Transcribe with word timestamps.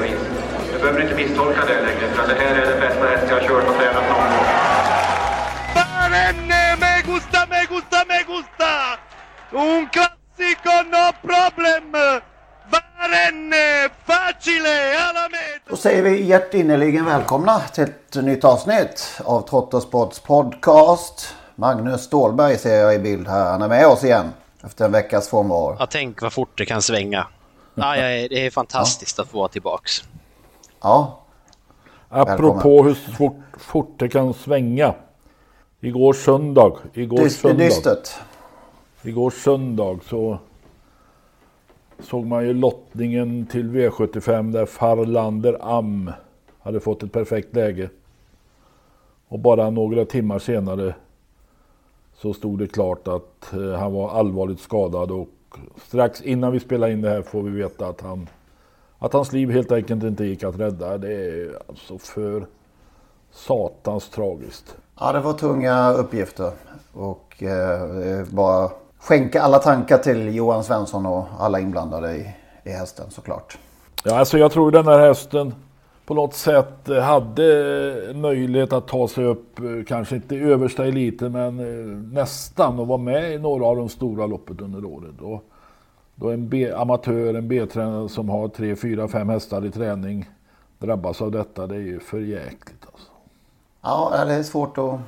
vis. 0.00 0.20
Du 0.72 0.78
behöver 0.78 1.02
inte 1.02 1.14
misstolka 1.14 1.60
det 1.66 1.80
längre, 1.86 2.06
för 2.14 2.28
det 2.28 2.34
här 2.40 2.54
är 2.54 2.66
den 2.70 2.80
bästa 2.80 3.06
häst 3.06 3.24
jag 3.28 3.34
har 3.40 3.48
kört 3.48 3.68
och 3.68 3.74
tränat 3.74 4.04
någon 4.10 4.30
gång. 4.32 4.46
Barenne, 5.74 6.76
me 6.80 7.02
gusta, 7.12 7.46
me 7.50 7.60
gusta, 7.68 7.98
me 8.08 8.18
gusta! 8.32 8.72
Un 9.52 9.88
classico, 9.94 10.74
no 10.94 11.04
problem! 11.28 11.92
Barenne, 12.70 13.88
facile, 14.06 14.98
alla 15.08 15.28
meta! 15.28 15.70
Då 15.70 15.76
säger 15.76 16.02
vi 16.02 16.22
hjärtinnerligen 16.24 17.04
välkomna 17.04 17.60
till 17.60 17.84
ett 17.84 18.14
nytt 18.14 18.44
avsnitt 18.44 19.20
av 19.24 19.48
Trottosports 19.48 20.20
podcast. 20.20 21.34
Magnus 21.54 22.02
Stålberg 22.02 22.58
ser 22.58 22.74
jag 22.74 22.94
i 22.94 22.98
bild 22.98 23.28
här. 23.28 23.50
Han 23.50 23.62
är 23.62 23.68
med 23.68 23.86
oss 23.86 24.04
igen 24.04 24.32
efter 24.64 24.84
en 24.84 24.92
veckas 24.92 25.28
frånvaro. 25.30 25.76
Ja, 25.78 25.86
tänk 25.90 26.22
vad 26.22 26.32
fort 26.32 26.58
det 26.58 26.66
kan 26.66 26.82
svänga. 26.82 27.26
Ja, 27.74 27.96
ja, 27.96 28.28
det 28.28 28.46
är 28.46 28.50
fantastiskt 28.50 29.18
att 29.18 29.28
få 29.28 29.38
vara 29.38 29.48
tillbaks. 29.48 30.04
Ja, 30.80 31.20
Apropå 32.08 32.82
hur 32.82 32.94
fort, 32.94 33.36
fort 33.58 33.94
det 33.98 34.08
kan 34.08 34.34
svänga. 34.34 34.94
Igår 35.80 36.12
söndag. 36.12 36.72
Igår 36.94 37.18
Dyst, 37.18 37.40
söndag. 37.40 37.64
dystert. 37.64 38.08
Igår 39.02 39.30
söndag 39.30 39.98
så 40.04 40.38
såg 41.98 42.26
man 42.26 42.46
ju 42.46 42.54
lottningen 42.54 43.46
till 43.46 43.70
V75 43.70 44.52
där 44.52 44.66
Farlander 44.66 45.56
Am 45.60 46.12
hade 46.62 46.80
fått 46.80 47.02
ett 47.02 47.12
perfekt 47.12 47.56
läge. 47.56 47.90
Och 49.28 49.38
bara 49.38 49.70
några 49.70 50.04
timmar 50.04 50.38
senare 50.38 50.94
så 52.16 52.34
stod 52.34 52.58
det 52.58 52.66
klart 52.66 53.08
att 53.08 53.52
eh, 53.52 53.72
han 53.72 53.92
var 53.92 54.10
allvarligt 54.10 54.60
skadad 54.60 55.10
och 55.10 55.28
strax 55.86 56.22
innan 56.22 56.52
vi 56.52 56.60
spelar 56.60 56.88
in 56.88 57.02
det 57.02 57.10
här 57.10 57.22
får 57.22 57.42
vi 57.42 57.50
veta 57.50 57.86
att 57.86 58.00
han 58.00 58.28
att 59.02 59.12
hans 59.12 59.32
liv 59.32 59.50
helt 59.50 59.72
enkelt 59.72 60.02
inte 60.02 60.24
gick 60.24 60.44
att 60.44 60.58
rädda. 60.58 60.98
Det 60.98 61.12
är 61.12 61.58
alltså 61.68 61.98
för 61.98 62.46
satans 63.32 64.10
tragiskt. 64.10 64.76
Ja, 65.00 65.12
det 65.12 65.20
var 65.20 65.32
tunga 65.32 65.92
uppgifter. 65.92 66.52
Och 66.92 67.42
eh, 67.42 68.24
bara 68.30 68.70
skänka 68.98 69.42
alla 69.42 69.58
tankar 69.58 69.98
till 69.98 70.34
Johan 70.34 70.64
Svensson 70.64 71.06
och 71.06 71.26
alla 71.38 71.60
inblandade 71.60 72.16
i, 72.16 72.34
i 72.64 72.70
hästen 72.70 73.10
såklart. 73.10 73.58
Ja, 74.04 74.18
alltså 74.18 74.38
jag 74.38 74.52
tror 74.52 74.70
den 74.70 74.86
här 74.86 74.98
hästen 74.98 75.54
på 76.10 76.14
något 76.14 76.34
sätt 76.34 76.88
eh, 76.88 77.02
hade 77.02 78.12
möjlighet 78.14 78.72
att 78.72 78.88
ta 78.88 79.08
sig 79.08 79.24
upp, 79.24 79.58
eh, 79.58 79.64
kanske 79.86 80.16
inte 80.16 80.36
översta 80.36 80.86
eliten, 80.86 81.32
men 81.32 81.58
eh, 81.58 81.96
nästan 82.12 82.78
och 82.78 82.86
vara 82.86 82.98
med 82.98 83.32
i 83.32 83.38
några 83.38 83.66
av 83.66 83.76
de 83.76 83.88
stora 83.88 84.26
loppet 84.26 84.60
under 84.60 84.84
året. 84.84 85.20
Och 85.20 85.44
då 86.14 86.30
en 86.30 86.48
B, 86.48 86.72
amatör, 86.72 87.34
en 87.34 87.48
B-tränare 87.48 88.08
som 88.08 88.28
har 88.28 88.48
tre, 88.48 88.76
fyra, 88.76 89.08
fem 89.08 89.28
hästar 89.28 89.66
i 89.66 89.70
träning 89.70 90.30
drabbas 90.78 91.22
av 91.22 91.30
detta, 91.30 91.66
det 91.66 91.74
är 91.74 91.80
ju 91.80 92.00
för 92.00 92.20
jäkligt 92.20 92.86
alltså. 92.92 93.10
Ja, 93.82 94.24
det 94.24 94.34
är 94.34 94.42
svårt 94.42 94.78
att... 94.78 95.00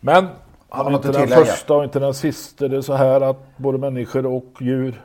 Men 0.00 0.26
han 0.68 0.86
är 0.86 0.96
inte 0.96 1.12
den 1.12 1.28
första 1.28 1.74
och 1.74 1.84
inte 1.84 1.98
den 1.98 2.14
sista. 2.14 2.68
Det 2.68 2.76
är 2.76 2.80
så 2.80 2.94
här 2.94 3.20
att 3.20 3.56
både 3.56 3.78
människor 3.78 4.26
och 4.26 4.52
djur 4.60 5.02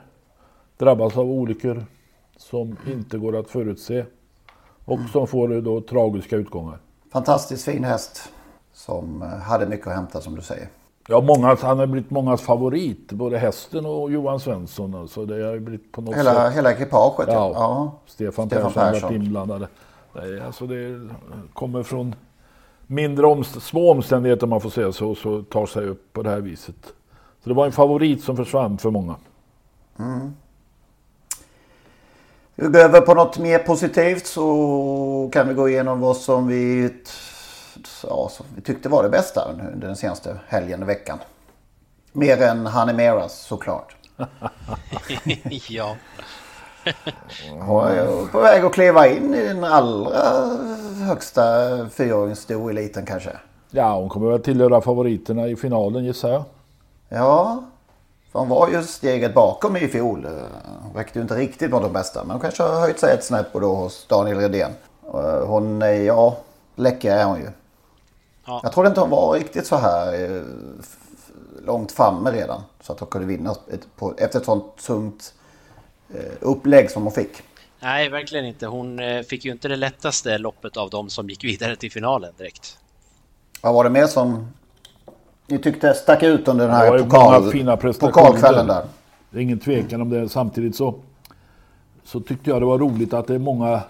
drabbas 0.77 1.17
av 1.17 1.31
olyckor 1.31 1.85
som 2.37 2.77
inte 2.87 3.17
går 3.17 3.35
att 3.35 3.49
förutse 3.49 4.05
och 4.91 4.99
som 5.11 5.27
får 5.27 5.61
då 5.61 5.81
tragiska 5.81 6.35
utgångar. 6.35 6.77
Fantastiskt 7.13 7.65
fin 7.65 7.83
häst. 7.83 8.31
Som 8.73 9.21
eh, 9.21 9.27
hade 9.27 9.65
mycket 9.65 9.87
att 9.87 9.93
hämta 9.95 10.21
som 10.21 10.35
du 10.35 10.41
säger. 10.41 10.67
Ja, 11.07 11.21
många, 11.21 11.57
han 11.61 11.79
har 11.79 11.87
blivit 11.87 12.11
mångas 12.11 12.41
favorit, 12.41 13.11
både 13.11 13.37
hästen 13.37 13.85
och 13.85 14.11
Johan 14.11 14.39
Svensson. 14.39 14.95
Alltså 14.95 15.25
det 15.25 15.45
har 15.45 15.59
blivit 15.59 15.91
på 15.91 16.01
något 16.01 16.15
Hela, 16.15 16.33
sätt... 16.33 16.55
hela 16.57 16.71
ekipaget. 16.71 17.27
Ja. 17.27 17.51
Ja. 17.53 17.91
Stefan, 18.05 18.47
Stefan 18.47 18.71
Persson 18.73 18.83
har 18.83 19.01
varit 19.01 19.11
inblandade. 19.15 19.67
Nej, 20.13 20.41
alltså 20.41 20.67
det 20.67 21.09
kommer 21.53 21.83
från 21.83 22.15
mindre 22.87 23.25
omst- 23.25 23.59
små 23.59 23.91
omständigheter 23.91 24.43
om 24.43 24.49
man 24.49 24.61
får 24.61 24.69
säga 24.69 24.91
så, 24.91 25.15
så 25.15 25.43
tar 25.43 25.65
sig 25.65 25.87
upp 25.87 26.13
på 26.13 26.23
det 26.23 26.29
här 26.29 26.41
viset. 26.41 26.93
Så 27.43 27.49
det 27.49 27.55
var 27.55 27.65
en 27.65 27.71
favorit 27.71 28.23
som 28.23 28.37
försvann 28.37 28.77
för 28.77 28.91
många. 28.91 29.15
Vi 32.61 32.67
går 32.67 32.79
över 32.79 33.01
på 33.01 33.13
något 33.13 33.37
mer 33.37 33.59
positivt 33.59 34.27
så 34.27 35.29
kan 35.33 35.47
vi 35.47 35.53
gå 35.53 35.69
igenom 35.69 35.99
vad 35.99 36.17
som 36.17 36.47
vi, 36.47 36.93
ja, 38.03 38.29
som 38.31 38.45
vi 38.55 38.61
tyckte 38.61 38.89
var 38.89 39.03
det 39.03 39.09
bästa 39.09 39.47
under 39.51 39.87
den 39.87 39.95
senaste 39.95 40.39
helgen 40.47 40.83
och 40.83 40.89
veckan. 40.89 41.17
Mer 42.11 42.41
än 42.41 42.65
Hanemeras 42.65 43.39
såklart. 43.39 43.95
ja. 45.69 45.95
Är 46.85 48.31
på 48.31 48.39
väg 48.39 48.65
att 48.65 48.73
kliva 48.73 49.07
in 49.07 49.33
i 49.33 49.47
den 49.47 49.63
allra 49.63 50.21
högsta 51.07 51.41
fyraåringsstoeliten 51.89 53.05
kanske. 53.05 53.31
Ja, 53.71 53.95
hon 53.95 54.09
kommer 54.09 54.31
väl 54.31 54.43
tillhöra 54.43 54.81
favoriterna 54.81 55.47
i 55.47 55.55
finalen 55.55 56.05
gissar 56.05 56.29
jag. 56.29 56.43
Ja, 57.09 57.63
för 58.31 58.39
hon 58.39 58.49
var 58.49 58.69
ju 58.69 58.83
steget 58.83 59.33
bakom 59.33 59.77
i 59.77 59.87
fjol. 59.87 60.27
Räckte 60.95 61.19
ju 61.19 61.21
inte 61.21 61.35
riktigt 61.35 61.71
mot 61.71 61.81
de 61.81 61.93
bästa. 61.93 62.23
Men 62.23 62.31
hon 62.31 62.39
kanske 62.39 62.63
har 62.63 62.79
höjt 62.79 62.99
sig 62.99 63.13
ett 63.13 63.23
snäpp 63.23 63.53
då 63.53 63.75
hos 63.75 64.05
Daniel 64.07 64.37
Redén. 64.37 64.71
Och 65.01 65.21
Hon 65.47 65.81
är, 65.81 65.93
ja, 65.93 66.37
läcker 66.75 67.11
är 67.11 67.25
hon 67.25 67.39
ju. 67.39 67.49
Ja. 68.45 68.59
Jag 68.63 68.73
trodde 68.73 68.89
inte 68.89 69.01
hon 69.01 69.09
var 69.09 69.33
riktigt 69.33 69.67
så 69.67 69.75
här 69.75 70.23
eh, 70.23 70.41
långt 71.65 71.91
framme 71.91 72.31
redan. 72.31 72.61
Så 72.81 72.93
att 72.93 72.99
hon 72.99 73.09
kunde 73.09 73.27
vinna 73.27 73.51
ett, 73.51 73.87
på, 73.95 74.13
efter 74.17 74.39
ett 74.39 74.45
sånt 74.45 74.77
tungt 74.77 75.33
eh, 76.13 76.33
upplägg 76.39 76.91
som 76.91 77.03
hon 77.03 77.11
fick. 77.11 77.41
Nej, 77.79 78.09
verkligen 78.09 78.45
inte. 78.45 78.67
Hon 78.67 78.99
eh, 78.99 79.21
fick 79.21 79.45
ju 79.45 79.51
inte 79.51 79.67
det 79.67 79.75
lättaste 79.75 80.37
loppet 80.37 80.77
av 80.77 80.89
de 80.89 81.09
som 81.09 81.29
gick 81.29 81.43
vidare 81.43 81.75
till 81.75 81.91
finalen 81.91 82.33
direkt. 82.37 82.77
Vad 83.61 83.73
var 83.73 83.83
det 83.83 83.89
mer 83.89 84.07
som 84.07 84.53
ni 85.51 85.57
tyckte 85.57 85.93
stack 85.93 86.23
ut 86.23 86.47
under 86.47 86.67
den 86.67 86.75
här 86.75 86.99
pokal, 86.99 87.51
fina 87.51 87.77
pokalkvällen 87.77 88.67
där? 88.67 88.83
Det 89.29 89.37
är 89.37 89.41
ingen 89.41 89.59
tvekan 89.59 90.01
om 90.01 90.09
det. 90.09 90.29
Samtidigt 90.29 90.75
så, 90.75 90.95
så 92.03 92.19
tyckte 92.19 92.49
jag 92.49 92.61
det 92.61 92.65
var 92.65 92.79
roligt 92.79 93.13
att 93.13 93.27
det 93.27 93.35
är 93.35 93.39
många... 93.39 93.81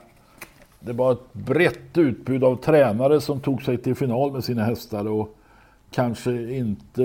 Det 0.80 0.94
var 0.94 1.12
ett 1.12 1.34
brett 1.34 1.98
utbud 1.98 2.44
av 2.44 2.56
tränare 2.56 3.22
som 3.22 3.40
tog 3.40 3.64
sig 3.64 3.78
till 3.78 3.96
final 3.96 4.32
med 4.32 4.44
sina 4.44 4.64
hästar. 4.64 5.08
Och 5.08 5.36
kanske 5.92 6.32
inte 6.58 7.02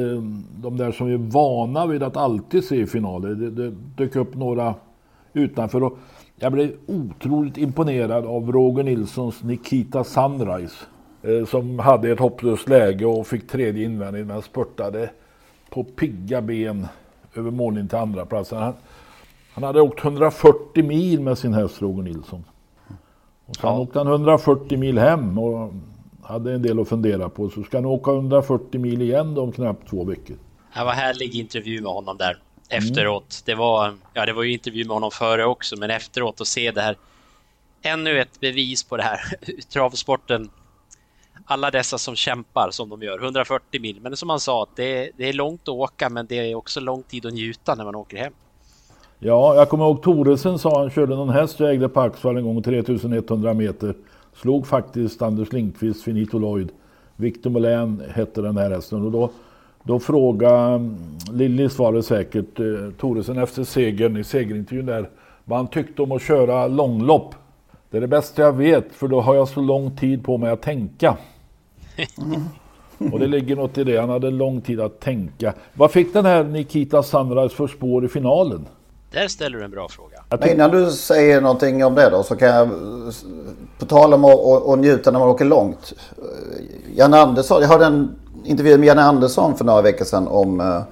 de 0.57 0.77
där 0.77 0.93
som 0.93 1.12
är 1.12 1.17
vana 1.17 1.87
vid 1.87 2.03
att 2.03 2.17
alltid 2.17 2.65
se 2.65 2.87
finaler. 2.87 3.29
Det, 3.29 3.50
det 3.50 3.71
dök 3.97 4.17
upp 4.17 4.35
några 4.35 4.75
utanför. 5.33 5.83
Och 5.83 5.99
jag 6.37 6.53
blev 6.53 6.73
otroligt 6.87 7.59
imponerad 7.59 8.27
av 8.27 8.53
Roger 8.53 8.83
Nilssons 8.83 9.43
Nikita 9.43 10.05
Sunrise. 10.05 10.77
Eh, 11.25 11.47
Som 11.47 11.79
hade 11.79 12.11
ett 12.11 12.19
hopplöst 12.19 12.69
läge 12.69 13.06
och 13.06 13.26
fick 13.26 13.49
tredje 13.49 13.85
invändigt 13.85 14.26
men 14.26 14.43
spurtade 14.43 15.11
på 15.71 15.85
pigga 15.85 16.43
ben 16.43 16.87
över 17.35 17.50
mållinjen 17.50 17.88
till 17.88 17.99
andra 17.99 18.26
platsen. 18.26 18.59
Han, 18.59 18.75
han 19.53 19.65
hade 19.65 19.81
åkt 19.81 20.05
140 20.05 20.85
mil 20.85 21.21
med 21.21 21.38
sin 21.38 21.55
häst 21.55 21.82
Roger 21.82 22.03
Nilsson. 22.03 22.44
Och 23.47 23.56
sen 23.56 23.71
åkte 23.71 23.99
han 23.99 24.06
140 24.06 24.79
mil 24.79 24.99
hem 24.99 25.38
och 25.38 25.73
hade 26.23 26.53
en 26.53 26.62
del 26.62 26.81
att 26.81 26.88
fundera 26.88 27.29
på. 27.29 27.50
Så 27.50 27.62
ska 27.62 27.76
han 27.76 27.85
åka 27.85 28.11
140 28.11 28.81
mil 28.81 29.03
igen 29.03 29.38
om 29.38 29.53
knappt 29.53 29.88
två 29.91 30.05
veckor. 30.05 30.37
Det 30.75 30.85
var 30.85 30.93
härlig 30.93 31.35
intervju 31.35 31.81
med 31.82 31.93
honom 31.93 32.17
där. 32.17 32.38
efteråt. 32.69 33.43
Det, 33.44 33.55
var, 33.55 33.94
ja, 34.15 34.26
det 34.26 34.32
var 34.32 34.43
ju 34.43 34.53
intervju 34.53 34.85
med 34.85 34.94
honom 34.94 35.11
före 35.11 35.44
också, 35.44 35.76
men 35.79 35.91
efteråt 35.91 36.41
att 36.41 36.47
se 36.47 36.71
det 36.71 36.81
här. 36.81 36.97
Ännu 37.82 38.21
ett 38.21 38.41
bevis 38.41 38.85
på 38.85 38.97
det 38.97 39.03
här 39.03 39.21
travsporten. 39.73 40.50
Alla 41.44 41.70
dessa 41.70 41.99
som 41.99 42.17
kämpar 42.17 42.70
som 42.70 42.88
de 42.88 43.02
gör, 43.02 43.19
140 43.19 43.81
mil. 43.81 44.00
Men 44.00 44.17
som 44.17 44.31
han 44.31 44.41
sa, 44.41 44.67
det, 44.76 45.11
det 45.17 45.29
är 45.29 45.32
långt 45.32 45.62
att 45.62 45.69
åka, 45.69 46.08
men 46.08 46.26
det 46.26 46.50
är 46.50 46.55
också 46.55 46.81
lång 46.81 47.02
tid 47.02 47.26
att 47.26 47.32
njuta 47.32 47.75
när 47.75 47.85
man 47.85 47.94
åker 47.94 48.17
hem. 48.17 48.32
Ja, 49.19 49.55
jag 49.55 49.69
kommer 49.69 49.85
ihåg 49.85 50.02
Toresen 50.02 50.58
sa 50.58 50.81
han 50.81 50.91
körde 50.91 51.17
någon 51.17 51.29
häst 51.29 51.61
jag 51.61 51.70
ägde 51.70 51.88
på 51.88 52.00
Axvall 52.00 52.37
en 52.37 52.44
gång 52.44 52.62
3100 52.62 53.55
meter. 53.55 53.94
Slog 54.35 54.67
faktiskt 54.67 55.23
Anders 55.23 55.52
Lindqvist, 55.52 56.05
Finito 56.05 56.38
Lloyd. 56.38 56.73
Victor 57.17 57.50
Molén 57.50 58.02
hette 58.14 58.43
den 58.43 58.56
här 58.56 58.70
hästen 58.70 59.05
och 59.05 59.12
då, 59.12 59.31
då 59.82 59.99
frågade 60.00 60.75
mm, 60.75 61.58
var 61.58 61.69
svarade 61.69 62.02
säkert 62.02 62.61
eh, 62.61 62.67
Toresen 62.99 63.38
efter 63.38 63.64
segern 63.64 64.17
i 64.17 64.25
segerintervjun 64.25 64.87
där 64.87 65.08
vad 65.44 65.58
han 65.58 65.67
tyckte 65.67 66.02
om 66.02 66.12
att 66.12 66.23
köra 66.23 66.67
långlopp. 66.67 67.35
Det 67.90 67.97
är 67.97 68.00
det 68.00 68.08
bästa 68.08 68.43
jag 68.43 68.52
vet 68.52 68.93
för 68.93 69.08
då 69.08 69.20
har 69.20 69.35
jag 69.35 69.49
så 69.49 69.61
lång 69.61 69.97
tid 69.97 70.25
på 70.25 70.38
mig 70.38 70.50
att 70.50 70.62
tänka. 70.62 71.17
Och 73.12 73.19
det 73.19 73.26
ligger 73.26 73.56
något 73.56 73.79
i 73.79 73.85
det. 73.85 74.00
Han 74.00 74.11
hade 74.11 74.31
lång 74.31 74.61
tid 74.61 74.81
att 74.81 75.00
tänka. 75.00 75.55
Vad 75.75 75.91
fick 75.91 76.12
den 76.12 76.26
här 76.26 76.44
Nikita 76.44 77.02
Sunrise 77.02 77.56
för 77.56 77.67
spår 77.67 78.05
i 78.05 78.08
finalen? 78.08 78.67
Där 79.12 79.29
ställer 79.29 79.58
du 79.58 79.64
en 79.64 79.70
bra 79.70 79.88
fråga. 79.88 80.25
Men 80.41 80.50
innan 80.50 80.70
du 80.70 80.91
säger 80.91 81.41
någonting 81.41 81.85
om 81.85 81.94
det 81.94 82.11
då 82.11 82.23
så 82.23 82.37
kan 82.37 82.49
jag 82.49 82.69
på 83.79 83.87
tal 83.87 84.14
om 84.14 84.25
att, 84.25 84.79
njuta 84.79 85.11
när 85.11 85.19
man 85.19 85.29
åker 85.29 85.44
långt. 85.44 85.93
Janne 86.94 87.20
Andersson, 87.20 87.62
jag 87.62 87.69
hörde 87.69 87.85
en 87.85 88.17
intervju 88.44 88.79
med 88.79 88.87
Janne 88.87 89.02
Andersson 89.02 89.56
för 89.56 89.64
några 89.64 89.82
veckor 89.82 90.05
sedan 90.05 90.29
om 90.29 90.61
uh, 90.61 90.82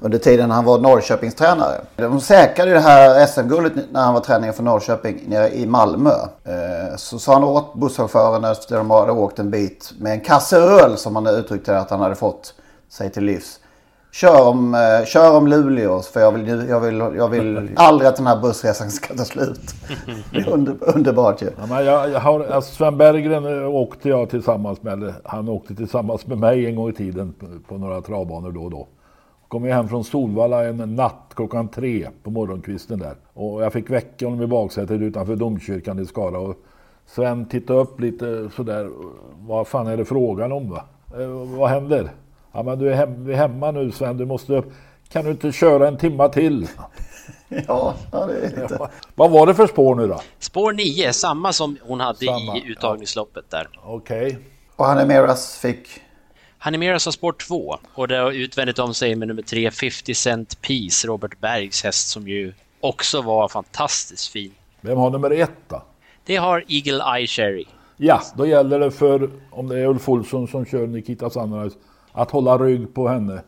under 0.00 0.18
tiden 0.18 0.50
han 0.50 0.64
var 0.64 0.78
Norrköpingstränare. 0.78 1.80
De 1.96 2.20
säkrade 2.20 2.70
det 2.70 2.80
här 2.80 3.26
SM-guldet 3.26 3.72
när 3.92 4.00
han 4.00 4.14
var 4.14 4.20
tränare 4.20 4.52
för 4.52 4.62
Norrköping 4.62 5.24
nere 5.26 5.54
i 5.54 5.66
Malmö. 5.66 6.10
Uh, 6.10 6.96
så 6.96 7.18
sa 7.18 7.32
han 7.32 7.44
åt 7.44 7.74
busschauffören 7.74 8.44
efter 8.44 8.76
de 8.76 8.90
hade 8.90 9.12
åkt 9.12 9.38
en 9.38 9.50
bit 9.50 9.92
med 9.98 10.12
en 10.12 10.20
kasse 10.20 10.56
öl 10.56 10.96
som 10.96 11.16
han 11.16 11.26
uttryckte 11.26 11.78
att 11.78 11.90
han 11.90 12.00
hade 12.00 12.14
fått 12.14 12.54
sig 12.88 13.10
till 13.10 13.24
livs. 13.24 13.60
Kör 14.12 14.48
om, 14.48 14.74
eh, 14.74 15.06
kör 15.06 15.36
om 15.36 15.46
Luleå 15.46 16.00
för 16.00 16.20
jag 16.20 16.32
vill, 16.32 16.68
jag, 16.68 16.80
vill, 16.80 16.98
jag 17.16 17.28
vill 17.28 17.70
aldrig 17.76 18.08
att 18.08 18.16
den 18.16 18.26
här 18.26 18.40
bussresan 18.40 18.90
ska 18.90 19.14
ta 19.14 19.24
slut. 19.24 19.60
Det 20.32 20.38
är 20.38 20.48
under, 20.48 20.76
underbart 20.80 21.42
ju. 21.42 21.50
Ja, 21.58 21.66
men 21.66 21.84
jag, 21.84 22.10
jag 22.10 22.20
har, 22.20 22.44
alltså 22.44 22.74
Sven 22.74 22.98
Berggren 22.98 23.64
åkte 23.64 24.08
jag 24.08 24.30
tillsammans 24.30 24.82
med, 24.82 25.14
han 25.24 25.48
åkte 25.48 25.74
tillsammans 25.74 26.26
med 26.26 26.38
mig 26.38 26.66
en 26.66 26.76
gång 26.76 26.88
i 26.88 26.92
tiden 26.92 27.32
på, 27.32 27.46
på 27.68 27.78
några 27.78 28.00
travbanor 28.00 28.52
då 28.52 28.62
och 28.62 28.70
då. 28.70 28.88
Kom 29.50 29.64
jag 29.64 29.76
hem 29.76 29.88
från 29.88 30.04
Solvalla 30.04 30.64
en 30.64 30.96
natt 30.96 31.32
klockan 31.34 31.68
tre 31.68 32.08
på 32.22 32.30
morgonkvisten 32.30 32.98
där. 32.98 33.16
Och 33.34 33.62
jag 33.62 33.72
fick 33.72 33.90
väcka 33.90 34.26
honom 34.26 34.42
i 34.42 34.46
baksätet 34.46 35.00
utanför 35.00 35.36
domkyrkan 35.36 35.98
i 35.98 36.06
Skara. 36.06 36.38
Och 36.38 36.56
Sven 37.06 37.46
tittade 37.48 37.80
upp 37.80 38.00
lite 38.00 38.50
sådär. 38.56 38.90
Vad 39.38 39.66
fan 39.66 39.86
är 39.86 39.96
det 39.96 40.04
frågan 40.04 40.52
om 40.52 40.70
va? 40.70 40.84
Eh, 41.18 41.28
vad 41.58 41.70
händer? 41.70 42.10
Ja 42.52 42.62
men 42.62 42.78
du 42.78 42.90
är, 42.90 42.94
hem, 42.94 43.30
är 43.30 43.34
hemma 43.34 43.70
nu 43.70 43.90
Sven, 43.92 44.16
du 44.16 44.26
måste 44.26 44.62
Kan 45.08 45.24
du 45.24 45.30
inte 45.30 45.52
köra 45.52 45.88
en 45.88 45.96
timma 45.96 46.28
till? 46.28 46.68
Ja, 47.68 47.94
det 48.10 48.18
är 48.18 48.42
lite. 48.42 48.76
Ja. 48.78 48.88
Vad 49.14 49.30
var 49.30 49.46
det 49.46 49.54
för 49.54 49.66
spår 49.66 49.94
nu 49.94 50.06
då? 50.06 50.20
Spår 50.38 50.72
9, 50.72 51.12
samma 51.12 51.52
som 51.52 51.76
hon 51.82 52.00
hade 52.00 52.26
Samma, 52.26 52.56
i 52.56 52.64
uttagningsloppet 52.66 53.50
där. 53.50 53.68
Okej. 53.82 54.26
Okay. 54.26 54.36
Och 54.76 54.84
Hanemeras 54.84 55.58
fick? 55.58 56.00
Hanemeras 56.62 57.04
har 57.04 57.12
spår 57.12 57.32
2 57.32 57.78
och 57.94 58.08
det 58.08 58.16
har 58.16 58.32
utvändigt 58.32 58.78
om 58.78 58.94
sig 58.94 59.14
med 59.14 59.28
nummer 59.28 59.42
3, 59.42 59.70
50 59.70 60.14
Cent 60.14 60.60
Piece, 60.60 61.06
Robert 61.08 61.40
Bergs 61.40 61.84
häst 61.84 62.08
som 62.08 62.28
ju 62.28 62.52
också 62.80 63.22
var 63.22 63.48
fantastiskt 63.48 64.28
fin. 64.28 64.52
Vem 64.80 64.98
har 64.98 65.10
nummer 65.10 65.30
1 65.30 65.50
då? 65.68 65.82
Det 66.24 66.36
har 66.36 66.64
Eagle 66.68 67.16
Eye 67.16 67.26
Cherry. 67.26 67.64
Ja, 67.96 68.22
då 68.36 68.46
gäller 68.46 68.78
det 68.78 68.90
för, 68.90 69.30
om 69.50 69.68
det 69.68 69.78
är 69.78 69.86
Ulf 69.86 70.08
Olsson 70.08 70.48
som 70.48 70.64
kör 70.64 70.86
Nikita 70.86 71.30
Sunrise, 71.30 71.76
att 72.12 72.30
hålla 72.30 72.58
rygg 72.58 72.94
på 72.94 73.08
henne. 73.08 73.42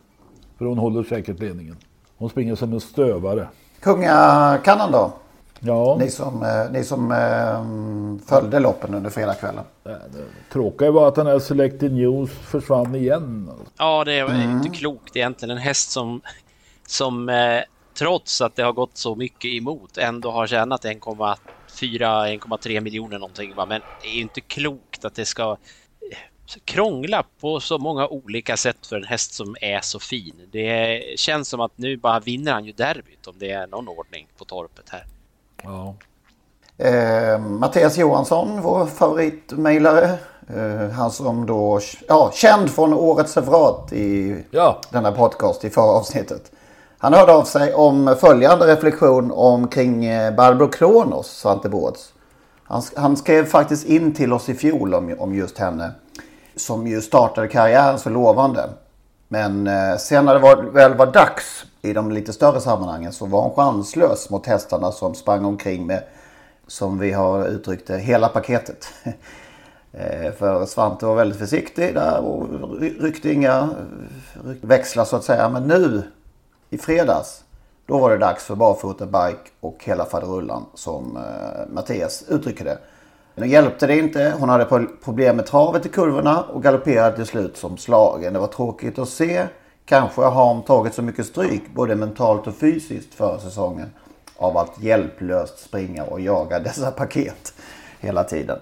För 0.58 0.64
hon 0.64 0.78
håller 0.78 1.02
säkert 1.04 1.40
ledningen. 1.40 1.76
Hon 2.16 2.30
springer 2.30 2.54
som 2.54 2.72
en 2.72 2.80
stövare. 2.80 3.48
Kungakannan 3.80 4.92
då? 4.92 5.12
Ja. 5.64 5.96
Ni 6.00 6.10
som, 6.10 6.42
eh, 6.42 6.70
ni 6.70 6.84
som 6.84 7.12
eh, 7.12 7.64
följde 8.28 8.60
loppen 8.60 8.94
under 8.94 9.10
fredagskvällen. 9.10 9.64
Det 9.82 10.24
tråkiga 10.52 10.90
var 10.90 11.08
att 11.08 11.14
den 11.14 11.26
här 11.26 11.38
Selected 11.38 11.92
News 11.92 12.30
försvann 12.30 12.94
igen. 12.94 13.50
Ja, 13.78 14.04
det 14.04 14.12
är 14.12 14.24
mm. 14.24 14.50
inte 14.50 14.68
klokt 14.68 15.16
egentligen. 15.16 15.56
En 15.56 15.62
häst 15.62 15.90
som, 15.90 16.20
som 16.86 17.28
eh, 17.28 17.60
trots 17.98 18.40
att 18.40 18.56
det 18.56 18.62
har 18.62 18.72
gått 18.72 18.96
så 18.96 19.14
mycket 19.14 19.50
emot 19.50 19.98
ändå 19.98 20.30
har 20.30 20.46
tjänat 20.46 20.84
1,4-1,3 20.84 22.80
miljoner 22.80 23.18
någonting. 23.18 23.54
Va? 23.54 23.66
Men 23.66 23.80
det 24.02 24.08
är 24.08 24.20
inte 24.20 24.40
klokt 24.40 25.04
att 25.04 25.14
det 25.14 25.24
ska 25.24 25.56
krångla 26.64 27.24
på 27.40 27.60
så 27.60 27.78
många 27.78 28.08
olika 28.08 28.56
sätt 28.56 28.86
för 28.86 28.96
en 28.96 29.04
häst 29.04 29.34
som 29.34 29.56
är 29.60 29.80
så 29.80 30.00
fin. 30.00 30.48
Det 30.52 31.02
känns 31.18 31.48
som 31.48 31.60
att 31.60 31.78
nu 31.78 31.96
bara 31.96 32.20
vinner 32.20 32.52
han 32.52 32.64
ju 32.64 32.72
derbyt 32.72 33.26
om 33.26 33.34
det 33.38 33.50
är 33.50 33.66
någon 33.66 33.88
ordning 33.88 34.26
på 34.38 34.44
torpet 34.44 34.88
här. 34.88 35.04
Ja. 35.62 35.94
Eh, 36.78 37.38
Mattias 37.38 37.96
Johansson, 37.96 38.60
vår 38.62 38.86
favoritmejlare. 38.86 40.18
Eh, 40.56 40.90
han 40.90 41.10
som 41.10 41.46
då, 41.46 41.80
ja, 42.08 42.30
känd 42.34 42.70
från 42.70 42.92
årets 42.92 43.36
referat 43.36 43.92
i 43.92 44.36
ja. 44.50 44.80
denna 44.90 45.12
podcast 45.12 45.64
i 45.64 45.70
förra 45.70 45.84
avsnittet. 45.92 46.52
Han 46.98 47.14
hörde 47.14 47.32
av 47.32 47.44
sig 47.44 47.74
om 47.74 48.16
följande 48.20 48.66
reflektion 48.66 49.30
omkring 49.30 50.04
eh, 50.04 50.34
Barbro 50.34 50.68
Kronos, 50.68 51.26
Svante 51.26 51.68
Båths. 51.68 52.12
Han, 52.64 52.82
han, 52.96 53.16
skrev 53.16 53.46
faktiskt 53.46 53.86
in 53.86 54.14
till 54.14 54.32
oss 54.32 54.48
i 54.48 54.54
fjol 54.54 54.94
om, 54.94 55.14
om 55.18 55.34
just 55.34 55.58
henne 55.58 55.92
som 56.56 56.86
ju 56.86 57.00
startade 57.00 57.48
karriären 57.48 57.98
så 57.98 58.10
lovande. 58.10 58.68
Men 59.28 59.66
eh, 59.66 59.96
sen 59.98 60.24
när 60.24 60.34
det 60.34 60.40
var, 60.40 60.56
väl 60.56 60.94
var 60.94 61.06
dags 61.06 61.64
i 61.82 61.92
de 61.92 62.10
lite 62.10 62.32
större 62.32 62.60
sammanhangen 62.60 63.12
så 63.12 63.26
var 63.26 63.42
hon 63.42 63.54
chanslös 63.54 64.30
mot 64.30 64.46
hästarna 64.46 64.92
som 64.92 65.14
sprang 65.14 65.44
omkring 65.44 65.86
med, 65.86 66.02
som 66.66 66.98
vi 66.98 67.12
har 67.12 67.46
uttryckt 67.46 67.86
det, 67.86 67.98
hela 67.98 68.28
paketet. 68.28 68.88
Eh, 69.94 70.32
för 70.32 70.66
Svante 70.66 71.06
var 71.06 71.14
väldigt 71.14 71.38
försiktig 71.38 71.94
där 71.94 72.20
och 72.20 72.48
ryckte 72.80 73.32
inga 73.32 73.68
växlar 74.60 75.04
så 75.04 75.16
att 75.16 75.24
säga. 75.24 75.48
Men 75.48 75.62
nu 75.62 76.02
i 76.70 76.78
fredags 76.78 77.44
då 77.86 77.98
var 77.98 78.10
det 78.10 78.18
dags 78.18 78.44
för 78.44 78.54
barfota, 78.54 79.06
bike 79.06 79.50
och 79.60 79.76
hela 79.84 80.04
faderullan 80.04 80.66
som 80.74 81.16
eh, 81.16 81.72
Mattias 81.72 82.24
uttrycker 82.28 82.64
det. 82.64 82.78
Nu 83.34 83.46
hjälpte 83.46 83.86
det 83.86 83.98
inte. 83.98 84.34
Hon 84.38 84.48
hade 84.48 84.86
problem 85.04 85.36
med 85.36 85.46
travet 85.46 85.86
i 85.86 85.88
kurvorna 85.88 86.42
och 86.42 86.62
galopperade 86.62 87.16
till 87.16 87.26
slut 87.26 87.56
som 87.56 87.76
slagen. 87.76 88.32
Det 88.32 88.38
var 88.38 88.46
tråkigt 88.46 88.98
att 88.98 89.08
se. 89.08 89.46
Kanske 89.84 90.20
har 90.20 90.54
hon 90.54 90.62
tagit 90.62 90.94
så 90.94 91.02
mycket 91.02 91.26
stryk 91.26 91.62
både 91.74 91.94
mentalt 91.94 92.46
och 92.46 92.56
fysiskt 92.56 93.14
för 93.14 93.38
säsongen 93.38 93.90
av 94.36 94.56
att 94.56 94.82
hjälplöst 94.82 95.58
springa 95.58 96.04
och 96.04 96.20
jaga 96.20 96.58
dessa 96.58 96.90
paket 96.90 97.54
hela 98.00 98.24
tiden. 98.24 98.58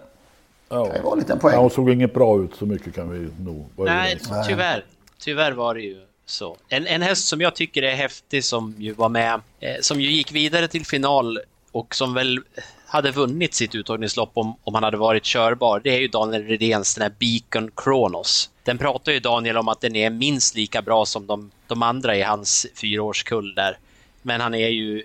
Ja. 0.69 0.89
Det 0.95 1.03
var 1.03 1.13
en 1.13 1.19
liten 1.19 1.39
poäng. 1.39 1.55
Ja, 1.55 1.61
hon 1.61 1.71
såg 1.71 1.91
inget 1.91 2.15
bra 2.15 2.43
ut 2.43 2.55
så 2.55 2.67
mycket 2.67 2.95
kan 2.95 3.11
vi 3.11 3.29
nog 3.45 3.69
vara 3.77 3.95
Nej, 3.95 4.19
tyvärr. 4.49 4.85
Tyvärr 5.19 5.53
var 5.53 5.75
det 5.75 5.81
ju 5.81 6.01
så. 6.27 6.57
En, 6.69 6.87
en 6.87 7.03
häst 7.03 7.29
som 7.29 7.41
jag 7.41 7.55
tycker 7.55 7.83
är 7.83 7.95
häftig 7.95 8.45
som 8.45 8.75
ju 8.79 8.93
var 8.93 9.09
med, 9.09 9.41
eh, 9.61 9.75
som 9.81 10.01
ju 10.01 10.11
gick 10.11 10.33
vidare 10.33 10.69
till 10.69 10.87
final 10.87 11.41
och 11.73 11.95
som 11.95 12.15
väl 12.15 12.41
hade 12.91 13.11
vunnit 13.11 13.55
sitt 13.55 13.75
uttagningslopp 13.75 14.31
om, 14.35 14.57
om 14.65 14.75
han 14.75 14.85
hade 14.85 14.97
varit 14.97 15.25
körbar, 15.25 15.81
det 15.85 15.91
är 15.91 16.01
ju 16.01 16.09
Daniel 16.09 16.45
Redéns 16.45 16.95
den 16.95 17.03
här 17.03 17.13
Beacon 17.19 17.71
Kronos. 17.77 18.51
Den 18.63 18.79
pratar 18.79 19.13
ju 19.13 19.21
Daniel 19.21 19.57
om 19.57 19.69
att 19.69 19.81
den 19.81 19.97
är 19.97 20.11
minst 20.11 20.55
lika 20.55 20.83
bra 20.83 21.07
som 21.07 21.27
de, 21.27 21.51
de 21.67 21.83
andra 21.83 22.17
i 22.17 22.23
hans 22.23 22.67
fyraårskull 22.75 23.55
där. 23.55 23.79
Men 24.23 24.41
han 24.41 24.55
är 24.55 24.69
ju, 24.69 25.05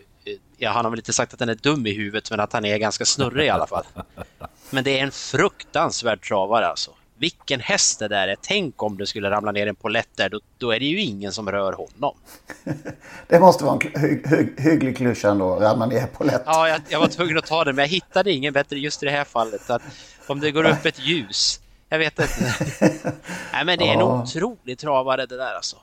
ja 0.58 0.72
han 0.72 0.86
har 0.86 0.90
väl 0.92 1.00
inte 1.00 1.14
sagt 1.14 1.34
att 1.34 1.40
den 1.40 1.50
är 1.50 1.56
dum 1.56 1.88
i 1.88 1.94
huvudet, 1.94 2.32
men 2.32 2.40
att 2.40 2.54
han 2.54 2.66
är 2.66 2.78
ganska 2.78 3.06
snurrig 3.06 3.46
i 3.46 3.50
alla 3.50 3.68
fall. 3.68 3.86
Men 4.70 4.84
det 4.84 5.00
är 5.00 5.04
en 5.04 5.12
fruktansvärd 5.12 6.22
travare 6.28 6.68
alltså 6.68 6.92
vilken 7.18 7.60
häst 7.60 8.00
det 8.00 8.08
där 8.08 8.28
är. 8.28 8.36
Tänk 8.42 8.84
om 8.84 8.98
det 8.98 9.08
skulle 9.08 9.30
ramla 9.30 9.52
ner 9.52 9.68
en 9.68 9.76
polett 9.76 10.10
där, 10.16 10.30
då, 10.30 10.40
då 10.58 10.72
är 10.72 10.80
det 10.80 10.86
ju 10.86 11.02
ingen 11.02 11.32
som 11.32 11.52
rör 11.52 11.74
honom. 11.74 12.16
det 13.28 13.40
måste 13.40 13.64
vara 13.64 13.80
en 13.82 14.02
hy 14.02 14.22
hy 14.26 14.48
hygglig 14.58 14.98
klyscha 14.98 15.30
ändå, 15.30 15.56
ramla 15.56 15.86
ner 15.86 16.08
polett. 16.08 16.44
Ja, 16.46 16.70
jag, 16.70 16.82
jag, 16.90 17.00
var 17.00 17.08
tvungen 17.08 17.38
att 17.38 17.46
ta 17.46 17.64
det, 17.64 17.74
men 17.74 17.84
jag 17.84 17.90
hittade 17.90 18.32
ingen 18.32 18.54
bättre 18.54 18.80
just 18.80 19.04
i 19.04 19.06
det 19.06 19.12
här 19.12 19.24
fallet. 19.24 19.70
Att 19.70 19.82
om 20.28 20.40
det 20.40 20.52
går 20.52 20.64
upp 20.64 20.86
ett 20.86 21.00
ljus, 21.00 21.60
jag 21.90 22.00
vet 22.00 22.20
inte. 22.20 22.56
Nej, 23.54 23.66
men 23.66 23.78
det 23.78 23.88
är 23.90 23.94
en 23.94 24.02
otrolig 24.02 24.78
travare 24.78 25.26
det 25.26 25.38
där 25.38 25.56
alltså. 25.56 25.78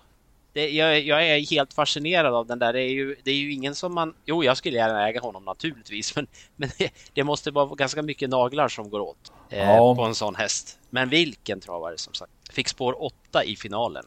Det, 0.53 0.71
jag, 0.71 1.01
jag, 1.01 1.29
är 1.29 1.51
helt 1.51 1.75
fascinerad 1.75 2.35
av 2.35 2.47
den 2.47 2.59
där. 2.59 2.73
Det 2.73 2.83
är, 2.83 2.89
ju, 2.91 3.17
det 3.25 3.31
är 3.31 3.35
ju 3.35 3.53
ingen 3.53 3.75
som 3.75 3.95
man... 3.95 4.15
Jo, 4.25 4.45
jag 4.45 4.57
skulle 4.57 4.77
gärna 4.77 5.09
äga 5.09 5.21
honom 5.21 5.45
naturligtvis, 5.45 6.17
men, 6.17 6.27
men 6.57 6.69
det, 6.79 6.91
det 7.15 7.25
måste 7.25 7.51
vara 7.51 7.75
ganska 7.75 8.03
mycket 8.03 8.31
naglar 8.31 8.69
som 8.69 8.91
går 8.91 9.01
åt 9.01 9.33
eh, 9.51 9.71
ja. 9.71 9.95
på 9.95 10.03
en 10.03 10.15
sån 10.15 10.35
häst. 10.35 10.79
Men 10.91 11.09
vilken 11.09 11.61
travare 11.61 11.99
som 11.99 12.15
sagt. 12.15 12.33
Fick 12.53 12.69
spår 12.69 13.05
8 13.05 13.45
i 13.45 13.57
finalen. 13.57 14.05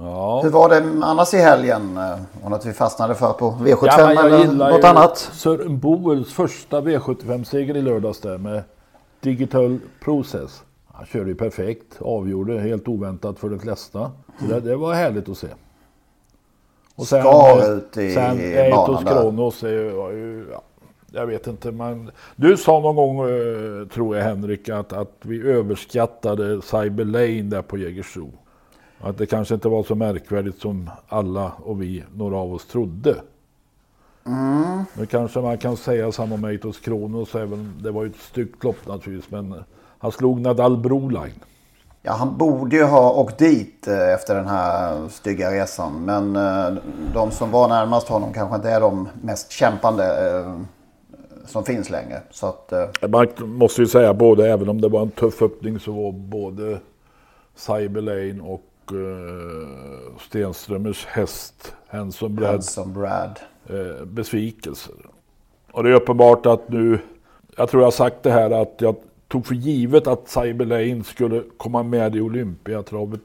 Ja. 0.00 0.40
Hur 0.42 0.50
var 0.50 0.68
det 0.68 1.06
annars 1.06 1.34
i 1.34 1.36
helgen? 1.36 1.94
Var 2.42 2.56
att 2.56 2.66
vi 2.66 2.72
fastnade 2.72 3.14
för 3.14 3.32
på 3.32 3.50
V75 3.50 3.86
Ja, 3.86 4.10
eller 4.10 4.46
något 4.46 4.84
annat? 4.84 5.18
Sören 5.18 5.78
Boels 5.78 6.32
första 6.32 6.80
V75-seger 6.80 7.76
i 7.76 7.82
lördags 7.82 8.20
där 8.20 8.38
med 8.38 8.62
Digital 9.20 9.78
Process. 10.00 10.62
Han 10.98 11.06
körde 11.06 11.30
ju 11.30 11.34
perfekt, 11.34 11.96
avgjorde 12.00 12.60
helt 12.60 12.88
oväntat 12.88 13.38
för 13.38 13.48
de 13.48 13.58
flesta. 13.60 14.12
Det, 14.48 14.60
det 14.60 14.76
var 14.76 14.94
härligt 14.94 15.28
att 15.28 15.38
se. 15.38 15.48
Och 16.94 17.06
sen, 17.06 17.22
Skar 17.22 17.76
ut 17.76 17.96
i 17.96 18.14
sen 18.14 18.36
banan 18.36 18.40
Eitos 18.40 19.04
där. 19.04 19.22
Kronos 19.22 19.62
är 19.62 19.68
ju, 19.68 19.90
var 19.90 20.10
ju 20.10 20.46
ja, 20.52 20.62
jag 21.12 21.26
vet 21.26 21.46
inte, 21.46 21.72
man, 21.72 22.10
du 22.36 22.56
sa 22.56 22.80
någon 22.80 22.96
gång, 22.96 23.30
eh, 23.30 23.88
tror 23.88 24.16
jag 24.16 24.24
Henrik, 24.24 24.68
att, 24.68 24.92
att 24.92 25.12
vi 25.22 25.42
överskattade 25.42 26.62
Cyber 26.62 27.04
Lane 27.04 27.42
där 27.42 27.62
på 27.62 27.78
Jägersro. 27.78 28.30
Att 29.00 29.18
det 29.18 29.26
kanske 29.26 29.54
inte 29.54 29.68
var 29.68 29.82
så 29.82 29.94
märkvärdigt 29.94 30.60
som 30.60 30.90
alla 31.08 31.52
och 31.64 31.82
vi, 31.82 32.04
några 32.14 32.36
av 32.36 32.54
oss, 32.54 32.66
trodde. 32.66 33.16
Mm. 34.26 34.84
Nu 34.94 35.06
kanske 35.06 35.40
man 35.40 35.58
kan 35.58 35.76
säga 35.76 36.12
samma 36.12 36.34
om 36.34 36.44
Eitos 36.44 36.78
Kronos, 36.78 37.34
även 37.34 37.74
det 37.82 37.90
var 37.90 38.04
ju 38.04 38.10
ett 38.10 38.16
styggt 38.16 38.64
lopp 38.64 38.86
naturligtvis, 38.86 39.30
men 39.30 39.64
han 39.98 40.12
slog 40.12 40.40
Nadal 40.40 40.76
Broline. 40.76 41.40
Ja, 42.02 42.12
han 42.12 42.38
borde 42.38 42.76
ju 42.76 42.82
ha 42.82 43.12
åkt 43.12 43.38
dit 43.38 43.88
eh, 43.88 44.14
efter 44.14 44.34
den 44.34 44.46
här 44.48 45.08
stygga 45.08 45.50
resan. 45.50 46.04
Men 46.04 46.36
eh, 46.36 46.82
de 47.14 47.30
som 47.30 47.50
var 47.50 47.68
närmast 47.68 48.08
honom 48.08 48.32
kanske 48.32 48.56
inte 48.56 48.70
är 48.70 48.80
de 48.80 49.08
mest 49.22 49.52
kämpande 49.52 50.30
eh, 50.30 50.60
som 51.46 51.64
finns 51.64 51.90
längre. 51.90 52.22
Så 52.30 52.46
att, 52.46 52.72
Man 53.08 53.28
måste 53.38 53.80
ju 53.80 53.86
säga 53.86 54.14
både, 54.14 54.52
även 54.52 54.68
om 54.68 54.80
det 54.80 54.88
var 54.88 55.02
en 55.02 55.10
tuff 55.10 55.42
öppning 55.42 55.80
så 55.80 55.92
var 55.92 56.12
både 56.12 56.78
Cyber 57.56 58.00
Lane 58.00 58.42
och 58.42 58.92
uh, 58.92 59.68
Stenströmers 60.28 61.06
häst 61.06 61.74
Hanson 61.88 62.34
Brad, 62.34 62.50
Hanson 62.50 62.92
Brad. 62.92 63.40
besvikelser. 64.06 64.94
Och 65.72 65.82
det 65.82 65.90
är 65.90 65.94
uppenbart 65.94 66.46
att 66.46 66.68
nu, 66.68 66.98
jag 67.56 67.68
tror 67.68 67.82
jag 67.82 67.86
har 67.86 67.90
sagt 67.92 68.22
det 68.22 68.30
här 68.30 68.50
att 68.62 68.74
jag 68.78 68.96
tog 69.28 69.46
för 69.46 69.54
givet 69.54 70.06
att 70.06 70.28
Cyber 70.28 70.64
Lane 70.64 71.04
skulle 71.04 71.42
komma 71.56 71.82
med 71.82 72.16
i 72.16 72.20
Olympiatravet 72.20 73.20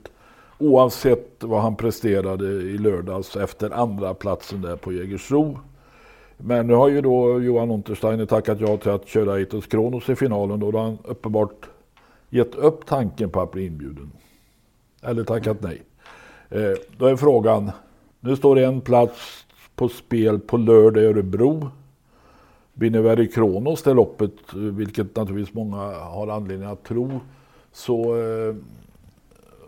oavsett 0.57 1.35
vad 1.39 1.61
han 1.61 1.75
presterade 1.75 2.45
i 2.45 2.77
lördags 2.77 3.35
efter 3.35 3.69
andra 3.69 4.13
platsen 4.13 4.61
där 4.61 4.75
på 4.75 4.93
Jägersro. 4.93 5.59
Men 6.37 6.67
nu 6.67 6.73
har 6.73 6.89
ju 6.89 7.01
då 7.01 7.41
Johan 7.41 7.71
Untersteiner 7.71 8.25
tackat 8.25 8.59
ja 8.59 8.77
till 8.77 8.91
att 8.91 9.07
köra 9.07 9.37
Eitos 9.37 9.67
Kronos 9.67 10.09
i 10.09 10.15
finalen. 10.15 10.59
Då 10.59 10.71
har 10.71 10.83
han 10.83 10.97
uppenbart 11.03 11.69
gett 12.29 12.55
upp 12.55 12.85
tanken 12.85 13.29
på 13.29 13.41
att 13.41 13.51
bli 13.51 13.65
inbjuden. 13.65 14.11
Eller 15.01 15.23
tackat 15.23 15.57
nej. 15.61 15.81
Eh, 16.49 16.77
då 16.97 17.05
är 17.05 17.15
frågan, 17.15 17.71
nu 18.19 18.35
står 18.35 18.55
det 18.55 18.65
en 18.65 18.81
plats 18.81 19.45
på 19.75 19.89
spel 19.89 20.39
på 20.39 20.57
lördag 20.57 21.03
i 21.03 21.05
Örebro. 21.05 21.69
Vinner 22.73 23.01
Verry 23.01 23.31
Kronos 23.31 23.83
det 23.83 23.93
loppet, 23.93 24.31
vilket 24.53 25.15
naturligtvis 25.15 25.55
många 25.55 25.77
har 25.99 26.27
anledning 26.27 26.69
att 26.69 26.83
tro, 26.83 27.19
så 27.71 28.15
eh, 28.15 28.55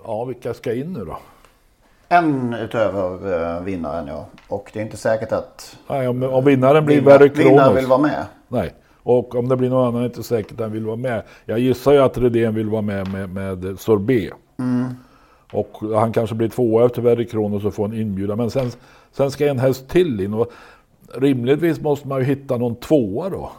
ja, 0.03 0.25
vilka 0.25 0.53
ska 0.53 0.73
in 0.73 0.93
nu 0.93 1.05
då? 1.05 1.17
en 2.09 2.53
utöver 2.53 3.33
eh, 3.57 3.63
vinnaren 3.63 4.07
ja. 4.07 4.25
Och 4.47 4.69
det 4.73 4.79
är 4.79 4.83
inte 4.83 4.97
säkert 4.97 5.31
att 5.31 5.77
Nej, 5.87 6.07
om, 6.07 6.23
om 6.23 6.45
vinnaren 6.45 6.85
blir 6.85 7.01
Verry 7.01 7.29
Kronos. 7.29 7.51
vinnaren 7.51 7.75
vill 7.75 7.85
vara 7.85 8.01
med. 8.01 8.25
Nej, 8.47 8.73
och 9.03 9.35
om 9.35 9.49
det 9.49 9.55
blir 9.55 9.69
någon 9.69 9.87
annan 9.87 9.95
är 9.95 9.99
det 9.99 10.05
inte 10.05 10.23
säkert 10.23 10.51
att 10.51 10.59
han 10.59 10.71
vill 10.71 10.85
vara 10.85 10.95
med. 10.95 11.23
Jag 11.45 11.59
gissar 11.59 11.91
ju 11.93 11.99
att 11.99 12.17
Redén 12.17 12.55
vill 12.55 12.69
vara 12.69 12.81
med 12.81 13.11
med, 13.11 13.29
med 13.29 13.79
Sorbet. 13.79 14.33
Mm. 14.59 14.85
Och 15.51 15.81
han 15.95 16.11
kanske 16.11 16.35
blir 16.35 16.49
tvåa 16.49 16.85
efter 16.85 17.01
Verry 17.01 17.27
Kronos 17.27 17.65
och 17.65 17.73
får 17.73 17.85
en 17.85 17.93
inbjudan. 17.93 18.37
Men 18.37 18.51
sen, 18.51 18.71
sen 19.11 19.31
ska 19.31 19.47
en 19.47 19.59
häst 19.59 19.89
till 19.89 20.21
in. 20.21 20.33
Och 20.33 20.51
rimligtvis 21.17 21.81
måste 21.81 22.07
man 22.07 22.19
ju 22.19 22.25
hitta 22.25 22.57
någon 22.57 22.75
tvåa 22.75 23.29
då. 23.29 23.51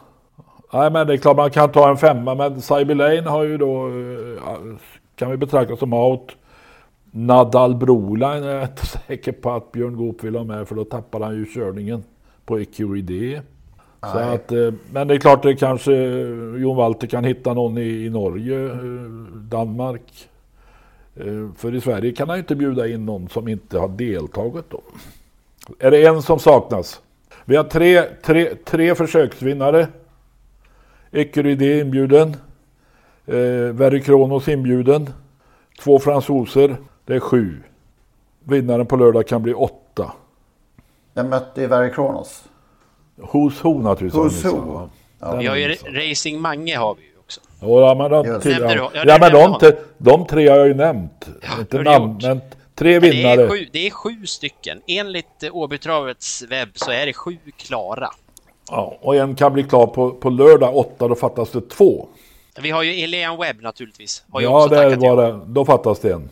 Nej 0.73 0.91
men 0.91 1.07
det 1.07 1.13
är 1.13 1.17
klart 1.17 1.37
man 1.37 1.51
kan 1.51 1.71
ta 1.71 1.89
en 1.89 1.97
femma. 1.97 2.35
Men 2.35 2.61
Cyber 2.61 2.95
Lane 2.95 3.29
har 3.29 3.43
ju 3.43 3.57
då, 3.57 3.87
eh, 3.87 4.57
kan 5.15 5.31
vi 5.31 5.37
betrakta 5.37 5.75
som 5.77 5.93
out. 5.93 6.35
Nadal 7.11 7.75
Broline 7.75 8.43
är 8.43 8.55
jag 8.55 8.63
inte 8.63 8.85
säker 9.07 9.31
på 9.31 9.51
att 9.51 9.71
Björn 9.71 9.95
Goop 9.97 10.23
vill 10.23 10.35
ha 10.35 10.43
med. 10.43 10.67
För 10.67 10.75
då 10.75 10.85
tappar 10.85 11.19
han 11.19 11.35
ju 11.35 11.45
körningen 11.45 12.03
på 12.45 12.57
Ecuride. 12.59 13.41
Så 14.01 14.17
att, 14.17 14.51
eh, 14.51 14.73
men 14.91 15.07
det 15.07 15.13
är 15.13 15.19
klart 15.19 15.43
det 15.43 15.55
kanske 15.55 15.91
Jon 16.57 16.75
Walter 16.75 17.07
kan 17.07 17.23
hitta 17.23 17.53
någon 17.53 17.77
i, 17.77 18.05
i 18.05 18.09
Norge, 18.09 18.65
eh, 18.65 18.79
Danmark. 19.35 20.29
Eh, 21.15 21.49
För 21.57 21.75
i 21.75 21.81
Sverige 21.81 22.11
kan 22.11 22.29
han 22.29 22.37
ju 22.37 22.39
inte 22.41 22.55
bjuda 22.55 22.87
in 22.87 23.05
någon 23.05 23.29
som 23.29 23.47
inte 23.47 23.79
har 23.79 23.87
deltagit 23.87 24.65
då. 24.69 24.81
Är 25.79 25.91
det 25.91 26.05
en 26.05 26.21
som 26.21 26.39
saknas? 26.39 27.01
Vi 27.49 27.55
har 27.55 27.63
tre, 27.63 28.03
tre, 28.23 28.55
tre 28.65 28.95
försöksvinnare. 28.95 29.87
Ecuride 31.11 31.79
inbjuden. 31.79 32.35
Eh, 33.25 33.35
Verry 33.73 34.01
Kronos 34.01 34.47
inbjuden. 34.47 35.09
Två 35.79 35.99
fransoser. 35.99 36.77
Det 37.05 37.15
är 37.15 37.19
sju. 37.19 37.63
Vinnaren 38.43 38.85
på 38.85 38.95
lördag 38.95 39.27
kan 39.27 39.43
bli 39.43 39.53
åtta. 39.53 40.11
Den 41.13 41.29
mötte 41.29 41.67
Verry 41.67 41.91
Kronos. 41.91 42.43
Who's 43.15 43.63
who 43.63 43.81
naturligtvis. 43.81 44.43
Who's 44.43 44.43
har 44.43 44.51
who? 44.51 44.57
missat, 44.57 44.67
va? 44.67 44.89
Ja. 45.19 45.35
Vi 45.35 45.45
har 45.45 45.55
ju. 45.55 45.75
Racing 46.09 46.41
Mange 46.41 46.77
har 46.77 46.95
vi 46.95 47.01
ju 47.01 47.17
också. 47.19 47.41
Ja, 47.59 47.95
men 47.95 48.11
de, 48.11 48.41
till, 48.41 48.51
ja, 48.51 48.91
ja, 48.93 49.03
ja, 49.05 49.17
men 49.19 49.31
de, 49.31 49.73
de 49.97 50.25
tre 50.25 50.47
har 50.47 50.57
jag 50.57 50.67
ju 50.67 50.73
nämnt. 50.73 51.29
inte 51.59 51.77
har 51.77 51.83
du 51.83 51.89
namn, 51.89 52.19
men 52.21 52.41
tre 52.77 52.91
Men 52.91 53.01
Det 53.01 53.09
vinnare. 53.09 53.43
är, 53.43 53.49
sju, 53.49 53.67
det 53.71 53.87
är 53.87 53.91
sju 53.91 54.25
stycken. 54.25 54.81
Enligt 54.87 55.43
eh, 55.43 55.55
Åbytravets 55.55 56.41
webb 56.41 56.69
så 56.75 56.91
är 56.91 57.05
det 57.05 57.13
sju 57.13 57.37
klara. 57.57 58.09
Ja, 58.69 58.97
och 59.01 59.15
en 59.15 59.35
kan 59.35 59.53
bli 59.53 59.63
klar 59.63 59.87
på, 59.87 60.11
på 60.11 60.29
lördag 60.29 60.75
åtta, 60.77 61.07
då 61.07 61.15
fattas 61.15 61.51
det 61.51 61.69
två. 61.69 62.07
Vi 62.61 62.69
har 62.71 62.83
ju 62.83 63.03
Elian 63.03 63.37
Webb 63.37 63.61
naturligtvis. 63.61 64.23
Har 64.31 64.41
Ja, 64.41 64.63
också 64.63 64.75
där 64.75 64.95
var 64.95 65.23
det. 65.27 65.39
Då 65.45 65.65
fattas 65.65 65.99
det 65.99 66.13
en. 66.13 66.29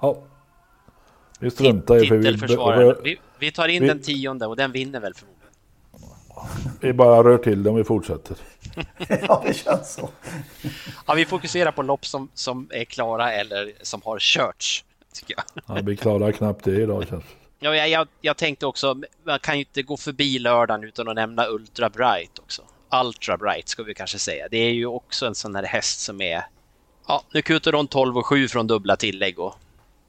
Ja. 0.00 0.16
Vi 1.40 1.50
struntar 1.50 2.04
i 2.04 2.06
för 2.06 2.16
vi, 2.16 2.24
Titelförsvararen. 2.24 2.96
Vi, 3.04 3.16
vi 3.38 3.52
tar 3.52 3.68
in 3.68 3.82
vi- 3.82 3.88
den 3.88 4.02
tionde 4.02 4.46
och 4.46 4.56
den 4.56 4.72
vinner 4.72 5.00
väl 5.00 5.14
förmodligen. 5.14 5.50
vi 6.80 6.92
bara 6.92 7.24
rör 7.24 7.38
till 7.38 7.62
det 7.62 7.70
om 7.70 7.76
vi 7.76 7.84
fortsätter. 7.84 8.36
ja, 9.28 9.42
det 9.46 9.54
känns 9.54 9.94
så. 9.94 10.08
Ja, 11.06 11.14
vi 11.14 11.24
fokuserar 11.24 11.70
på 11.72 11.82
lopp 11.82 12.06
som, 12.06 12.28
som 12.34 12.68
är 12.72 12.84
klara 12.84 13.32
eller 13.32 13.72
som 13.82 14.00
har 14.04 14.18
körts. 14.18 14.84
Tycker 15.14 15.34
jag. 15.36 15.76
Ja, 15.76 15.82
vi 15.82 15.96
klarar 15.96 16.32
knappt 16.32 16.64
det 16.64 16.82
idag 16.82 17.08
känns 17.08 17.24
Ja, 17.58 17.76
jag, 17.76 17.88
jag, 17.88 18.08
jag 18.20 18.36
tänkte 18.36 18.66
också, 18.66 19.00
man 19.24 19.38
kan 19.38 19.54
ju 19.54 19.60
inte 19.60 19.82
gå 19.82 19.96
förbi 19.96 20.38
lördagen 20.38 20.84
utan 20.84 21.08
att 21.08 21.14
nämna 21.14 21.46
Ultra 21.46 21.90
Bright 21.90 22.38
också. 22.38 22.62
Ultra 23.04 23.36
Bright 23.36 23.68
ska 23.68 23.82
vi 23.82 23.94
kanske 23.94 24.18
säga. 24.18 24.48
Det 24.50 24.56
är 24.56 24.72
ju 24.72 24.86
också 24.86 25.26
en 25.26 25.34
sån 25.34 25.54
här 25.54 25.62
häst 25.62 26.00
som 26.00 26.20
är... 26.20 26.46
Ja, 27.06 27.22
nu 27.32 27.42
kutar 27.42 27.72
hon 27.72 27.86
12 27.86 28.18
och 28.18 28.26
7 28.26 28.48
från 28.48 28.66
dubbla 28.66 28.96
tillägg 28.96 29.38
och 29.38 29.54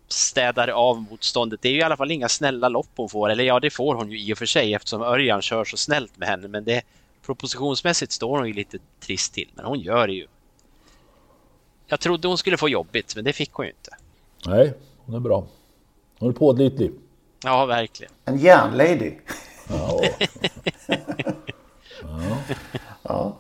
städar 0.08 0.68
av 0.68 1.02
motståndet. 1.02 1.62
Det 1.62 1.70
är 1.70 1.74
ju 1.74 1.80
i 1.80 1.84
alla 1.84 1.98
fall 1.98 2.12
inga 2.12 2.30
snälla 2.30 2.70
lopp 2.70 2.90
hon 2.96 3.10
får. 3.10 3.30
Eller 3.30 3.44
ja, 3.44 3.60
det 3.60 3.70
får 3.70 3.96
hon 3.96 4.12
ju 4.12 4.20
i 4.20 4.34
och 4.34 4.38
för 4.38 4.46
sig 4.46 4.74
eftersom 4.74 5.02
Örjan 5.02 5.42
kör 5.42 5.66
så 5.66 5.78
snällt 5.78 6.18
med 6.18 6.28
henne. 6.28 6.48
Men 6.48 6.64
det, 6.64 6.82
propositionsmässigt 7.26 8.12
står 8.12 8.38
hon 8.38 8.48
ju 8.48 8.54
lite 8.54 8.78
trist 9.00 9.34
till. 9.34 9.50
Men 9.56 9.66
hon 9.66 9.80
gör 9.80 10.08
det 10.08 10.14
ju. 10.14 10.28
Jag 11.88 12.00
trodde 12.00 12.28
hon 12.28 12.38
skulle 12.38 12.58
få 12.58 12.70
jobbigt, 12.70 13.16
men 13.16 13.26
det 13.26 13.34
fick 13.34 13.52
hon 13.52 13.66
ju 13.66 13.72
inte. 13.72 13.98
Nej, 14.46 14.74
hon 15.06 15.16
är 15.16 15.20
bra. 15.20 15.48
Hon 16.20 16.30
är 16.30 16.34
pålitlig. 16.34 16.92
Ja, 17.44 17.66
verkligen. 17.66 18.14
En 18.26 18.38
järnlady. 18.38 19.14
Ja. 19.70 20.02
Ja. 23.04 23.38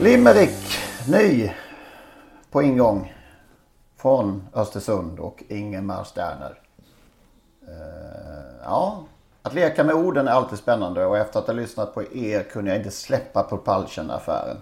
Limerick, 0.00 0.78
ny 1.08 1.52
på 2.50 2.62
ingång 2.62 3.14
från 3.96 4.48
Östersund 4.54 5.18
och 5.18 5.42
Ingemar 5.48 6.04
Sterner. 6.04 6.60
Eh, 7.68 8.56
ja, 8.64 9.04
att 9.42 9.54
leka 9.54 9.84
med 9.84 9.94
orden 9.94 10.28
är 10.28 10.32
alltid 10.32 10.58
spännande 10.58 11.06
och 11.06 11.18
efter 11.18 11.38
att 11.38 11.46
ha 11.46 11.54
lyssnat 11.54 11.94
på 11.94 12.02
er 12.02 12.42
kunde 12.42 12.70
jag 12.70 12.78
inte 12.78 12.90
släppa 12.90 13.42
Propulsion-affären. 13.42 14.56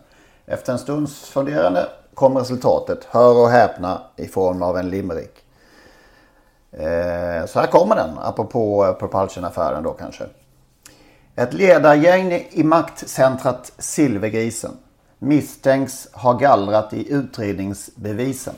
Efter 0.47 0.73
en 0.73 0.79
stunds 0.79 1.29
funderande 1.29 1.89
kom 2.15 2.39
resultatet, 2.39 3.05
hör 3.05 3.43
och 3.43 3.51
häpna, 3.51 4.03
i 4.17 4.29
form 4.29 4.63
av 4.63 4.79
en 4.79 4.91
limerick. 4.91 5.45
Eh, 6.73 7.47
så 7.47 7.61
här 7.61 7.67
kommer 7.67 7.97
den, 7.97 8.19
apropå 8.19 8.87
eh, 8.87 8.93
Propulsion-affären 8.93 9.83
då 9.83 9.93
kanske. 9.93 10.25
Ett 11.35 11.53
ledargäng 11.53 12.49
i 12.51 12.65
maktcentrat 12.65 13.73
Silvergrisen 13.79 14.77
misstänks 15.19 16.09
ha 16.13 16.33
gallrat 16.33 16.93
i 16.93 17.13
utredningsbevisen. 17.13 18.55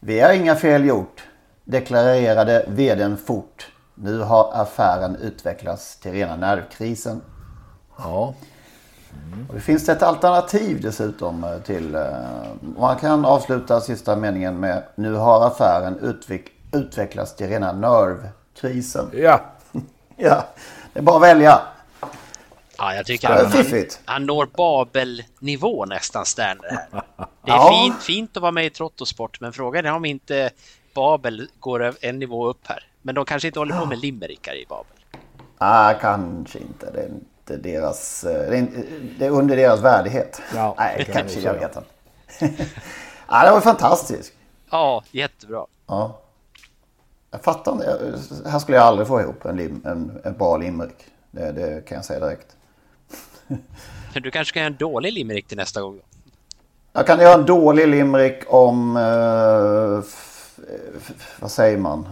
Vi 0.00 0.20
har 0.20 0.32
inga 0.32 0.56
fel 0.56 0.84
gjort, 0.84 1.26
deklarerade 1.64 2.64
vdn 2.68 3.16
fort. 3.16 3.72
Nu 3.94 4.20
har 4.20 4.50
affären 4.54 5.16
utvecklats 5.16 5.96
till 5.96 6.12
rena 6.12 6.36
nervkrisen. 6.36 7.20
ja. 7.98 8.34
Och 9.48 9.54
det 9.54 9.60
finns 9.60 9.88
ett 9.88 10.02
alternativ 10.02 10.80
dessutom 10.82 11.44
eh, 11.44 11.58
till... 11.58 11.94
eh, 11.94 12.02
Man 12.78 12.96
kan 12.96 13.24
avsluta 13.24 13.80
sista 13.80 14.16
meningen 14.16 14.60
med 14.60 14.82
Nu 14.94 15.14
har 15.14 15.46
affären 15.46 15.98
utveck- 16.00 16.48
utvecklats 16.72 17.36
till 17.36 17.48
rena 17.48 17.72
nervkrisen. 17.72 19.10
Ja. 19.14 19.40
Ja, 20.16 20.44
det 20.92 20.98
är 20.98 21.02
bara 21.02 21.16
att 21.16 21.22
välja. 21.22 21.60
Ja, 22.78 22.94
jag 22.94 23.06
tycker 23.06 23.28
han, 23.28 23.50
fiffigt. 23.50 24.00
han 24.04 24.26
når 24.26 24.48
Babel-nivå 24.56 25.84
nästan, 25.84 26.26
Sterner. 26.26 26.70
Här. 26.70 27.02
Det 27.44 27.50
är 27.50 27.56
Ja. 27.56 27.70
fint, 27.84 28.02
fint 28.02 28.36
att 28.36 28.40
vara 28.42 28.52
med 28.52 28.66
i 28.66 28.70
Trottosport, 28.70 29.40
men 29.40 29.52
frågan 29.52 29.86
är 29.86 29.92
om 29.92 30.04
inte 30.04 30.50
Babel 30.94 31.48
går 31.60 31.94
en 32.00 32.18
nivå 32.18 32.46
upp 32.48 32.60
här. 32.66 32.82
Men 33.02 33.14
de 33.14 33.24
kanske 33.24 33.48
inte 33.48 33.58
håller 33.58 33.78
på 33.78 33.86
med 33.86 33.98
limerickar 33.98 34.54
i 34.54 34.66
Babel. 34.68 34.92
Ah, 35.58 35.94
kanske 35.94 36.58
inte. 36.58 36.90
Det 36.90 37.08
deras... 37.56 38.24
eh, 38.24 38.64
Det 39.18 39.26
är, 39.26 39.30
under 39.30 39.56
deras 39.56 39.80
värdighet. 39.80 40.40
Ja, 40.54 40.74
Nej, 40.78 41.08
kanske. 41.12 41.40
Jag 41.40 41.54
vet 41.54 41.76
inte. 41.76 42.64
ah, 43.26 43.44
det 43.46 43.50
var 43.52 43.60
fantastiskt. 43.60 44.32
Ja, 44.70 45.04
jättebra. 45.10 45.66
Ja. 45.86 46.18
Jag 47.30 47.42
fattar 47.42 47.72
inte. 47.72 48.18
Här 48.50 48.58
skulle 48.58 48.76
jag 48.78 48.86
aldrig 48.86 49.08
få 49.08 49.20
ihop 49.20 49.44
en, 49.44 49.56
lim, 49.56 49.82
en, 49.84 50.20
en 50.24 50.32
bra 50.36 50.56
limerick. 50.56 51.04
Det, 51.30 51.52
det 51.52 51.84
kan 51.88 51.96
jag 51.96 52.04
säga 52.04 52.20
direkt. 52.20 52.56
Men 54.14 54.22
Du 54.22 54.30
kanske 54.30 54.54
kan 54.54 54.60
göra 54.62 54.72
en 54.72 54.76
dålig 54.78 55.12
limerick 55.12 55.46
till 55.48 55.56
nästa 55.56 55.80
gång. 55.80 55.96
Då. 55.96 56.02
Jag 56.92 57.06
kan 57.06 57.20
göra 57.20 57.34
en 57.34 57.46
dålig 57.46 57.88
limerick 57.88 58.42
om... 58.46 58.96
Eh, 58.96 59.98
f, 60.08 60.58
f, 61.00 61.36
vad 61.40 61.50
säger 61.50 61.78
man? 61.78 62.08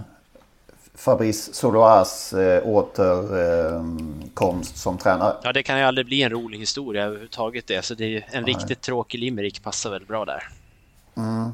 Fabrice 0.96 1.54
Soloas 1.54 2.32
eh, 2.32 2.66
återkomst 2.66 4.76
som 4.76 4.98
tränare. 4.98 5.36
Ja, 5.42 5.52
det 5.52 5.62
kan 5.62 5.78
ju 5.78 5.84
aldrig 5.84 6.06
bli 6.06 6.22
en 6.22 6.30
rolig 6.30 6.58
historia 6.58 7.04
överhuvudtaget 7.04 7.66
det, 7.66 7.84
så 7.84 7.94
det 7.94 8.04
är 8.04 8.08
ju 8.08 8.22
en 8.30 8.44
riktigt 8.44 8.80
tråkig 8.80 9.18
limerick 9.18 9.62
passar 9.62 9.90
väl 9.90 10.06
bra 10.06 10.24
där. 10.24 10.42
Mm. 11.16 11.50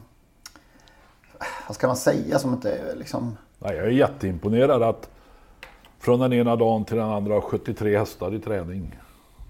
Vad 1.66 1.75
ska 1.75 1.87
man 1.87 1.96
säga 1.96 2.38
som 2.38 2.52
inte 2.52 2.72
är 2.72 2.96
liksom... 2.96 3.37
Nej, 3.58 3.76
jag 3.76 3.87
är 3.87 3.90
jätteimponerad 3.90 4.82
att 4.82 5.11
från 6.00 6.20
den 6.20 6.32
ena 6.32 6.56
dagen 6.56 6.84
till 6.84 6.96
den 6.96 7.11
andra 7.11 7.34
har 7.34 7.40
73 7.40 7.99
hästar 7.99 8.34
i 8.34 8.38
träning. 8.38 8.99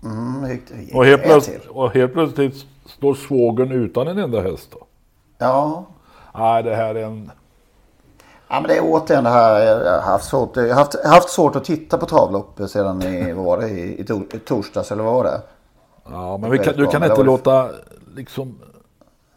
Mm, 0.05 0.45
riktigt- 0.47 0.95
Och 0.95 1.07
helt, 1.07 1.23
plötsligt, 1.23 1.67
och 1.67 1.95
helt 1.95 2.13
plötsligt 2.13 2.67
står 2.87 3.15
svågern 3.15 3.73
utan 3.73 4.09
en 4.09 4.19
enda 4.19 4.41
häst. 4.43 4.69
Då. 4.73 4.87
Ja. 5.39 5.87
Nej, 6.35 6.63
det 6.63 6.75
här 6.77 6.95
är 6.95 7.05
en... 7.05 7.31
Ja 8.53 8.61
men 8.61 8.69
det 8.69 8.77
är 8.77 8.83
återigen 8.85 9.25
det 9.25 9.31
här. 9.31 9.61
Jag 9.61 10.01
har 10.01 10.13
haft 10.13 10.25
svårt, 10.25 10.57
jag 10.57 10.69
har 10.69 10.75
haft, 10.75 11.05
haft 11.05 11.29
svårt 11.29 11.57
att 11.57 11.65
titta 11.65 11.99
på 11.99 12.07
travlopp 12.07 12.61
sedan 12.69 13.03
i, 13.03 13.33
vad 13.33 13.45
var 13.45 13.59
det, 13.59 13.69
i, 13.69 14.01
i, 14.01 14.05
tor, 14.05 14.27
i 14.35 14.39
torsdags 14.39 14.93
eller 14.93 15.03
vad 15.03 15.15
var 15.15 15.25
det? 15.25 15.41
Ja, 16.05 16.37
men 16.37 16.59
kan, 16.59 16.77
du 16.77 16.87
kan 16.87 17.01
det 17.01 17.07
inte 17.07 17.23
låta 17.23 17.71
liksom 18.15 18.59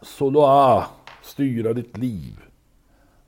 Soloa 0.02 0.84
styra 1.22 1.72
ditt 1.72 1.96
liv. 1.96 2.36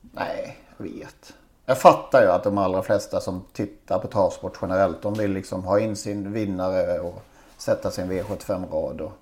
Nej, 0.01 0.59
jag 0.77 0.85
vet. 0.85 1.35
Jag 1.67 1.79
fattar 1.79 2.23
ju 2.23 2.29
att 2.29 2.45
de 2.45 2.59
allra 2.59 2.83
flesta 2.83 3.21
som 3.21 3.45
tittar 3.53 3.99
på 3.99 4.09
travsport 4.09 4.59
generellt, 4.63 5.03
de 5.03 5.15
vill 5.15 5.33
liksom 5.33 5.65
ha 5.65 5.81
in 5.81 5.97
sin 5.97 6.33
vinnare 6.33 7.01
och 7.01 7.23
sätta 7.57 7.91
sin 7.91 8.13
V75-rad. 8.13 9.01
Och 9.01 9.13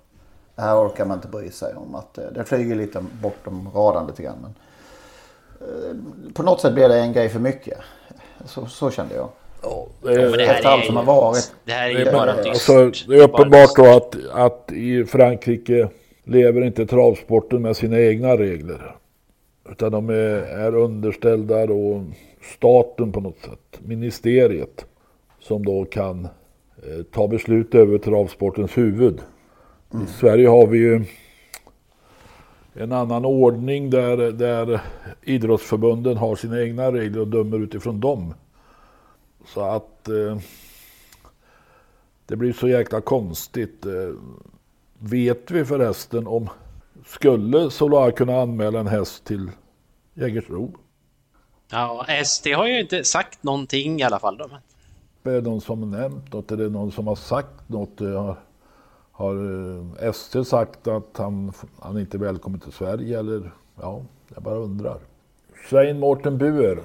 det 0.55 0.61
här 0.61 0.87
orkar 0.87 1.05
man 1.05 1.17
inte 1.17 1.27
bry 1.27 1.51
sig 1.51 1.75
om. 1.75 1.95
Att 1.95 2.17
eh, 2.17 2.25
det 2.33 2.43
flyger 2.43 2.75
lite 2.75 3.05
bortom 3.21 3.69
radarn 3.73 4.07
lite 4.07 4.23
grann. 4.23 4.37
Men, 4.41 4.53
på 6.33 6.43
något 6.43 6.61
sätt 6.61 6.73
blir 6.73 6.89
det 6.89 6.99
en 6.99 7.13
grej 7.13 7.29
för 7.29 7.39
mycket. 7.39 7.77
Så, 8.45 8.65
så 8.65 8.91
kände 8.91 9.15
jag. 9.15 9.29
Det 10.03 10.13
är, 10.13 10.37
det 10.37 10.45
här 10.45 10.55
Efter 10.55 10.69
allt 10.69 10.81
är 10.83 10.85
som 10.85 10.95
ju- 10.95 10.99
har 10.99 11.05
varit. 11.21 11.53
Det 11.65 11.71
här 11.71 11.89
är 11.89 11.93
det 11.93 11.99
ju 11.99 12.05
är, 12.07 12.13
bara 12.13 12.35
dystert. 12.43 12.69
alltså, 12.75 13.07
det 13.09 13.15
är 13.17 13.23
uppenbart 13.23 13.75
då 13.75 13.85
att, 13.85 14.15
att 14.31 14.71
i 14.71 15.05
Frankrike 15.05 15.89
lever 16.23 16.61
inte 16.65 16.85
travsporten 16.85 17.61
med 17.61 17.77
sina 17.77 17.99
egna 17.99 18.37
regler. 18.37 18.95
Utan 19.71 19.91
de 19.91 20.09
är, 20.09 20.13
är 20.41 20.75
underställda 20.75 21.65
då 21.65 22.03
staten 22.57 23.11
på 23.11 23.19
något 23.19 23.39
sätt. 23.39 23.79
Ministeriet. 23.85 24.85
Som 25.39 25.65
då 25.65 25.85
kan 25.85 26.25
eh, 26.25 27.03
ta 27.13 27.27
beslut 27.27 27.75
över 27.75 27.97
travsportens 27.97 28.77
huvud. 28.77 29.19
I 29.93 30.07
Sverige 30.19 30.47
har 30.47 30.67
vi 30.67 30.77
ju 30.77 31.03
en 32.79 32.91
annan 32.91 33.25
ordning 33.25 33.89
där, 33.89 34.31
där 34.31 34.81
idrottsförbunden 35.21 36.17
har 36.17 36.35
sina 36.35 36.61
egna 36.61 36.91
regler 36.91 37.19
och 37.19 37.27
dömer 37.27 37.59
utifrån 37.59 37.99
dem. 37.99 38.33
Så 39.45 39.61
att 39.61 40.07
eh, 40.07 40.37
det 42.25 42.35
blir 42.35 42.53
så 42.53 42.67
jäkla 42.67 43.01
konstigt. 43.01 43.85
Eh, 43.85 43.91
vet 44.99 45.51
vi 45.51 45.65
förresten 45.65 46.27
om 46.27 46.49
skulle 47.05 47.71
Solar 47.71 48.11
kunna 48.11 48.41
anmäla 48.41 48.79
en 48.79 48.87
häst 48.87 49.25
till 49.25 49.51
Jägersro? 50.13 50.71
Ja, 51.71 52.05
SD 52.25 52.47
har 52.47 52.67
ju 52.67 52.79
inte 52.79 53.03
sagt 53.03 53.43
någonting 53.43 53.99
i 53.99 54.03
alla 54.03 54.19
fall. 54.19 54.37
Då. 54.37 54.49
Är 55.23 55.33
det 55.33 55.41
någon 55.41 55.61
som 55.61 55.91
nämnt 55.91 56.33
något? 56.33 56.51
Är 56.51 56.57
det 56.57 56.69
någon 56.69 56.91
som 56.91 57.07
har 57.07 57.15
sagt 57.15 57.69
något? 57.69 58.01
Har, 59.17 59.35
eh, 59.99 60.09
ST 60.09 60.45
sagt 60.45 60.87
att 60.87 61.17
han, 61.17 61.51
han 61.79 61.99
inte 61.99 62.17
är 62.17 62.19
välkommen 62.19 62.59
till 62.59 62.71
Sverige? 62.71 63.19
Eller, 63.19 63.51
ja, 63.81 64.01
jag 64.33 64.43
bara 64.43 64.55
undrar. 64.55 64.99
Svein 65.69 65.99
Morten 65.99 66.37
Buer, 66.37 66.79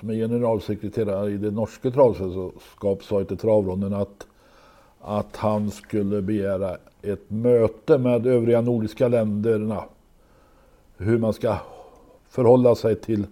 som 0.00 0.10
är 0.10 0.14
generalsekreterare 0.14 1.30
i 1.30 1.36
det 1.36 1.50
norska 1.50 1.90
travsällskapet, 1.90 3.06
sa 3.06 3.24
till 3.24 3.36
travronden 3.36 3.94
att, 3.94 4.26
att 5.00 5.36
han 5.36 5.70
skulle 5.70 6.22
begära 6.22 6.76
ett 7.02 7.30
möte 7.30 7.98
med 7.98 8.26
övriga 8.26 8.60
nordiska 8.60 9.08
länderna. 9.08 9.84
Hur 10.96 11.18
man 11.18 11.32
ska 11.32 11.56
förhålla 12.28 12.74
sig 12.74 12.96
till 12.96 13.26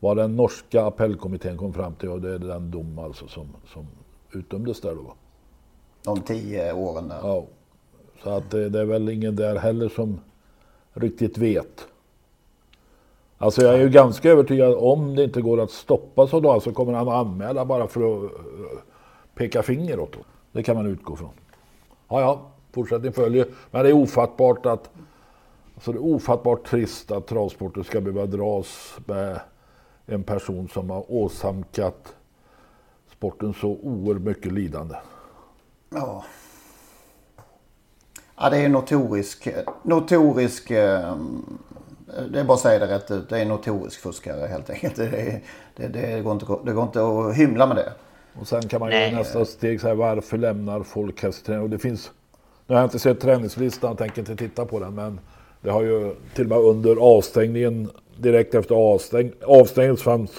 vad 0.00 0.16
den 0.16 0.36
norska 0.36 0.84
appellkommittén 0.84 1.56
kom 1.56 1.72
fram 1.72 1.94
till 1.94 2.08
och 2.08 2.20
det 2.20 2.34
är 2.34 2.38
den 2.38 2.70
dom 2.70 2.98
alltså 2.98 3.28
som, 3.28 3.48
som 3.72 3.86
utdömdes 4.32 4.80
där 4.80 4.94
då. 4.94 5.14
De 6.04 6.20
tio 6.20 6.72
åren 6.72 7.08
där. 7.08 7.18
Ja. 7.22 7.46
Så 8.22 8.30
att 8.30 8.54
eh, 8.54 8.60
det, 8.60 8.80
är 8.80 8.84
väl 8.84 9.08
ingen 9.08 9.36
där 9.36 9.56
heller 9.56 9.88
som 9.88 10.20
riktigt 10.92 11.38
vet. 11.38 11.86
Alltså 13.38 13.62
jag 13.62 13.74
är 13.74 13.78
ju 13.78 13.88
ganska 13.88 14.30
övertygad 14.30 14.74
om 14.74 15.16
det 15.16 15.24
inte 15.24 15.40
går 15.40 15.60
att 15.60 15.70
stoppa 15.70 16.26
så 16.26 16.40
då 16.40 16.60
så 16.60 16.72
kommer 16.72 16.92
han 16.92 17.08
att 17.08 17.14
anmäla 17.14 17.64
bara 17.64 17.86
för 17.86 18.00
att 18.00 18.32
eh, 18.32 18.78
peka 19.34 19.62
finger 19.62 20.00
åt 20.00 20.12
dem. 20.12 20.22
Det 20.52 20.62
kan 20.62 20.76
man 20.76 20.86
utgå 20.86 21.16
från. 21.16 21.30
Ja, 22.08 22.20
ja, 22.20 22.50
fortsättning 22.72 23.12
följer. 23.12 23.46
Men 23.70 23.82
det 23.82 23.88
är 23.88 23.94
ofattbart 23.94 24.66
att 24.66 24.90
alltså 25.74 25.92
det 25.92 25.98
är 25.98 26.04
ofattbart 26.04 26.66
trist 26.66 27.10
att 27.10 27.26
travsporten 27.26 27.84
ska 27.84 28.00
behöva 28.00 28.26
dras 28.26 28.98
med 29.06 29.40
en 30.06 30.22
person 30.22 30.68
som 30.68 30.90
har 30.90 31.12
åsamkat 31.12 32.14
sporten 33.16 33.54
så 33.54 33.68
oerhört 33.68 34.22
mycket 34.22 34.52
lidande. 34.52 34.94
Ja. 35.90 36.24
Ja, 38.40 38.50
det 38.50 38.56
är 38.56 38.68
notorisk, 38.68 39.48
notorisk, 39.82 40.70
eh, 40.70 41.16
det 42.30 42.40
är 42.40 42.44
bara 42.44 42.54
att 42.54 42.60
säga 42.60 42.78
det 42.86 42.94
rätt 42.94 43.10
ut, 43.10 43.28
det 43.28 43.38
är 43.38 43.44
notorisk 43.46 44.00
fuskare 44.00 44.46
helt 44.46 44.70
enkelt. 44.70 44.96
Det, 44.96 45.04
är- 45.04 45.42
det, 45.76 45.88
det, 45.88 46.20
går, 46.20 46.32
inte, 46.32 46.46
det 46.64 46.72
går 46.72 46.82
inte 46.84 47.00
att 47.06 47.34
hymla 47.34 47.66
med 47.66 47.76
det. 47.76 47.92
Och 48.40 48.48
sen 48.48 48.62
kan 48.62 48.80
man 48.80 48.88
Nej. 48.90 49.10
ju 49.10 49.16
nästa 49.16 49.44
steg 49.44 49.80
säga 49.80 49.94
varför 49.94 50.38
lämnar 50.38 50.82
folk 50.82 51.22
hästträning? 51.22 51.62
Och 51.62 51.70
det 51.70 51.78
finns, 51.78 52.10
nu 52.66 52.74
har 52.74 52.80
jag 52.82 52.86
inte 52.86 52.98
sett 52.98 53.20
träningslistan, 53.20 53.96
tänker 53.96 54.18
inte 54.20 54.36
titta 54.36 54.64
på 54.66 54.80
den, 54.80 54.94
men 54.94 55.20
det 55.60 55.70
har 55.70 55.82
ju 55.82 56.14
till 56.34 56.44
och 56.44 56.48
med 56.48 56.58
under 56.58 56.96
avstängningen, 56.96 57.90
direkt 58.16 58.54
efter 58.54 58.74
avstäng, 58.74 59.32
avstängning 59.46 59.96
fanns 59.96 60.30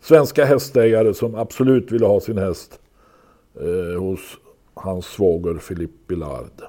svenska 0.00 0.44
hästägare 0.44 1.14
som 1.14 1.34
absolut 1.34 1.92
ville 1.92 2.06
ha 2.06 2.20
sin 2.20 2.38
häst 2.38 2.78
eh, 3.60 4.00
hos 4.00 4.20
hans 4.74 5.06
svåger 5.06 5.54
Philippe 5.68 5.94
Billard. 6.08 6.62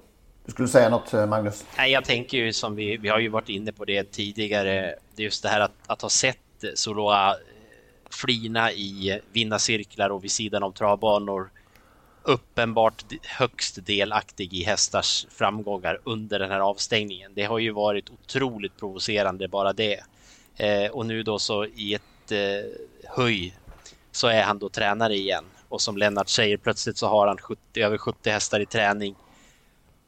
Du 0.49 0.53
skulle 0.53 0.67
säga 0.67 0.89
något 0.89 1.13
eh, 1.13 1.25
Magnus? 1.25 1.65
Nej, 1.77 1.91
jag 1.91 2.05
tänker 2.05 2.37
ju 2.37 2.53
som 2.53 2.75
vi, 2.75 2.97
vi 2.97 3.09
har 3.09 3.19
ju 3.19 3.29
varit 3.29 3.49
inne 3.49 3.71
på 3.71 3.85
det 3.85 4.11
tidigare, 4.11 4.95
det 5.15 5.21
är 5.21 5.23
just 5.23 5.43
det 5.43 5.49
här 5.49 5.59
att, 5.59 5.71
att 5.87 6.01
ha 6.01 6.09
sett 6.09 6.37
Soloa 6.75 7.29
eh, 7.29 7.37
flina 8.09 8.71
i 8.71 9.11
eh, 9.11 9.17
vinnarcirklar 9.31 10.09
och 10.09 10.23
vid 10.23 10.31
sidan 10.31 10.63
av 10.63 10.71
travbanor 10.71 11.49
uppenbart 12.23 13.03
högst 13.23 13.85
delaktig 13.85 14.53
i 14.53 14.63
hästars 14.63 15.27
framgångar 15.29 15.99
under 16.03 16.39
den 16.39 16.51
här 16.51 16.59
avstängningen. 16.59 17.31
Det 17.35 17.43
har 17.43 17.59
ju 17.59 17.71
varit 17.71 18.09
otroligt 18.09 18.77
provocerande 18.79 19.47
bara 19.47 19.73
det. 19.73 19.99
Eh, 20.55 20.91
och 20.91 21.05
nu 21.05 21.23
då 21.23 21.39
så 21.39 21.65
i 21.65 21.93
ett 21.93 22.31
eh, 22.31 22.71
höj 23.15 23.57
så 24.11 24.27
är 24.27 24.43
han 24.43 24.59
då 24.59 24.69
tränare 24.69 25.15
igen. 25.15 25.45
Och 25.67 25.81
som 25.81 25.97
Lennart 25.97 26.29
säger, 26.29 26.57
plötsligt 26.57 26.97
så 26.97 27.07
har 27.07 27.27
han 27.27 27.37
70, 27.37 27.81
över 27.81 27.97
70 27.97 28.29
hästar 28.29 28.59
i 28.59 28.65
träning 28.65 29.15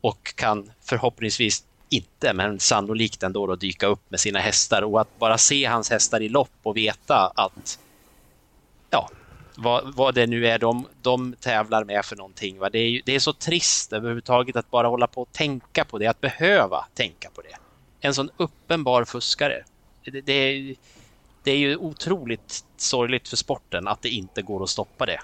och 0.01 0.35
kan 0.35 0.71
förhoppningsvis 0.81 1.63
inte, 1.89 2.33
men 2.33 2.59
sannolikt 2.59 3.23
ändå 3.23 3.47
då 3.47 3.55
dyka 3.55 3.87
upp 3.87 4.01
med 4.09 4.19
sina 4.19 4.39
hästar 4.39 4.81
och 4.81 5.01
att 5.01 5.19
bara 5.19 5.37
se 5.37 5.65
hans 5.65 5.89
hästar 5.89 6.21
i 6.21 6.29
lopp 6.29 6.51
och 6.63 6.77
veta 6.77 7.31
att 7.35 7.79
ja, 8.89 9.09
vad, 9.55 9.95
vad 9.95 10.15
det 10.15 10.27
nu 10.27 10.47
är 10.47 10.59
de, 10.59 10.87
de 11.01 11.35
tävlar 11.39 11.83
med 11.83 12.05
för 12.05 12.15
någonting. 12.15 12.59
Va? 12.59 12.69
Det, 12.69 12.79
är 12.79 12.89
ju, 12.89 13.01
det 13.05 13.15
är 13.15 13.19
så 13.19 13.33
trist 13.33 13.93
överhuvudtaget 13.93 14.55
att 14.55 14.71
bara 14.71 14.87
hålla 14.87 15.07
på 15.07 15.21
och 15.21 15.31
tänka 15.31 15.85
på 15.85 15.97
det, 15.97 16.07
att 16.07 16.21
behöva 16.21 16.85
tänka 16.93 17.29
på 17.29 17.41
det. 17.41 17.55
En 17.99 18.13
sån 18.13 18.29
uppenbar 18.37 19.05
fuskare. 19.05 19.63
Det, 20.05 20.21
det, 20.21 20.33
är, 20.33 20.75
det 21.43 21.51
är 21.51 21.57
ju 21.57 21.77
otroligt 21.77 22.65
sorgligt 22.77 23.27
för 23.27 23.37
sporten 23.37 23.87
att 23.87 24.01
det 24.01 24.09
inte 24.09 24.41
går 24.41 24.63
att 24.63 24.69
stoppa 24.69 25.05
det. 25.05 25.21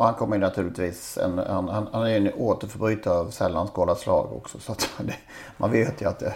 Och 0.00 0.06
han 0.06 0.14
kommer 0.14 0.36
ju 0.36 0.40
naturligtvis, 0.40 1.18
en, 1.18 1.38
han, 1.38 1.68
han, 1.68 1.88
han 1.92 2.06
är 2.06 2.16
en 2.16 2.32
återförbrytare 2.32 3.14
av 3.14 3.30
sällan 3.30 3.68
skådat 3.68 4.00
slag 4.00 4.32
också. 4.32 4.58
Så 4.58 4.72
att 4.72 4.90
det, 4.98 5.14
man 5.56 5.70
vet 5.70 6.02
ju 6.02 6.08
att 6.08 6.18
det 6.18 6.34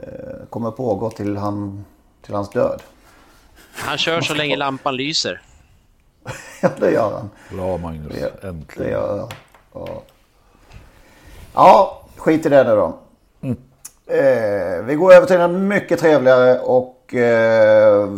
eh, 0.00 0.46
kommer 0.50 0.70
pågå 0.70 1.10
till, 1.10 1.36
han, 1.36 1.84
till 2.22 2.34
hans 2.34 2.50
död. 2.50 2.82
Han 3.72 3.98
kör 3.98 4.20
så 4.20 4.34
länge 4.34 4.56
lampan 4.56 4.96
lyser. 4.96 5.42
ja, 6.62 6.70
det 6.78 6.90
gör 6.90 7.12
han. 7.12 7.30
Bra 7.56 7.78
Magnus, 7.78 8.12
det, 8.12 8.48
äntligen. 8.48 8.84
Det 8.84 8.90
gör. 8.90 9.28
Ja. 9.74 10.02
ja, 11.54 12.02
skit 12.16 12.46
i 12.46 12.48
det 12.48 12.64
nu 12.64 12.76
då. 12.76 12.98
Mm. 13.40 13.56
Eh, 14.06 14.84
vi 14.84 14.94
går 14.94 15.12
över 15.12 15.26
till 15.26 15.40
en 15.40 15.68
mycket 15.68 16.00
trevligare 16.00 16.58
och 16.58 17.14
eh, 17.14 18.08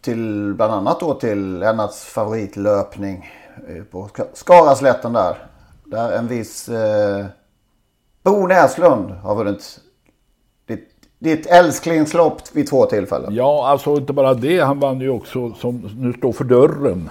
till 0.00 0.54
bland 0.54 0.72
annat 0.72 1.00
då 1.00 1.14
till 1.14 1.58
Lennarts 1.58 2.04
favoritlöpning 2.04 3.30
på 3.90 4.08
Skaraslätten 4.32 5.12
där. 5.12 5.36
Där 5.84 6.12
en 6.18 6.28
viss 6.28 6.68
eh, 6.68 7.26
Bo 8.22 8.46
Näslund 8.46 9.10
har 9.10 9.34
vunnit 9.34 9.80
ditt, 10.66 10.88
ditt 11.18 11.46
älsklingslopp 11.46 12.42
vid 12.52 12.66
två 12.66 12.86
tillfällen. 12.86 13.34
Ja, 13.34 13.68
alltså 13.68 13.96
inte 13.96 14.12
bara 14.12 14.34
det. 14.34 14.60
Han 14.60 14.80
vann 14.80 15.00
ju 15.00 15.08
också 15.08 15.52
som 15.52 15.90
nu 15.96 16.12
står 16.12 16.32
för 16.32 16.44
dörren. 16.44 17.10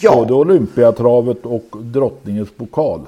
Ja. 0.00 0.14
Både 0.14 0.34
Olympiatravet 0.34 1.46
och 1.46 1.64
Drottningens 1.72 2.50
pokal. 2.50 3.00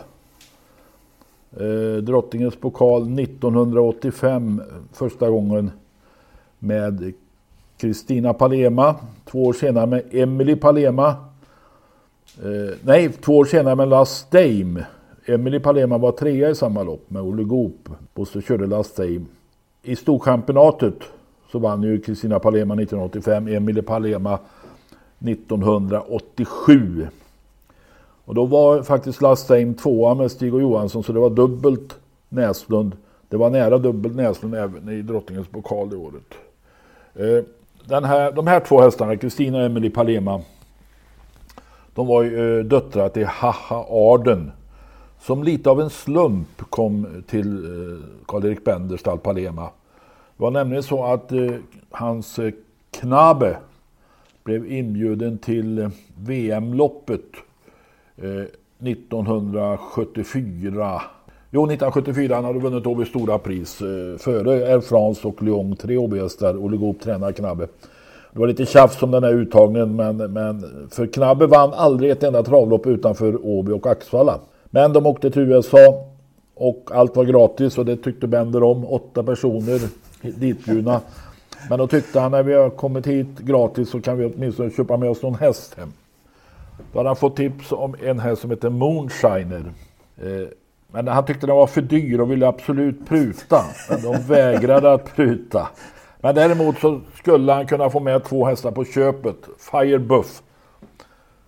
Eh, 1.56 2.02
Drottningens 2.02 2.56
pokal 2.56 3.18
1985 3.20 4.62
första 4.92 5.30
gången 5.30 5.70
med 6.58 7.12
Kristina 7.76 8.34
Palema. 8.34 8.94
Två 9.24 9.44
år 9.44 9.52
senare 9.52 9.86
med 9.86 10.02
Emily 10.10 10.56
Palema. 10.56 11.31
Eh, 12.38 12.74
nej, 12.84 13.12
två 13.12 13.38
år 13.38 13.44
senare 13.44 13.74
med 13.74 13.88
Last 13.88 14.30
Dame. 14.30 14.86
Emily 15.26 15.58
Palema 15.58 15.98
var 15.98 16.12
trea 16.12 16.50
i 16.50 16.54
samma 16.54 16.82
lopp 16.82 17.10
med 17.10 17.22
Olle 17.22 17.42
Goop. 17.42 17.88
Bosse 18.14 18.42
körde 18.42 18.66
Last 18.66 18.96
Dame. 18.96 19.24
I 19.82 19.96
Storchampionatet 19.96 20.94
så 21.50 21.58
vann 21.58 21.82
ju 21.82 22.00
Kristina 22.00 22.38
Palema 22.38 22.74
1985, 22.74 23.48
Emily 23.48 23.82
Palema 23.82 24.38
1987. 25.18 27.06
Och 28.24 28.34
då 28.34 28.44
var 28.44 28.82
faktiskt 28.82 29.22
Last 29.22 29.48
Dame 29.48 29.74
tvåa 29.74 30.14
med 30.14 30.30
Stig 30.30 30.54
och 30.54 30.60
Johansson 30.60 31.04
så 31.04 31.12
det 31.12 31.20
var 31.20 31.30
dubbelt 31.30 31.98
Näslund. 32.28 32.96
Det 33.28 33.36
var 33.36 33.50
nära 33.50 33.78
dubbelt 33.78 34.16
Näslund 34.16 34.54
även 34.54 34.88
i 34.88 35.02
Drottningens 35.02 35.48
pokal 35.48 35.90
det 35.90 35.96
året. 35.96 36.34
Eh, 37.14 37.44
den 37.84 38.04
här, 38.04 38.32
de 38.32 38.46
här 38.46 38.60
två 38.60 38.80
hästarna, 38.80 39.16
Kristina 39.16 39.58
och 39.58 39.64
Emily 39.64 39.90
Palema, 39.90 40.40
de 41.94 42.06
var 42.06 42.22
ju 42.22 42.58
eh, 42.58 42.64
döttrar 42.64 43.08
till 43.08 43.26
Haha 43.26 43.86
Arden. 43.88 44.52
Som 45.20 45.44
lite 45.44 45.70
av 45.70 45.80
en 45.80 45.90
slump 45.90 46.70
kom 46.70 47.22
till 47.26 47.64
eh, 47.64 47.70
Karl-Erik 48.26 48.64
Benders 48.64 49.02
Palema. 49.02 49.70
Det 50.36 50.42
var 50.42 50.50
nämligen 50.50 50.82
så 50.82 51.04
att 51.04 51.32
eh, 51.32 51.50
hans 51.90 52.40
Knabe 52.90 53.56
blev 54.44 54.72
inbjuden 54.72 55.38
till 55.38 55.90
VM-loppet 56.16 57.24
1974. 58.78 61.02
Jo, 61.54 61.62
1974 61.62 62.34
han 62.34 62.44
hade 62.44 62.58
vunnit 62.58 62.86
Åby 62.86 63.04
stora 63.04 63.38
pris 63.38 63.80
eh, 63.80 64.18
före 64.18 64.52
Air 64.52 64.80
France 64.80 65.28
och 65.28 65.42
Lyon. 65.42 65.76
Tre 65.76 65.96
Åby-hästar. 65.96 66.64
Olle 66.64 66.76
Goop 66.76 67.00
tränar 67.00 67.32
Knabbe. 67.32 67.68
Det 68.32 68.38
var 68.38 68.46
lite 68.46 68.66
tjafs 68.66 69.02
om 69.02 69.10
den 69.10 69.24
här 69.24 69.32
uttagningen 69.32 69.96
men, 69.96 70.16
men 70.16 70.88
för 70.90 71.06
Knabbe 71.06 71.46
vann 71.46 71.74
aldrig 71.74 72.10
ett 72.10 72.22
enda 72.22 72.42
travlopp 72.42 72.86
utanför 72.86 73.46
Åby 73.46 73.72
och 73.72 73.86
Axvalla. 73.86 74.40
Men 74.70 74.92
de 74.92 75.06
åkte 75.06 75.30
till 75.30 75.42
USA 75.42 76.08
och 76.54 76.90
allt 76.92 77.16
var 77.16 77.24
gratis 77.24 77.78
och 77.78 77.84
det 77.84 77.96
tyckte 77.96 78.26
Bender 78.26 78.62
om. 78.62 78.84
Åtta 78.84 79.22
personer 79.22 79.80
ditbjudna. 80.22 81.00
Men 81.68 81.78
då 81.78 81.86
tyckte 81.86 82.20
han 82.20 82.30
när 82.30 82.42
vi 82.42 82.54
har 82.54 82.70
kommit 82.70 83.06
hit 83.06 83.38
gratis 83.38 83.90
så 83.90 84.00
kan 84.00 84.18
vi 84.18 84.24
åtminstone 84.24 84.70
köpa 84.70 84.96
med 84.96 85.10
oss 85.10 85.22
någon 85.22 85.34
häst 85.34 85.74
hem. 85.74 85.92
Då 86.92 86.98
hade 86.98 87.08
han 87.08 87.16
fått 87.16 87.36
tips 87.36 87.72
om 87.72 87.94
en 88.02 88.18
häst 88.18 88.42
som 88.42 88.50
heter 88.50 88.70
Moonshiner. 88.70 89.64
Eh, 90.22 90.48
men 90.92 91.08
han 91.08 91.24
tyckte 91.24 91.46
den 91.46 91.56
var 91.56 91.66
för 91.66 91.80
dyr 91.80 92.20
och 92.20 92.30
ville 92.30 92.48
absolut 92.48 93.08
pruta. 93.08 93.64
Men 93.90 94.02
de 94.02 94.22
vägrade 94.22 94.92
att 94.92 95.16
pruta. 95.16 95.68
Men 96.24 96.34
däremot 96.34 96.78
så 96.78 97.00
skulle 97.14 97.52
han 97.52 97.66
kunna 97.66 97.90
få 97.90 98.00
med 98.00 98.24
två 98.24 98.46
hästar 98.46 98.70
på 98.70 98.84
köpet. 98.84 99.36
Firebuff 99.58 100.42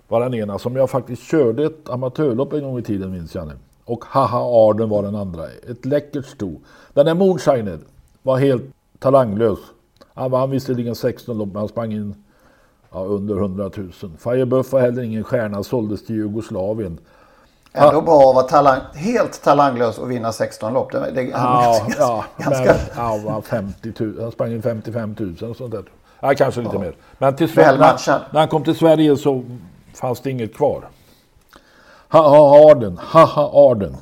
var 0.09 0.21
den 0.21 0.35
ena 0.35 0.59
som 0.59 0.77
jag 0.77 0.91
faktiskt 0.91 1.23
körde 1.23 1.65
ett 1.65 1.89
amatörlopp 1.89 2.53
en 2.53 2.63
gång 2.63 2.79
i 2.79 2.83
tiden 2.83 3.13
minns 3.13 3.35
jag 3.35 3.47
nu. 3.47 3.55
Och 3.85 4.05
Haha 4.05 4.69
Arden 4.69 4.89
var 4.89 5.03
den 5.03 5.15
andra. 5.15 5.47
Ett 5.71 5.85
läckert 5.85 6.27
sto. 6.27 6.61
Den 6.93 7.07
där 7.07 7.15
Moonshiner 7.15 7.79
var 8.23 8.37
helt 8.37 8.63
talanglös. 8.99 9.59
Han 10.15 10.31
vann 10.31 10.51
visserligen 10.51 10.95
16 10.95 11.39
lopp 11.39 11.49
men 11.49 11.57
han 11.57 11.69
sprang 11.69 11.93
in 11.93 12.15
ja, 12.93 13.05
under 13.05 13.37
100 13.37 13.71
000. 13.77 13.93
Firebuff 14.19 14.73
var 14.73 14.81
heller 14.81 15.03
ingen 15.03 15.25
stjärna, 15.25 15.63
såldes 15.63 16.07
till 16.07 16.17
Jugoslavien. 16.17 16.99
Ändå 17.77 18.01
bra 18.01 18.29
att 18.29 18.35
vara 18.35 18.45
talang, 18.45 18.81
helt 18.95 19.43
talanglös 19.43 19.99
och 19.99 20.11
vinna 20.11 20.33
16 20.33 20.73
lopp. 20.75 20.93
Det, 20.93 21.11
det 21.11 21.23
ja, 21.23 21.77
ganska, 21.87 22.03
ja, 22.03 22.25
ganska... 22.39 22.75
Men, 22.97 23.27
ja, 23.27 23.43
50 23.43 23.93
000, 23.99 24.21
han 24.21 24.33
sprang 24.33 24.53
in 24.53 24.63
55 24.63 25.17
000 25.19 25.51
och 25.51 25.57
sånt 25.57 25.71
där. 25.71 25.85
Ja, 26.21 26.35
kanske 26.35 26.61
lite 26.61 26.77
ja. 26.77 26.81
mer. 26.81 26.97
Men 27.19 27.37
till 27.37 27.49
Sverige, 27.49 27.79
när, 27.79 28.33
när 28.33 28.41
han 28.41 28.49
kom 28.49 28.65
till 28.65 28.75
Sverige 28.75 29.17
så 29.17 29.45
fanns 29.95 30.21
det 30.21 30.31
inget 30.31 30.55
kvar. 30.55 30.89
Haha 32.09 32.71
Arden, 32.71 32.99
Haha 33.03 33.51
Arden. 33.53 33.97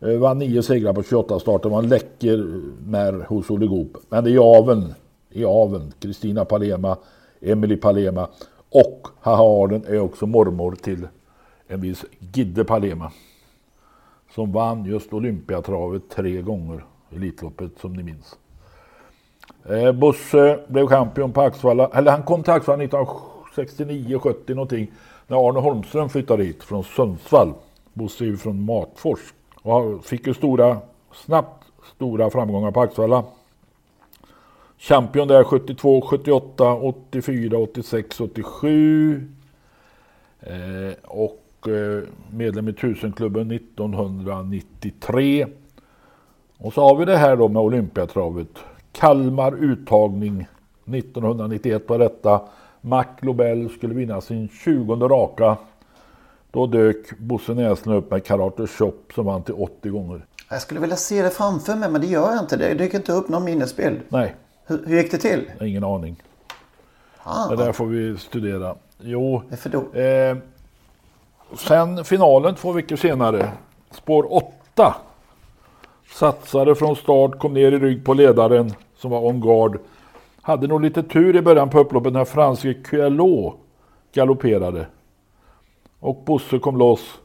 Eh, 0.00 0.18
vann 0.18 0.38
nio 0.38 0.62
segrar 0.62 0.92
på 0.92 1.02
28 1.02 1.40
starter. 1.40 1.68
Var 1.68 1.78
en 1.78 1.88
läcker 1.88 2.62
mär 2.86 3.26
hos 3.28 3.50
Olle 3.50 3.66
Goop. 3.66 3.96
Men 4.08 4.24
det 4.24 4.30
är 4.30 4.58
aveln. 4.58 4.94
I 5.30 5.44
aveln. 5.44 5.92
Kristina 6.00 6.44
Palema, 6.44 6.96
Emily 7.40 7.76
Palema 7.76 8.28
och 8.70 9.08
Haha 9.20 9.62
Arden 9.62 9.84
är 9.88 10.00
också 10.00 10.26
mormor 10.26 10.76
till 10.82 11.08
en 11.68 11.80
viss 11.80 12.04
Gidde 12.18 12.64
Palema. 12.64 13.12
Som 14.34 14.52
vann 14.52 14.84
just 14.84 15.12
Olympiatravet 15.12 16.02
tre 16.10 16.42
gånger. 16.42 16.84
Elitloppet 17.10 17.78
som 17.80 17.92
ni 17.92 18.02
minns. 18.02 18.36
Eh, 19.68 19.92
Bosse 19.92 20.60
blev 20.68 20.86
champion 20.86 21.32
på 21.32 21.40
Axvalla. 21.40 21.90
Eller 21.94 22.10
han 22.10 22.22
kom 22.22 22.42
till 22.42 22.52
Axvalla 22.52 22.84
1969, 22.84 24.18
70 24.18 24.54
någonting. 24.54 24.90
När 25.26 25.48
Arne 25.48 25.60
Holmström 25.60 26.08
flyttade 26.08 26.44
hit 26.44 26.62
från 26.62 26.84
Sundsvall. 26.84 27.52
Bosse 27.92 28.24
är 28.24 28.26
ju 28.26 28.36
från 28.36 28.64
Matfors. 28.64 29.34
Och 29.62 30.04
fick 30.04 30.26
ju 30.26 30.34
stora, 30.34 30.76
snabbt 31.12 31.64
stora 31.96 32.30
framgångar 32.30 32.70
på 32.70 32.80
Axvalla. 32.80 33.24
Champion 34.78 35.28
där 35.28 35.44
72, 35.44 36.00
78, 36.00 36.74
84, 36.74 37.58
86, 37.58 38.20
87. 38.20 39.32
Eh, 40.40 40.92
och 41.04 41.44
medlem 42.30 42.68
i 42.68 42.72
tusenklubben 42.72 43.50
1993. 43.50 45.46
Och 46.58 46.72
så 46.72 46.82
har 46.82 46.96
vi 46.96 47.04
det 47.04 47.16
här 47.16 47.36
då 47.36 47.48
med 47.48 47.62
Olympiatravet. 47.62 48.48
Kalmar 48.92 49.52
uttagning 49.64 50.46
1991 50.84 51.82
var 51.88 51.98
detta. 51.98 52.40
Mac 52.80 53.04
Lobel 53.20 53.70
skulle 53.70 53.94
vinna 53.94 54.20
sin 54.20 54.48
20 54.48 54.94
raka. 55.08 55.56
Då 56.50 56.66
dök 56.66 57.18
Bosse 57.18 57.54
Näslund 57.54 57.98
upp 57.98 58.10
med 58.10 58.24
Karate 58.24 58.66
Shop 58.66 58.94
som 59.14 59.26
vann 59.26 59.42
till 59.42 59.54
80 59.54 59.88
gånger. 59.88 60.26
Jag 60.50 60.62
skulle 60.62 60.80
vilja 60.80 60.96
se 60.96 61.22
det 61.22 61.30
framför 61.30 61.76
mig 61.76 61.90
men 61.90 62.00
det 62.00 62.06
gör 62.06 62.30
jag 62.30 62.40
inte. 62.40 62.56
Det 62.56 62.74
dyker 62.74 62.98
inte 62.98 63.12
upp 63.12 63.28
någon 63.28 63.44
minnesbild. 63.44 64.00
Nej. 64.08 64.34
Hur, 64.66 64.86
hur 64.86 64.96
gick 64.96 65.10
det 65.10 65.18
till? 65.18 65.50
Ingen 65.60 65.84
aning. 65.84 66.22
Ah. 67.22 67.48
Det 67.48 67.56
där 67.56 67.72
får 67.72 67.86
vi 67.86 68.18
studera. 68.18 68.74
Jo. 69.00 69.42
För 69.56 69.70
då? 69.70 69.98
Eh, 70.00 70.36
sen 71.56 72.04
finalen 72.04 72.54
två 72.54 72.72
veckor 72.72 72.96
senare. 72.96 73.52
Spår 73.90 74.34
8. 74.34 74.94
Satsade 76.10 76.74
från 76.74 76.96
start, 76.96 77.38
kom 77.38 77.54
ner 77.54 77.72
i 77.72 77.78
rygg 77.78 78.04
på 78.04 78.14
ledaren 78.14 78.72
som 78.96 79.10
var 79.10 79.26
on 79.26 79.40
guard. 79.40 79.78
Hade 80.42 80.66
nog 80.66 80.80
lite 80.80 81.02
tur 81.02 81.36
i 81.36 81.42
början 81.42 81.70
på 81.70 81.80
upploppet 81.80 82.12
när 82.12 82.24
franske 82.24 82.74
Cuelot 82.74 83.54
galopperade. 84.12 84.86
Och 86.00 86.22
Bosse 86.24 86.58
kom 86.58 86.76
loss 86.76 87.18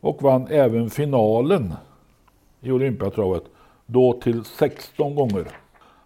och 0.00 0.22
vann 0.22 0.46
även 0.50 0.90
finalen 0.90 1.74
i 2.60 2.70
Olympiatravet. 2.70 3.42
Då 3.86 4.12
till 4.12 4.44
16 4.44 5.14
gånger. 5.14 5.44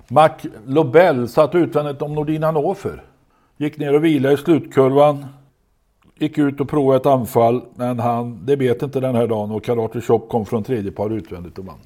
Mac 0.09 0.31
Lobel 0.67 1.29
satt 1.29 1.55
utvändigt 1.55 2.03
om 2.03 2.15
Nordin 2.15 2.43
Hannover. 2.43 3.03
Gick 3.57 3.79
ner 3.79 3.95
och 3.95 4.05
vilade 4.05 4.35
i 4.35 4.37
slutkurvan. 4.37 5.27
Gick 6.19 6.39
ut 6.39 6.61
och 6.61 6.69
provade 6.69 6.97
ett 6.97 7.07
anfall, 7.07 7.63
men 7.75 7.99
han, 7.99 8.39
det 8.47 8.57
bet 8.57 8.83
inte 8.83 9.01
den 9.01 9.15
här 9.15 9.27
dagen 9.27 9.51
och 9.51 9.65
Karate 9.65 10.01
Shop 10.01 10.19
kom 10.19 10.47
från 10.47 10.65
tredje 10.65 10.93
par 10.93 11.11
utvändigt 11.11 11.59
och 11.59 11.65
vann. 11.65 11.79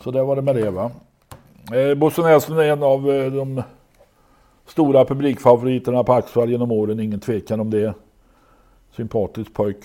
Så 0.00 0.10
där 0.10 0.22
var 0.22 0.36
det 0.36 0.42
med 0.42 0.56
det 0.56 0.70
va. 0.70 0.90
Eh, 1.72 1.94
Bosse 1.94 2.22
Näslund 2.22 2.60
är 2.60 2.72
en 2.72 2.82
av 2.82 3.10
eh, 3.10 3.32
de 3.32 3.62
stora 4.66 5.04
publikfavoriterna 5.04 6.04
på 6.04 6.12
Axvall 6.12 6.50
genom 6.50 6.72
åren, 6.72 7.00
ingen 7.00 7.20
tvekan 7.20 7.60
om 7.60 7.70
det. 7.70 7.94
Sympatisk 8.96 9.52
pojk. 9.52 9.78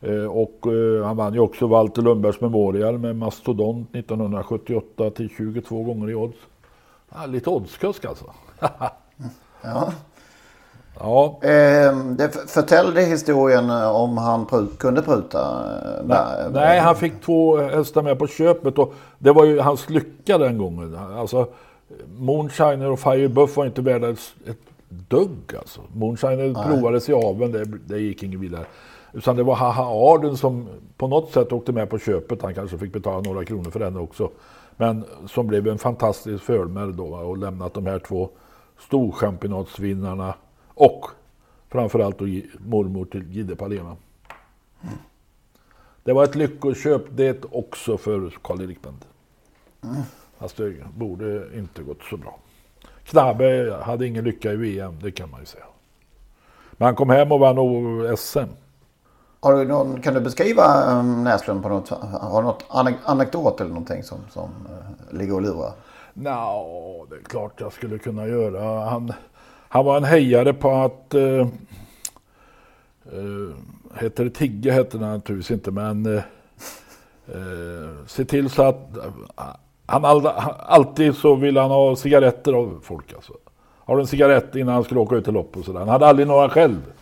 Eh, 0.00 0.24
och 0.24 0.66
eh, 0.66 1.06
han 1.06 1.16
vann 1.16 1.34
ju 1.34 1.40
också 1.40 1.66
Walter 1.66 2.02
Lundbergs 2.02 2.40
Memorial 2.40 2.98
med 2.98 3.16
Mastodont 3.16 3.94
1978 3.94 5.10
till 5.10 5.30
22 5.36 5.82
gånger 5.82 6.10
i 6.10 6.14
odds. 6.14 6.38
Ah, 7.08 7.26
lite 7.26 7.50
oddskusk 7.50 8.04
alltså. 8.04 8.24
Ja. 9.62 9.92
Ja, 11.00 11.38
Eh, 11.42 12.28
förtällde 12.46 13.00
historien 13.02 13.70
om 13.70 14.18
han 14.18 14.46
pru- 14.46 14.76
kunde 14.76 15.02
pruta. 15.02 15.38
eh, 15.40 16.04
nej, 16.04 16.16
där. 16.42 16.50
nej, 16.52 16.78
han 16.80 16.96
fick 16.96 17.20
två 17.22 17.56
hästar 17.56 18.02
med 18.02 18.18
på 18.18 18.26
köpet 18.26 18.78
och 18.78 18.94
det 19.18 19.32
var 19.32 19.44
ju 19.44 19.60
hans 19.60 19.90
lycka 19.90 20.38
den 20.38 20.58
gången. 20.58 20.98
Alltså, 21.18 21.46
Moonshiner 22.18 22.90
och 22.90 23.00
Fire 23.00 23.28
Buff 23.28 23.56
var 23.56 23.66
inte 23.66 23.82
värda 23.82 24.08
ett, 24.10 24.18
ett 24.46 24.58
dugg 24.88 25.54
alltså. 25.58 25.80
Moonshiner 25.92 26.64
provades 26.68 27.08
i 27.08 27.12
aveln, 27.12 27.52
det, 27.52 27.64
det 27.64 27.98
gick 27.98 28.22
inget 28.22 28.40
vidare. 28.40 28.64
Utan 29.12 29.36
det 29.36 29.42
var 29.42 29.54
Haha 29.54 29.84
Arden 30.14 30.36
som 30.36 30.68
på 30.96 31.06
något 31.08 31.30
sätt 31.32 31.52
åkte 31.52 31.72
med 31.72 31.90
på 31.90 31.98
köpet. 31.98 32.42
Han 32.42 32.54
kanske 32.54 32.78
fick 32.78 32.92
betala 32.92 33.20
några 33.20 33.44
kronor 33.44 33.70
för 33.70 33.80
den 33.80 33.96
också. 33.96 34.30
Men 34.76 35.04
som 35.26 35.46
blev 35.46 35.68
en 35.68 35.78
fantastisk 35.78 36.44
fölmer 36.44 36.86
då 36.86 37.04
och 37.06 37.38
lämnat 37.38 37.74
de 37.74 37.86
här 37.86 37.98
två 37.98 38.28
storchampionatsvinnarna 38.80 40.34
och 40.78 41.06
framförallt 41.68 42.18
då 42.18 42.24
mormor 42.58 43.04
till 43.04 43.32
Gide 43.32 43.56
Palema. 43.56 43.96
Det 46.04 46.12
var 46.12 46.24
ett 46.24 46.34
lyckoköp 46.34 47.02
det 47.10 47.44
också 47.52 47.98
för 47.98 48.30
Karl-Erik 48.42 48.78
Bend. 48.82 49.04
Fast 50.38 50.56
det 50.56 50.74
borde 50.96 51.58
inte 51.58 51.82
gått 51.82 52.02
så 52.10 52.16
bra. 52.16 52.38
Knabbe 53.04 53.78
hade 53.82 54.06
ingen 54.06 54.24
lycka 54.24 54.52
i 54.52 54.56
VM, 54.56 54.98
det 55.02 55.10
kan 55.10 55.30
man 55.30 55.40
ju 55.40 55.46
säga. 55.46 55.64
Men 56.72 56.86
han 56.86 56.94
kom 56.94 57.10
hem 57.10 57.32
och 57.32 57.40
vann 57.40 58.16
SM. 58.16 58.38
Har 59.40 59.54
du 59.56 59.64
någon, 59.64 60.02
kan 60.02 60.14
du 60.14 60.20
beskriva 60.20 60.98
um, 61.00 61.24
Näslund 61.24 61.62
på 61.62 61.68
något, 61.68 61.88
har 61.88 62.42
du 62.42 62.46
något 62.48 62.64
anek- 62.68 63.04
anekdot 63.04 63.60
eller 63.60 63.70
någonting 63.70 64.02
som, 64.02 64.18
som 64.30 64.50
eh, 64.70 65.16
ligger 65.18 65.34
och 65.34 65.42
lurar? 65.42 65.72
Nå, 66.14 67.06
det 67.10 67.16
är 67.16 67.22
klart 67.22 67.60
jag 67.60 67.72
skulle 67.72 67.98
kunna 67.98 68.26
göra. 68.26 68.90
Han, 68.90 69.12
han 69.68 69.84
var 69.84 69.96
en 69.96 70.04
hejare 70.04 70.52
på 70.52 70.70
att... 70.70 71.14
Eh, 71.14 71.40
eh 73.12 73.54
heter 74.00 74.24
det 74.24 74.30
Tigge 74.30 74.72
hette 74.72 74.98
det 74.98 75.06
naturligtvis 75.06 75.50
inte, 75.50 75.70
men... 75.70 76.06
Eh, 76.06 76.22
eh, 77.28 78.06
se 78.06 78.24
till 78.24 78.50
så 78.50 78.62
att... 78.62 78.96
Eh, 78.96 79.44
han 79.86 80.04
all, 80.04 80.26
alltid 80.58 81.14
så 81.14 81.34
ville 81.34 81.60
han 81.60 81.70
ha 81.70 81.96
cigaretter 81.96 82.52
av 82.52 82.80
folk 82.82 83.12
alltså. 83.12 83.32
Har 83.78 83.96
du 83.96 84.00
en 84.00 84.06
cigarett 84.06 84.56
innan 84.56 84.74
han 84.74 84.84
skulle 84.84 85.00
åka 85.00 85.16
ut 85.16 85.24
till 85.24 85.32
lopp 85.32 85.56
och 85.56 85.64
sådär. 85.64 85.78
Han 85.78 85.88
hade 85.88 86.06
aldrig 86.06 86.28
några 86.28 86.48
själv. 86.48 86.92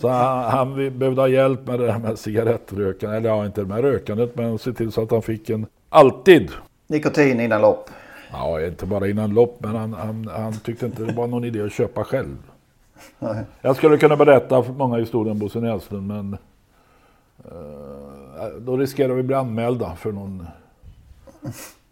Så 0.00 0.08
han, 0.08 0.50
han 0.50 0.98
behövde 0.98 1.20
ha 1.20 1.28
hjälp 1.28 1.66
med 1.66 1.80
det 1.80 1.92
här 1.92 1.98
med 1.98 2.18
cigarettrökandet. 2.18 3.18
Eller 3.18 3.28
ja, 3.28 3.46
inte 3.46 3.64
med 3.64 3.80
rökandet, 3.80 4.36
men 4.36 4.58
se 4.58 4.72
till 4.72 4.92
så 4.92 5.02
att 5.02 5.10
han 5.10 5.22
fick 5.22 5.50
en... 5.50 5.66
Alltid 5.88 6.50
Nikotin 6.86 7.40
innan 7.40 7.60
lopp. 7.60 7.90
Ja, 8.32 8.66
inte 8.66 8.86
bara 8.86 9.08
innan 9.08 9.34
lopp, 9.34 9.56
men 9.60 9.76
han, 9.76 9.92
han, 9.92 10.28
han 10.28 10.58
tyckte 10.60 10.86
inte 10.86 11.02
det 11.02 11.12
var 11.12 11.26
någon 11.26 11.44
idé 11.44 11.62
att 11.62 11.72
köpa 11.72 12.04
själv. 12.04 12.36
Nej. 13.18 13.44
Jag 13.60 13.76
skulle 13.76 13.98
kunna 13.98 14.16
berätta 14.16 14.62
för 14.62 14.72
många 14.72 14.96
historier 14.96 15.32
om 15.32 15.38
Bosse 15.38 15.60
Näslund, 15.60 16.06
men 16.06 16.36
eh, 17.44 18.48
då 18.60 18.76
riskerar 18.76 19.14
vi 19.14 19.20
att 19.20 19.26
bli 19.26 19.34
anmälda 19.36 19.96
för 19.96 20.12
någon 20.12 20.46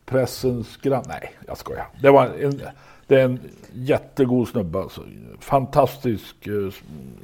pressens 0.04 0.76
grann... 0.76 1.04
Nej, 1.08 1.32
jag 1.46 1.58
skojar. 1.58 1.86
Det, 2.02 2.10
var 2.10 2.26
en, 2.26 2.60
det 3.06 3.20
är 3.20 3.24
en 3.24 3.40
jättegod 3.72 4.48
snubbe 4.48 4.78
alltså. 4.78 5.02
Fantastisk 5.40 6.46
eh, 6.46 6.72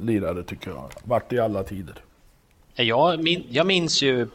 lirare 0.01 0.43
tycker 0.43 0.71
jag. 0.71 0.91
Vart 1.05 1.33
i 1.33 1.39
alla 1.39 1.63
tider. 1.63 1.95
Jag, 2.75 3.23
min, 3.23 3.45
jag 3.49 3.67
minns 3.67 4.03
ju 4.03 4.29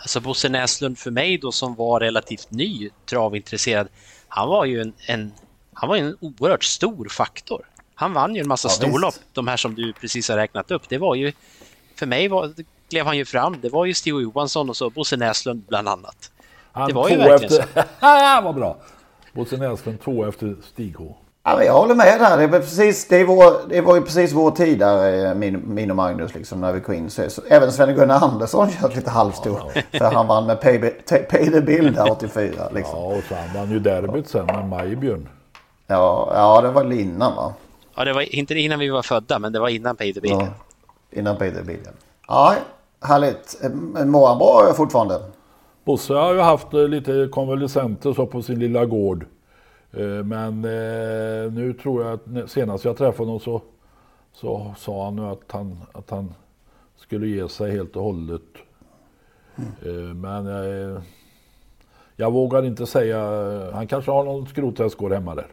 alltså 0.00 0.20
Bosse 0.20 0.48
Näslund 0.48 0.98
för 0.98 1.10
mig 1.10 1.38
då 1.38 1.52
som 1.52 1.74
var 1.74 2.00
relativt 2.00 2.50
ny 2.50 2.90
travintresserad. 3.06 3.88
Han 4.28 4.48
var 4.48 4.64
ju 4.64 4.80
en, 4.80 4.92
en, 5.06 5.32
han 5.74 5.88
var 5.88 5.96
en 5.96 6.16
oerhört 6.20 6.64
stor 6.64 7.08
faktor. 7.08 7.66
Han 7.94 8.12
vann 8.12 8.34
ju 8.34 8.40
en 8.40 8.48
massa 8.48 8.68
Ja, 8.68 8.72
storlopp, 8.72 9.14
visst. 9.14 9.24
de 9.34 9.48
här 9.48 9.56
som 9.56 9.74
du 9.74 9.92
precis 9.92 10.28
har 10.28 10.36
räknat 10.36 10.70
upp. 10.70 10.88
Det 10.88 10.98
var 10.98 11.14
ju, 11.14 11.32
för 11.96 12.06
mig 12.06 12.28
var, 12.28 12.52
klev 12.90 13.06
han 13.06 13.16
ju 13.16 13.24
fram. 13.24 13.60
Det 13.60 13.68
var 13.68 13.84
ju 13.84 13.94
Stig 13.94 14.10
Johansson 14.14 14.68
och 14.70 14.76
så 14.76 14.90
Bosse 14.90 15.16
Näslund 15.16 15.62
bland 15.68 15.88
annat. 15.88 16.30
Han 16.72 16.88
Det 16.88 16.94
var 16.94 17.08
ju 17.08 17.16
verkligen 17.16 17.62
efter... 17.62 17.84
Ja, 18.00 18.40
Vad 18.44 18.54
bra! 18.54 18.76
Bosse 19.32 19.56
Näslund 19.56 20.00
två 20.00 20.24
efter 20.28 20.56
Stig 20.72 20.96
H. 20.96 21.16
Ja, 21.50 21.56
men 21.56 21.66
jag 21.66 21.72
håller 21.72 21.94
med 21.94 22.20
där. 22.20 22.38
Det 22.38 22.46
var, 22.46 22.58
precis, 22.58 23.08
det, 23.08 23.24
var, 23.24 23.60
det 23.68 23.80
var 23.80 23.94
ju 23.96 24.02
precis 24.02 24.32
vår 24.32 24.50
tid 24.50 24.78
där, 24.78 25.26
eh, 25.26 25.34
min, 25.34 25.62
min 25.74 25.90
och 25.90 25.96
Magnus, 25.96 26.34
liksom, 26.34 26.60
när 26.60 26.72
vi 26.72 26.80
kom 26.80 26.94
in. 26.94 27.10
Så, 27.10 27.30
så, 27.30 27.42
även 27.48 27.72
Sven-Gunnar 27.72 28.24
Andersson 28.24 28.70
kört 28.80 28.96
lite 28.96 29.10
halvstor. 29.10 29.62
För 29.98 30.04
han 30.04 30.26
vann 30.26 30.46
med 30.46 30.60
Pay, 30.60 30.78
Pay, 31.30 31.50
the 31.50 31.60
Bill 31.60 31.92
där 31.94 32.10
84. 32.12 32.68
Liksom. 32.74 32.98
Ja, 32.98 33.04
och 33.16 33.22
så 33.28 33.34
han 33.34 33.60
vann 33.60 33.70
ju 33.70 33.78
derbyt 33.78 34.28
sen 34.28 34.46
med 34.46 34.68
Majbjörn. 34.68 35.28
Ja, 35.86 36.30
ja, 36.34 36.60
det 36.60 36.70
var 36.70 36.82
väl 36.82 36.92
innan 37.00 37.36
va? 37.36 37.52
Ja, 37.96 38.04
det 38.04 38.12
var 38.12 38.34
inte 38.34 38.54
innan 38.54 38.78
vi 38.78 38.88
var 38.88 39.02
födda, 39.02 39.38
men 39.38 39.52
det 39.52 39.60
var 39.60 39.68
innan 39.68 39.96
Pay 39.96 40.14
the 40.14 40.20
Bill. 40.20 40.30
Ja, 40.30 40.46
innan 41.10 41.36
Pay 41.36 41.50
the 41.54 41.62
Bill. 41.62 41.78
ja. 41.84 41.90
Ja, 42.28 42.54
härligt. 43.08 43.60
Mår 44.06 44.28
han 44.28 44.38
bra 44.38 44.72
fortfarande? 44.76 45.20
Bosse 45.84 46.14
har 46.14 46.34
ju 46.34 46.40
haft 46.40 46.74
eh, 46.74 46.88
lite 46.88 47.28
konvalescenter 47.32 48.12
så 48.12 48.26
på 48.26 48.42
sin 48.42 48.58
lilla 48.58 48.84
gård. 48.84 49.26
Eh, 49.92 50.24
Men 50.24 50.64
eh, 50.64 51.52
nu 51.52 51.76
tror 51.82 52.04
jag 52.04 52.12
att 52.12 52.50
senast 52.50 52.84
jag 52.84 52.96
träffade 52.96 53.26
honom 53.28 53.40
så, 53.40 53.62
så 54.32 54.74
sa 54.78 55.04
han 55.04 55.16
nu 55.16 55.22
att 55.26 55.52
han, 55.52 55.78
att 55.92 56.10
han 56.10 56.34
skulle 56.96 57.26
ge 57.26 57.48
sig 57.48 57.70
helt 57.72 57.96
och 57.96 58.02
hållet. 58.02 58.42
Eh, 59.86 60.14
Men 60.14 60.46
eh, 60.46 61.02
jag 62.16 62.32
vågar 62.32 62.64
inte 62.64 62.86
säga. 62.86 63.20
Han 63.72 63.86
kanske 63.86 64.10
har 64.10 64.24
någon 64.24 64.46
skrothästgård 64.46 65.12
hemma 65.12 65.34
där. 65.34 65.46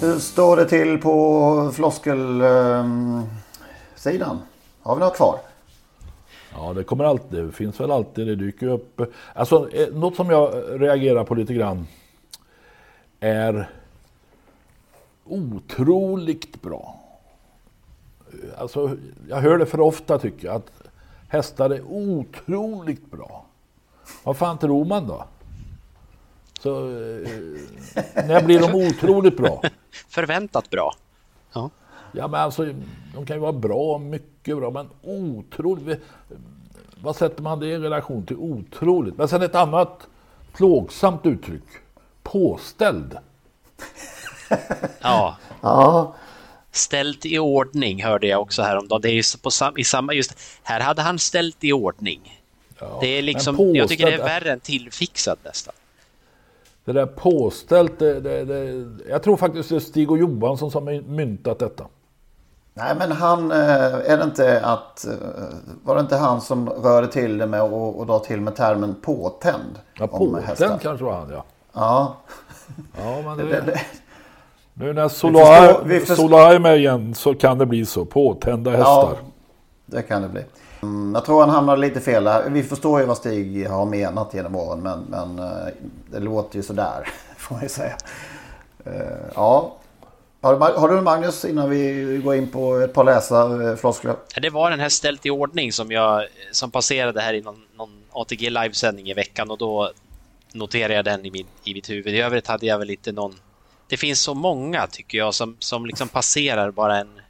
Hur 0.00 0.18
står 0.18 0.56
det 0.56 0.68
till 0.68 0.98
på 0.98 1.70
floskelsidan? 1.74 3.26
Har 4.82 4.94
vi 4.94 5.00
något 5.00 5.16
kvar? 5.16 5.38
Ja, 6.54 6.72
det 6.72 6.84
kommer 6.84 7.04
alltid. 7.04 7.44
Det 7.44 7.52
finns 7.52 7.80
väl 7.80 7.90
alltid. 7.90 8.26
Det 8.26 8.34
dyker 8.36 8.66
upp. 8.66 9.00
Alltså, 9.34 9.70
eh, 9.70 9.94
något 9.94 10.16
som 10.16 10.30
jag 10.30 10.54
reagerar 10.82 11.24
på 11.24 11.34
lite 11.34 11.54
grann 11.54 11.86
är 13.20 13.70
otroligt 15.24 16.62
bra. 16.62 17.00
Alltså, 18.56 18.96
jag 19.28 19.36
hör 19.36 19.58
det 19.58 19.66
för 19.66 19.80
ofta 19.80 20.18
tycker 20.18 20.46
jag. 20.46 20.56
Att 20.56 20.72
hästar 21.28 21.70
är 21.70 21.82
otroligt 21.86 23.10
bra. 23.10 23.46
Vad 24.24 24.36
fan 24.36 24.58
tror 24.58 24.84
man 24.84 25.06
då? 25.06 25.24
Så, 26.60 26.88
eh, 26.88 27.28
när 28.14 28.44
blir 28.44 28.60
de 28.60 28.88
otroligt 28.88 29.36
bra? 29.36 29.62
Förväntat 30.08 30.70
bra. 30.70 30.94
Ja. 31.52 31.70
Ja 32.12 32.28
men 32.28 32.40
alltså, 32.40 32.64
de 33.14 33.26
kan 33.26 33.36
ju 33.36 33.40
vara 33.40 33.52
bra, 33.52 33.98
mycket 33.98 34.56
bra, 34.56 34.70
men 34.70 34.88
otroligt. 35.02 36.00
Vad 37.02 37.16
sätter 37.16 37.42
man 37.42 37.60
det 37.60 37.66
i 37.66 37.78
relation 37.78 38.26
till 38.26 38.36
otroligt? 38.36 39.16
Men 39.16 39.28
sen 39.28 39.42
ett 39.42 39.54
annat 39.54 40.06
plågsamt 40.52 41.26
uttryck. 41.26 41.62
Påställd. 42.22 43.18
Ja, 45.00 45.36
Ja, 45.60 46.14
ställt 46.70 47.26
i 47.26 47.38
ordning 47.38 48.04
hörde 48.04 48.26
jag 48.26 48.40
också 48.40 48.62
häromdagen. 48.62 49.00
Det 49.02 49.08
är 49.10 49.12
ju 49.14 49.22
på 49.42 49.50
sam, 49.50 49.78
i 49.78 49.84
samma, 49.84 50.12
just 50.12 50.38
här 50.62 50.80
hade 50.80 51.02
han 51.02 51.18
ställt 51.18 51.64
i 51.64 51.72
ordning. 51.72 52.42
det 53.00 53.06
är 53.06 53.22
liksom, 53.22 53.56
men 53.56 53.74
jag 53.74 53.88
tycker 53.88 54.06
det 54.06 54.12
är 54.12 54.18
påställd- 54.18 54.24
värre 54.42 54.52
än 54.52 54.60
tillfixad 54.60 55.38
nästan. 55.44 55.74
Det 56.84 56.92
där 56.92 57.06
påställt, 57.06 57.98
det, 57.98 58.20
det, 58.20 58.44
det, 58.44 58.86
jag 59.08 59.22
tror 59.22 59.36
faktiskt 59.36 59.68
det 59.68 59.76
är 59.76 59.80
Stig 59.80 60.10
och 60.10 60.18
Johansson 60.18 60.70
som 60.70 60.86
har 60.86 61.00
myntat 61.02 61.58
detta. 61.58 61.86
Nej 62.74 62.94
men 62.98 63.12
han, 63.12 63.50
eh, 63.52 64.10
är 64.10 64.16
det 64.16 64.24
inte 64.24 64.60
att, 64.64 65.04
eh, 65.06 65.12
var 65.84 65.94
det 65.94 66.00
inte 66.00 66.16
han 66.16 66.40
som 66.40 66.68
rörde 66.70 67.06
till 67.06 67.38
det 67.38 67.46
med 67.46 67.60
att 67.60 68.00
att 68.00 68.06
dra 68.06 68.18
till 68.18 68.40
med 68.40 68.56
termen 68.56 68.94
påtänd? 69.02 69.78
Ja, 69.98 70.06
påtänd 70.06 70.80
kanske 70.80 71.04
var 71.04 71.12
han 71.12 71.30
ja. 71.30 71.44
Ja, 71.72 72.16
Ja, 72.98 73.22
men 73.24 73.36
det, 73.38 73.44
det, 73.44 73.60
det, 73.60 73.80
nu 74.74 74.92
när 74.92 75.08
Solar, 75.08 75.82
vi 75.84 75.98
förstår- 76.00 76.14
Solar 76.14 76.54
är 76.54 76.58
med 76.58 76.76
igen 76.76 77.14
så 77.14 77.34
kan 77.34 77.58
det 77.58 77.66
bli 77.66 77.86
så. 77.86 78.04
Påtända 78.04 78.70
hästar. 78.70 78.84
ja, 78.84 79.16
det 79.86 80.02
kan 80.02 80.22
det 80.22 80.28
bli. 80.28 80.44
Mm, 80.82 81.14
jag 81.14 81.24
tror 81.24 81.40
han 81.40 81.50
hamnade 81.50 81.78
lite 81.80 82.00
fel 82.00 82.24
där. 82.24 82.50
Vi 82.50 82.62
förstår 82.62 83.00
ju 83.00 83.06
vad 83.06 83.16
Stig 83.16 83.68
har 83.68 83.84
menat 83.86 84.34
genom 84.34 84.56
åren 84.56 84.80
men, 84.82 85.00
men 85.08 85.38
eh, 85.38 85.66
det 86.10 86.18
låter 86.20 86.56
ju 86.56 86.62
sådär 86.62 87.08
får 87.36 87.54
man 87.54 87.62
ju 87.62 87.68
säga. 87.68 87.94
Ja. 89.34 89.72
Har, 90.42 90.56
har 90.78 90.88
du 90.88 91.00
Magnus 91.00 91.44
innan 91.44 91.70
vi 91.70 92.20
går 92.24 92.34
in 92.34 92.48
på 92.48 92.76
ett 92.76 92.92
par 92.92 93.04
läsarfloskler? 93.04 94.16
Det 94.40 94.50
var 94.50 94.70
den 94.70 94.80
här 94.80 94.88
ställt 94.88 95.26
i 95.26 95.30
ordning 95.30 95.72
som 95.72 95.90
jag 95.90 96.26
som 96.52 96.70
passerade 96.70 97.20
här 97.20 97.34
i 97.34 97.40
någon, 97.40 97.64
någon 97.76 98.02
ATG 98.12 98.50
livesändning 98.50 99.10
i 99.10 99.14
veckan 99.14 99.50
och 99.50 99.58
då 99.58 99.90
noterade 100.52 100.94
jag 100.94 101.04
den 101.04 101.26
i, 101.26 101.30
min, 101.30 101.46
i 101.64 101.74
mitt 101.74 101.90
huvud. 101.90 102.14
I 102.14 102.20
övrigt 102.20 102.46
hade 102.46 102.66
jag 102.66 102.78
väl 102.78 102.90
inte 102.90 103.12
någon... 103.12 103.34
Det 103.88 103.96
finns 103.96 104.20
så 104.20 104.34
många 104.34 104.86
tycker 104.86 105.18
jag 105.18 105.34
som, 105.34 105.56
som 105.58 105.86
liksom 105.86 106.08
passerar 106.08 106.70
bara 106.70 106.98
en 106.98 107.20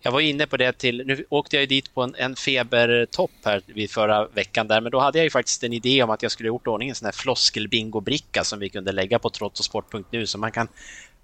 jag 0.00 0.12
var 0.12 0.20
inne 0.20 0.46
på 0.46 0.56
det 0.56 0.78
till, 0.78 1.02
nu 1.06 1.24
åkte 1.28 1.56
jag 1.56 1.68
dit 1.68 1.94
på 1.94 2.02
en, 2.02 2.14
en 2.18 2.36
febertopp 2.36 3.30
här 3.44 3.62
vid 3.66 3.90
förra 3.90 4.26
veckan 4.26 4.68
där, 4.68 4.80
men 4.80 4.92
då 4.92 4.98
hade 4.98 5.18
jag 5.18 5.24
ju 5.24 5.30
faktiskt 5.30 5.64
en 5.64 5.72
idé 5.72 6.02
om 6.02 6.10
att 6.10 6.22
jag 6.22 6.32
skulle 6.32 6.46
gjort 6.46 6.66
ordning 6.66 6.88
en 6.88 6.94
sån 6.94 7.06
här 7.06 7.12
floskelbingobricka 7.12 8.44
som 8.44 8.58
vi 8.58 8.68
kunde 8.68 8.92
lägga 8.92 9.18
på 9.18 9.30
trottosport.nu 9.30 10.26
så 10.26 10.38
man 10.38 10.52
kan 10.52 10.68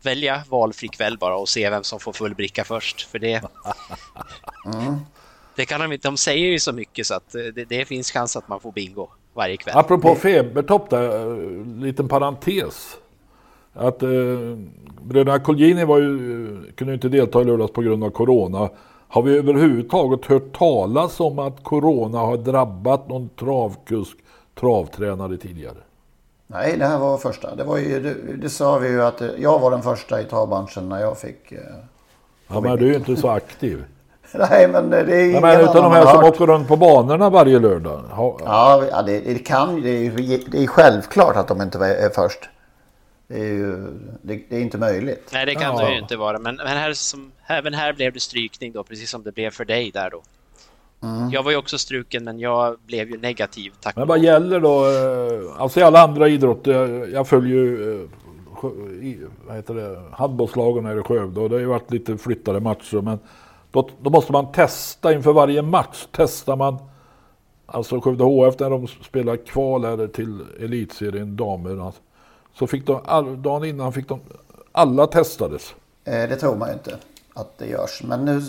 välja 0.07 0.43
valfri 0.49 0.89
kväll 0.89 1.19
bara 1.19 1.37
och 1.37 1.49
se 1.49 1.71
vem 1.71 1.85
som 1.85 2.01
får 2.01 2.13
full 2.13 2.35
bricka 2.35 2.65
först. 2.65 3.03
För 3.03 3.19
det, 3.19 3.35
mm. 4.75 4.97
det 5.57 5.65
kan 5.65 5.81
de 5.81 5.93
inte, 5.93 6.09
de 6.09 6.17
säger 6.17 6.47
ju 6.47 6.59
så 6.59 6.73
mycket 6.73 7.07
så 7.07 7.15
att 7.15 7.33
det, 7.33 7.65
det 7.69 7.85
finns 7.85 8.11
chans 8.11 8.37
att 8.37 8.49
man 8.49 8.61
får 8.61 8.73
bingo 8.73 9.09
varje 9.35 9.57
kväll. 9.57 9.77
Apropå 9.77 10.15
febertopp 10.15 10.91
där, 10.91 11.85
liten 11.85 12.09
parentes. 12.09 12.97
Att 13.73 14.03
eh, 14.03 14.09
bröderna 15.03 15.39
Colgjini 15.39 15.85
var 15.85 15.99
ju, 15.99 16.73
kunde 16.77 16.95
inte 16.95 17.09
delta 17.09 17.41
i 17.41 17.45
lördags 17.45 17.73
på 17.73 17.83
grund 17.83 18.05
av 18.05 18.11
Corona. 18.11 18.71
Har 19.09 19.23
vi 19.23 19.39
överhuvudtaget 19.39 20.27
hört 20.27 20.53
talas 20.53 21.21
om 21.21 21.39
att 21.39 21.65
Corona 21.65 22.19
har 22.19 22.37
drabbat 22.37 23.09
någon 23.09 23.29
travkusk, 23.29 24.17
travtränare 24.55 25.37
tidigare? 25.37 25.77
Nej, 26.55 26.77
det 26.77 26.87
här 26.87 26.99
var 26.99 27.19
första. 27.19 27.55
Det, 27.55 27.65
var 27.65 27.79
ju, 27.79 28.01
det, 28.01 28.37
det 28.37 28.51
sa 28.51 28.79
vi 28.79 28.89
ju 28.89 29.03
att 29.03 29.23
jag 29.39 29.59
var 29.59 29.71
den 29.71 29.83
första 29.83 30.21
i 30.21 30.25
travbranschen 30.25 30.89
när 30.89 31.01
jag 31.01 31.19
fick... 31.19 31.53
Eh, 31.53 31.59
ja, 32.49 32.61
men 32.61 32.77
du 32.77 32.85
är 32.85 32.91
ju 32.91 32.97
inte 32.97 33.17
så 33.17 33.29
aktiv. 33.29 33.85
Nej, 34.33 34.69
men 34.69 34.91
det 34.91 34.99
är 34.99 35.29
ingen 35.29 35.43
men 35.43 35.61
Utan 35.61 35.75
de 35.75 35.93
här 35.93 36.07
som 36.07 36.25
åker 36.25 36.47
runt 36.47 36.69
på 36.69 36.77
banorna 36.77 37.31
varje 37.31 37.59
lördag? 37.59 38.03
Ha... 38.11 38.39
Ja, 38.45 39.03
det, 39.03 39.21
det, 39.21 39.39
kan 39.39 39.81
det 39.83 39.91
är, 39.91 40.51
det 40.51 40.63
är 40.63 40.67
självklart 40.67 41.37
att 41.37 41.49
de 41.49 41.63
inte 41.63 41.79
är 41.79 42.11
först. 42.11 42.49
Det 43.27 43.41
är 43.41 43.45
ju 43.45 43.77
det, 44.23 44.41
det 44.49 44.57
är 44.57 44.61
inte 44.61 44.79
möjligt. 44.79 45.31
Nej, 45.33 45.47
det 45.47 45.55
kan 45.55 45.77
ja. 45.77 45.85
det 45.85 45.93
ju 45.93 45.99
inte 45.99 46.17
vara. 46.17 46.39
Men, 46.39 46.57
men 46.57 46.67
här 46.67 46.93
som, 46.93 47.33
även 47.47 47.75
här 47.75 47.93
blev 47.93 48.13
det 48.13 48.21
strykning 48.21 48.73
då, 48.73 48.83
precis 48.83 49.11
som 49.11 49.23
det 49.23 49.33
blev 49.33 49.51
för 49.51 49.65
dig 49.65 49.91
där 49.91 50.11
då. 50.11 50.23
Mm. 51.05 51.31
Jag 51.31 51.43
var 51.43 51.51
ju 51.51 51.57
också 51.57 51.79
struken, 51.79 52.25
men 52.25 52.39
jag 52.39 52.77
blev 52.87 53.11
ju 53.11 53.19
negativ. 53.19 53.73
Tack 53.81 53.97
men 53.97 54.09
vad 54.09 54.19
gäller 54.19 54.61
då? 54.61 54.87
Eh, 54.87 55.63
alltså 55.63 55.81
i 55.81 55.83
alla 55.83 56.03
andra 56.03 56.29
idrotter, 56.29 57.09
jag 57.13 57.29
följer 57.29 57.57
ju 57.57 58.01
eh, 58.03 58.09
vad 59.47 59.57
heter 59.57 59.75
det, 59.75 60.03
handbollslagen 60.13 60.85
här 60.85 61.01
i 61.01 61.03
Skövde 61.03 61.41
och 61.41 61.49
det 61.49 61.55
har 61.57 61.61
ju 61.61 61.67
varit 61.67 61.91
lite 61.91 62.19
flyttade 62.19 62.61
matcher. 62.61 63.01
Men 63.01 63.19
då, 63.71 63.89
då 64.03 64.11
måste 64.11 64.33
man 64.33 64.53
testa 64.53 65.13
inför 65.13 65.33
varje 65.33 65.63
match. 65.63 66.07
Testar 66.11 66.57
man 66.57 66.79
Alltså 67.67 68.01
Skövde 68.01 68.25
HF 68.25 68.59
när 68.59 68.71
de 68.71 68.87
spelar 68.87 69.37
kval 69.37 69.85
här 69.85 70.07
till 70.07 70.41
elitserien 70.61 71.37
damer. 71.37 71.87
Alltså, 71.87 72.01
så 72.55 72.67
fick 72.67 72.87
de, 72.87 73.01
all, 73.05 73.43
dagen 73.43 73.65
innan 73.65 73.93
fick 73.93 74.09
de, 74.09 74.21
alla 74.73 75.07
testades. 75.07 75.75
Eh, 76.05 76.13
det 76.13 76.37
tror 76.37 76.57
man 76.57 76.69
ju 76.69 76.75
inte 76.75 76.99
att 77.35 77.59
det 77.59 77.67
görs. 77.67 78.03
Men 78.03 78.25
nu, 78.25 78.43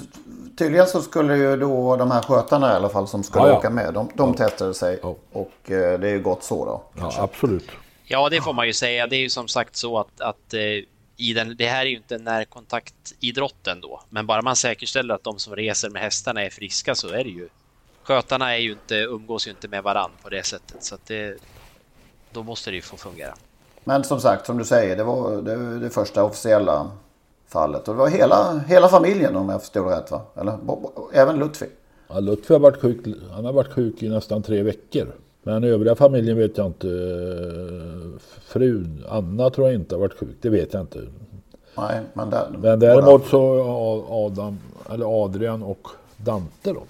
tydligen 0.57 0.87
så 0.87 1.01
skulle 1.01 1.37
ju 1.37 1.57
då 1.57 1.95
de 1.95 2.11
här 2.11 2.21
skötarna 2.21 2.71
i 2.71 2.75
alla 2.75 2.89
fall 2.89 3.07
som 3.07 3.23
skulle 3.23 3.45
ja, 3.45 3.49
ja. 3.49 3.57
åka 3.57 3.69
med. 3.69 3.93
De, 3.93 4.09
de 4.13 4.35
ja. 4.37 4.47
testade 4.47 4.73
sig 4.73 4.99
och 5.31 5.71
eh, 5.71 5.99
det 5.99 6.07
är 6.07 6.13
ju 6.13 6.21
gott 6.21 6.43
så 6.43 6.65
då. 6.65 6.83
Ja, 7.01 7.13
absolut. 7.17 7.69
Ja, 8.03 8.29
det 8.29 8.41
får 8.41 8.53
man 8.53 8.67
ju 8.67 8.73
säga. 8.73 9.07
Det 9.07 9.15
är 9.15 9.21
ju 9.21 9.29
som 9.29 9.47
sagt 9.47 9.75
så 9.75 9.99
att, 9.99 10.21
att 10.21 10.53
eh, 10.53 10.61
i 11.17 11.33
den, 11.33 11.55
det 11.57 11.67
här 11.67 11.81
är 11.81 11.89
ju 11.89 11.95
inte 11.95 12.17
närkontaktidrotten 12.17 13.81
då, 13.81 14.01
men 14.09 14.27
bara 14.27 14.41
man 14.41 14.55
säkerställer 14.55 15.13
att 15.13 15.23
de 15.23 15.39
som 15.39 15.55
reser 15.55 15.89
med 15.89 16.01
hästarna 16.01 16.43
är 16.43 16.49
friska 16.49 16.95
så 16.95 17.07
är 17.07 17.23
det 17.23 17.29
ju. 17.29 17.49
Skötarna 18.03 18.55
är 18.55 18.59
ju 18.59 18.71
inte, 18.71 18.95
umgås 18.95 19.47
ju 19.47 19.51
inte 19.51 19.67
med 19.67 19.83
varann 19.83 20.11
på 20.23 20.29
det 20.29 20.43
sättet, 20.43 20.83
så 20.83 20.95
att 20.95 21.05
det, 21.05 21.37
då 22.31 22.43
måste 22.43 22.69
det 22.69 22.75
ju 22.75 22.81
få 22.81 22.97
fungera. 22.97 23.33
Men 23.83 24.03
som 24.03 24.21
sagt, 24.21 24.45
som 24.45 24.57
du 24.57 24.65
säger, 24.65 24.95
det 24.95 25.03
var 25.03 25.41
det, 25.41 25.79
det 25.79 25.89
första 25.89 26.23
officiella 26.23 26.91
fallet. 27.47 27.87
Och 27.87 27.93
det 27.93 27.99
var 27.99 28.09
hela, 28.09 28.61
hela 28.67 28.87
familjen 28.87 29.35
om 29.35 29.49
jag 29.49 29.61
förstod 29.61 29.87
rätt 29.87 30.11
va? 30.11 30.21
Eller 30.35 30.57
även 31.13 31.39
Lutfi? 31.39 31.65
Ja, 32.07 32.19
Lutfi 32.19 32.53
har 32.53 32.59
varit 32.59 32.81
sjuk, 32.81 33.05
han 33.31 33.45
har 33.45 33.53
varit 33.53 33.73
sjuk 33.73 34.03
i 34.03 34.09
nästan 34.09 34.43
tre 34.43 34.63
veckor. 34.63 35.07
Men 35.43 35.63
övriga 35.63 35.95
familjen 35.95 36.37
vet 36.37 36.57
jag 36.57 36.67
inte. 36.67 36.87
Frun, 38.45 39.05
Anna 39.09 39.49
tror 39.49 39.67
jag 39.67 39.75
inte 39.75 39.95
har 39.95 39.99
varit 39.99 40.19
sjuk. 40.19 40.35
Det 40.41 40.49
vet 40.49 40.73
jag 40.73 40.81
inte. 40.81 40.99
Nej, 41.77 42.01
men, 42.13 42.29
där, 42.29 42.47
men 42.61 42.79
däremot 42.79 43.27
så 43.27 43.61
Adam, 44.09 44.59
eller 44.93 45.23
Adrian 45.23 45.63
och 45.63 45.87
Dante 46.17 46.73
då. 46.73 46.83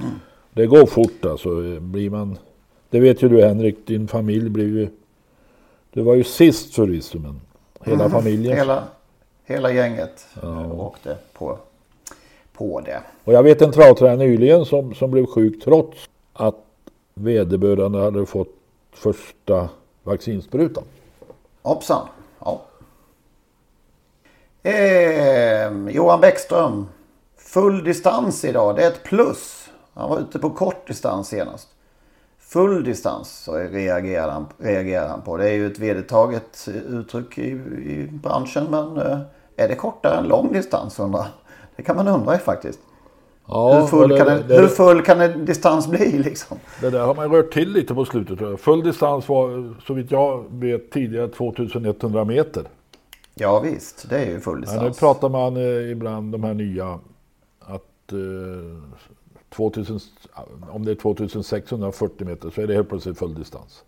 Mm. 0.00 0.12
Det 0.52 0.66
går 0.66 0.86
fort 0.86 1.24
alltså. 1.24 1.48
Blir 1.80 2.10
man, 2.10 2.38
det 2.90 3.00
vet 3.00 3.22
ju 3.22 3.28
du 3.28 3.42
Henrik, 3.42 3.86
din 3.86 4.08
familj 4.08 4.50
blir 4.50 4.66
ju 4.66 4.88
det 5.92 6.02
var 6.02 6.14
ju 6.14 6.24
sist 6.24 6.74
förvisso, 6.74 7.18
men 7.18 7.40
hela 7.84 8.04
mm, 8.04 8.10
familjen. 8.10 8.56
Hela, 8.56 8.84
hela 9.50 9.72
gänget 9.72 10.26
ja. 10.42 10.72
åkte 10.72 11.16
på, 11.32 11.58
på 12.52 12.80
det. 12.80 13.02
Och 13.24 13.32
jag 13.32 13.42
vet 13.42 13.62
en 13.62 13.72
travtränare 13.72 14.16
nyligen 14.16 14.64
som, 14.64 14.94
som 14.94 15.10
blev 15.10 15.26
sjuk 15.26 15.64
trots 15.64 15.98
att 16.32 16.64
vederbörande 17.14 17.98
hade 17.98 18.26
fått 18.26 18.54
första 18.92 19.68
vaccinsprutan. 20.02 20.84
Hoppsan. 21.62 22.06
Ja. 22.38 22.62
Eh, 24.62 25.72
Johan 25.88 26.20
Bäckström. 26.20 26.86
Full 27.36 27.84
distans 27.84 28.44
idag. 28.44 28.76
Det 28.76 28.82
är 28.82 28.88
ett 28.88 29.02
plus. 29.02 29.68
Han 29.94 30.10
var 30.10 30.18
ute 30.20 30.38
på 30.38 30.50
kort 30.50 30.86
distans 30.86 31.28
senast 31.28 31.68
full 32.50 32.84
distans 32.84 33.42
så 33.44 33.56
reagerar 33.56 34.30
han, 34.30 34.46
reagerar 34.58 35.08
han 35.08 35.22
på. 35.22 35.36
Det 35.36 35.48
är 35.48 35.54
ju 35.54 35.66
ett 35.66 35.78
vedertaget 35.78 36.68
uttryck 36.88 37.38
i, 37.38 37.48
i 37.50 38.08
branschen 38.12 38.66
men 38.70 38.96
eh, 38.96 39.18
är 39.60 39.68
det 39.68 39.74
kortare 39.74 40.18
än 40.18 40.28
lång 40.28 40.52
distans 40.52 40.98
undrar 40.98 41.26
Det 41.76 41.82
kan 41.82 41.96
man 41.96 42.08
undra 42.08 42.38
faktiskt. 42.38 42.80
Ja, 43.46 43.80
hur, 43.80 43.86
full 43.86 44.08
det, 44.08 44.18
kan 44.18 44.28
en, 44.28 44.48
det, 44.48 44.60
hur 44.60 44.68
full 44.68 45.02
kan 45.02 45.20
en 45.20 45.44
distans 45.44 45.88
bli 45.88 46.18
liksom? 46.18 46.58
Det 46.80 46.90
där 46.90 47.00
har 47.00 47.14
man 47.14 47.32
rört 47.32 47.52
till 47.52 47.72
lite 47.72 47.94
på 47.94 48.04
slutet. 48.04 48.60
Full 48.60 48.82
distans 48.82 49.28
var 49.28 49.74
så 49.86 49.94
vitt 49.94 50.10
jag 50.10 50.44
vet 50.50 50.90
tidigare 50.90 51.28
2100 51.28 52.24
meter. 52.24 52.64
Ja 53.34 53.60
visst, 53.60 54.10
det 54.10 54.18
är 54.18 54.30
ju 54.30 54.40
full 54.40 54.60
distans. 54.60 54.82
Ja, 54.82 54.88
nu 54.88 54.94
pratar 54.94 55.28
man 55.28 55.56
eh, 55.56 55.90
ibland 55.90 56.32
de 56.32 56.44
här 56.44 56.54
nya 56.54 56.98
att 57.60 58.12
eh, 58.12 58.18
2000, 59.56 60.00
om 60.70 60.84
det 60.84 60.90
är 60.90 60.94
2640 60.94 62.26
meter 62.26 62.50
så 62.50 62.60
är 62.60 62.66
det 62.66 62.74
helt 62.74 62.88
plötsligt 62.88 63.18
full 63.18 63.34
distans. 63.34 63.84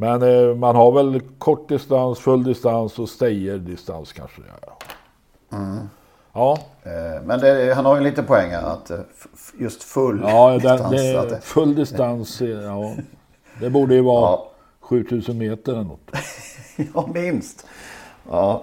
Men 0.00 0.22
eh, 0.22 0.54
man 0.54 0.76
har 0.76 0.92
väl 0.92 1.20
kort 1.38 1.68
distans, 1.68 2.18
full 2.18 2.44
distans 2.44 2.98
och 2.98 3.08
distans 3.60 4.12
kanske. 4.12 4.42
Ja. 4.66 4.78
Mm. 5.58 5.88
ja. 6.32 6.58
Eh, 6.82 7.22
men 7.24 7.40
det, 7.40 7.74
han 7.74 7.84
har 7.84 7.96
ju 7.96 8.02
lite 8.02 8.22
poäng 8.22 8.50
här 8.50 8.62
att 8.62 8.90
eh, 8.90 8.98
just 9.58 9.82
full 9.82 10.20
ja, 10.24 10.52
distans. 10.52 10.90
Det, 10.90 11.12
det, 11.12 11.40
full 11.40 11.74
distans, 11.74 12.40
ja. 12.40 12.94
Det 13.60 13.70
borde 13.70 13.94
ju 13.94 14.02
vara 14.02 14.30
ja. 14.30 14.50
7000 14.80 15.38
meter 15.38 15.72
eller 15.72 15.82
något. 15.82 16.10
ja, 16.94 17.08
minst. 17.14 17.66
Ja. 18.30 18.62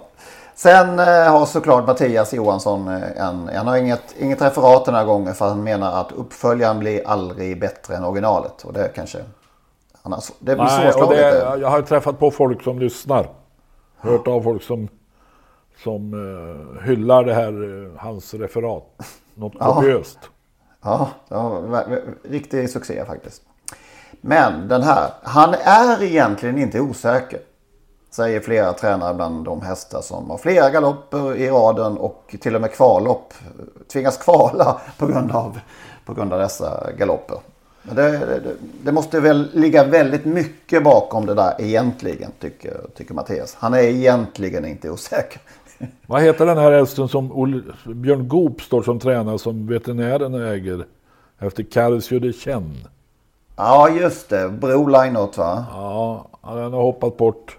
Sen 0.54 0.98
eh, 0.98 1.04
har 1.04 1.46
såklart 1.46 1.86
Mattias 1.86 2.32
Johansson 2.32 2.88
eh, 2.88 3.26
en, 3.26 3.50
han 3.54 3.66
har 3.66 3.76
inget, 3.76 4.14
inget 4.18 4.42
referat 4.42 4.84
den 4.84 4.94
här 4.94 5.04
gången 5.04 5.34
för 5.34 5.48
han 5.48 5.62
menar 5.62 6.00
att 6.00 6.12
uppföljaren 6.12 6.78
blir 6.78 7.08
aldrig 7.08 7.60
bättre 7.60 7.96
än 7.96 8.04
originalet. 8.04 8.64
Och 8.64 8.72
det 8.72 8.88
kanske, 8.94 9.18
annars, 10.06 10.32
det 10.38 10.54
blir 10.54 10.64
Nej. 10.64 10.92
Det, 11.08 11.60
jag 11.60 11.68
har 11.68 11.82
träffat 11.82 12.18
på 12.18 12.30
folk 12.30 12.62
som 12.62 12.78
lyssnar. 12.78 13.28
Hört 13.96 14.28
av 14.28 14.42
folk 14.42 14.62
som, 14.62 14.88
som 15.82 16.14
uh, 16.14 16.82
hyllar 16.82 17.24
det 17.24 17.34
här, 17.34 17.62
uh, 17.64 17.92
hans 17.96 18.34
referat. 18.34 18.84
Något 19.34 19.58
kopiöst. 19.58 20.18
Ja, 20.82 21.08
ja, 21.28 21.62
riktig 22.22 22.70
succé 22.70 23.04
faktiskt. 23.04 23.42
Men 24.20 24.68
den 24.68 24.82
här, 24.82 25.10
han 25.22 25.54
är 25.54 26.02
egentligen 26.02 26.58
inte 26.58 26.80
osäker. 26.80 27.40
Säger 28.10 28.40
flera 28.40 28.72
tränare 28.72 29.14
bland 29.14 29.44
de 29.44 29.62
hästar 29.62 30.00
som 30.00 30.30
har 30.30 30.38
flera 30.38 30.70
galopper 30.70 31.36
i 31.36 31.50
raden 31.50 31.98
och 31.98 32.36
till 32.40 32.54
och 32.54 32.60
med 32.60 32.72
kvallopp. 32.72 33.34
Tvingas 33.92 34.16
kvala 34.16 34.80
på 34.98 35.06
grund 35.06 35.32
av, 35.32 35.60
på 36.04 36.14
grund 36.14 36.32
av 36.32 36.38
dessa 36.38 36.90
galopper. 36.98 37.38
Det, 37.94 38.10
det, 38.18 38.42
det, 38.82 38.92
måste 38.92 39.20
väl 39.20 39.48
ligga 39.52 39.84
väldigt 39.84 40.24
mycket 40.24 40.84
bakom 40.84 41.26
det 41.26 41.34
där 41.34 41.54
egentligen 41.58 42.30
tycker, 42.40 42.80
tycker 42.94 43.14
Mattias. 43.14 43.56
Han 43.58 43.74
är 43.74 43.82
egentligen 43.82 44.64
inte 44.64 44.90
osäker. 44.90 45.40
Vad 46.06 46.22
heter 46.22 46.46
den 46.46 46.58
här 46.58 46.72
hästen 46.72 47.08
som 47.08 47.28
Björn 47.84 48.28
Goop 48.28 48.62
står 48.62 48.82
som 48.82 48.98
tränare 48.98 49.38
som 49.38 49.66
veterinären 49.66 50.34
äger? 50.34 50.84
Efter 51.38 51.62
Carsio 51.62 52.18
de 52.18 52.32
Chen. 52.32 52.74
Ja, 53.56 53.88
just 53.88 54.28
det. 54.28 54.48
Brolinot 54.48 55.38
va? 55.38 55.64
Ja, 55.70 56.28
han 56.40 56.72
har 56.72 56.82
hoppat 56.82 57.16
bort 57.16 57.56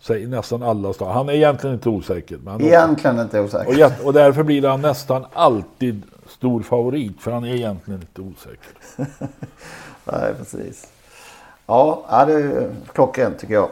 sig 0.00 0.26
nästan 0.26 0.62
alla 0.62 0.92
start. 0.92 1.14
Han 1.14 1.28
är 1.28 1.32
egentligen 1.32 1.74
inte 1.74 1.88
osäker. 1.88 2.38
Men 2.44 2.60
egentligen 2.60 3.20
inte 3.20 3.40
osäker. 3.40 3.92
Och, 4.00 4.06
och 4.06 4.12
därför 4.12 4.42
blir 4.42 4.68
han 4.68 4.80
nästan 4.80 5.24
alltid 5.32 6.02
stor 6.44 6.62
favorit. 6.62 7.20
För 7.20 7.30
han 7.30 7.44
är 7.44 7.54
egentligen 7.54 8.00
inte 8.00 8.20
osäker. 8.20 8.72
Nej, 10.04 10.34
precis. 10.38 10.88
Ja, 11.66 12.24
det 12.26 12.32
är 12.32 12.74
klockrent 12.92 13.38
tycker 13.38 13.54
jag. 13.54 13.70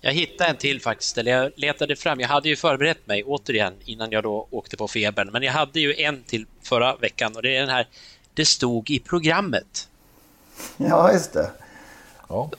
Jag 0.00 0.12
hittade 0.12 0.50
en 0.50 0.56
till 0.56 0.80
faktiskt, 0.80 1.18
eller 1.18 1.32
jag 1.32 1.52
letade 1.56 1.96
fram. 1.96 2.20
Jag 2.20 2.28
hade 2.28 2.48
ju 2.48 2.56
förberett 2.56 3.06
mig 3.06 3.24
återigen 3.24 3.72
innan 3.84 4.10
jag 4.10 4.22
då 4.22 4.46
åkte 4.50 4.76
på 4.76 4.88
febern, 4.88 5.30
men 5.32 5.42
jag 5.42 5.52
hade 5.52 5.80
ju 5.80 5.94
en 5.94 6.22
till 6.22 6.46
förra 6.62 6.96
veckan 6.96 7.36
och 7.36 7.42
det 7.42 7.56
är 7.56 7.60
den 7.60 7.68
här 7.68 7.86
Det 8.34 8.44
stod 8.44 8.90
i 8.90 8.98
programmet. 8.98 9.88
Ja, 10.76 11.12
just 11.12 11.32
det. 11.32 11.50
Ja. 12.28 12.50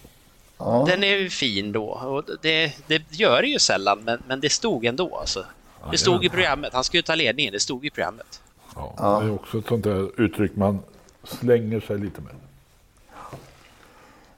ja. 0.57 0.85
Den 0.87 1.03
är 1.03 1.17
ju 1.17 1.29
fin 1.29 1.71
då 1.71 1.85
och 1.85 2.23
det, 2.41 2.73
det 2.87 3.03
gör 3.11 3.41
det 3.41 3.47
ju 3.47 3.59
sällan, 3.59 4.03
men, 4.03 4.23
men 4.27 4.39
det 4.39 4.49
stod 4.49 4.85
ändå 4.85 5.17
alltså. 5.17 5.45
Det 5.91 5.97
stod 5.97 6.25
i 6.25 6.29
programmet. 6.29 6.73
Han 6.73 6.83
ska 6.83 6.97
ju 6.97 7.01
ta 7.01 7.15
ledningen. 7.15 7.53
Det 7.53 7.59
stod 7.59 7.85
i 7.85 7.89
programmet. 7.89 8.41
Ja, 8.75 9.19
det 9.21 9.27
är 9.27 9.33
också 9.33 9.57
ett 9.57 9.67
sånt 9.67 9.83
där 9.83 10.21
uttryck 10.21 10.55
man 10.55 10.79
slänger 11.23 11.79
sig 11.79 11.97
lite 11.97 12.21
med. 12.21 12.35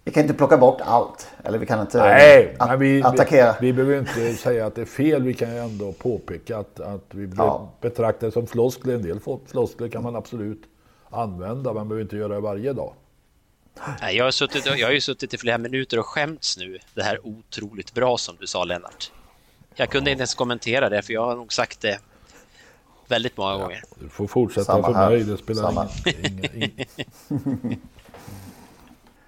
Vi 0.03 0.13
kan 0.13 0.23
inte 0.23 0.33
plocka 0.33 0.57
bort 0.57 0.81
allt. 0.81 1.27
Eller 1.43 1.57
vi 1.57 1.65
kan 1.65 1.81
inte 1.81 1.97
Nej, 1.97 2.55
att, 2.59 2.69
men 2.69 2.79
vi, 2.79 3.03
attackera. 3.03 3.55
Vi, 3.61 3.67
vi 3.67 3.73
behöver 3.73 3.99
inte 3.99 4.33
säga 4.33 4.65
att 4.65 4.75
det 4.75 4.81
är 4.81 4.85
fel. 4.85 5.23
Vi 5.23 5.33
kan 5.33 5.51
ju 5.51 5.57
ändå 5.57 5.91
påpeka 5.91 6.57
att, 6.57 6.79
att 6.79 7.05
vi 7.11 7.31
ja. 7.37 7.71
betraktar 7.81 8.27
det 8.27 8.33
som 8.33 8.47
floskler. 8.47 8.95
En 8.95 9.01
del 9.01 9.19
floskler 9.47 9.89
kan 9.89 10.03
man 10.03 10.15
absolut 10.15 10.61
använda. 11.09 11.73
Man 11.73 11.87
behöver 11.87 12.01
inte 12.01 12.15
göra 12.17 12.33
det 12.33 12.39
varje 12.39 12.73
dag. 12.73 12.93
Nej, 14.01 14.17
jag, 14.17 14.23
har 14.23 14.31
suttit, 14.31 14.65
jag 14.65 14.87
har 14.87 14.93
ju 14.93 15.01
suttit 15.01 15.33
i 15.33 15.37
flera 15.37 15.57
minuter 15.57 15.99
och 15.99 16.05
skämts 16.05 16.57
nu. 16.57 16.79
Det 16.93 17.03
här 17.03 17.19
otroligt 17.23 17.93
bra 17.93 18.17
som 18.17 18.35
du 18.39 18.47
sa 18.47 18.63
Lennart. 18.63 19.11
Jag 19.75 19.89
kunde 19.89 20.11
inte 20.11 20.21
ens 20.21 20.35
kommentera 20.35 20.89
det 20.89 21.01
för 21.01 21.13
jag 21.13 21.25
har 21.25 21.35
nog 21.35 21.53
sagt 21.53 21.81
det 21.81 21.99
väldigt 23.07 23.37
många 23.37 23.51
ja, 23.51 23.57
gånger. 23.57 23.83
Du 23.99 24.09
får 24.09 24.27
fortsätta 24.27 24.65
Samma 24.65 24.87
för 24.87 24.93
här. 24.93 25.09
mig. 25.09 25.23
Det 25.23 25.37
spelar 25.37 25.89
ingen, 26.15 26.45
ingen, 26.55 26.71
ingen. 27.29 27.79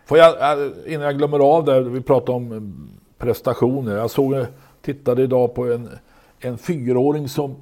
Får 0.06 0.18
jag, 0.18 0.60
äh, 0.62 0.94
innan 0.94 1.06
jag 1.06 1.18
glömmer 1.18 1.40
av 1.40 1.66
det, 1.66 1.82
vi 1.82 2.02
pratade 2.02 2.32
om 2.32 2.52
eh, 2.52 2.62
prestationer. 3.18 3.96
Jag 3.96 4.12
såg, 4.12 4.46
tittade 4.82 5.24
idag 5.24 5.56
på 5.56 5.74
en, 5.74 5.90
en 6.40 6.58
fyraåring 6.58 7.30
som 7.30 7.56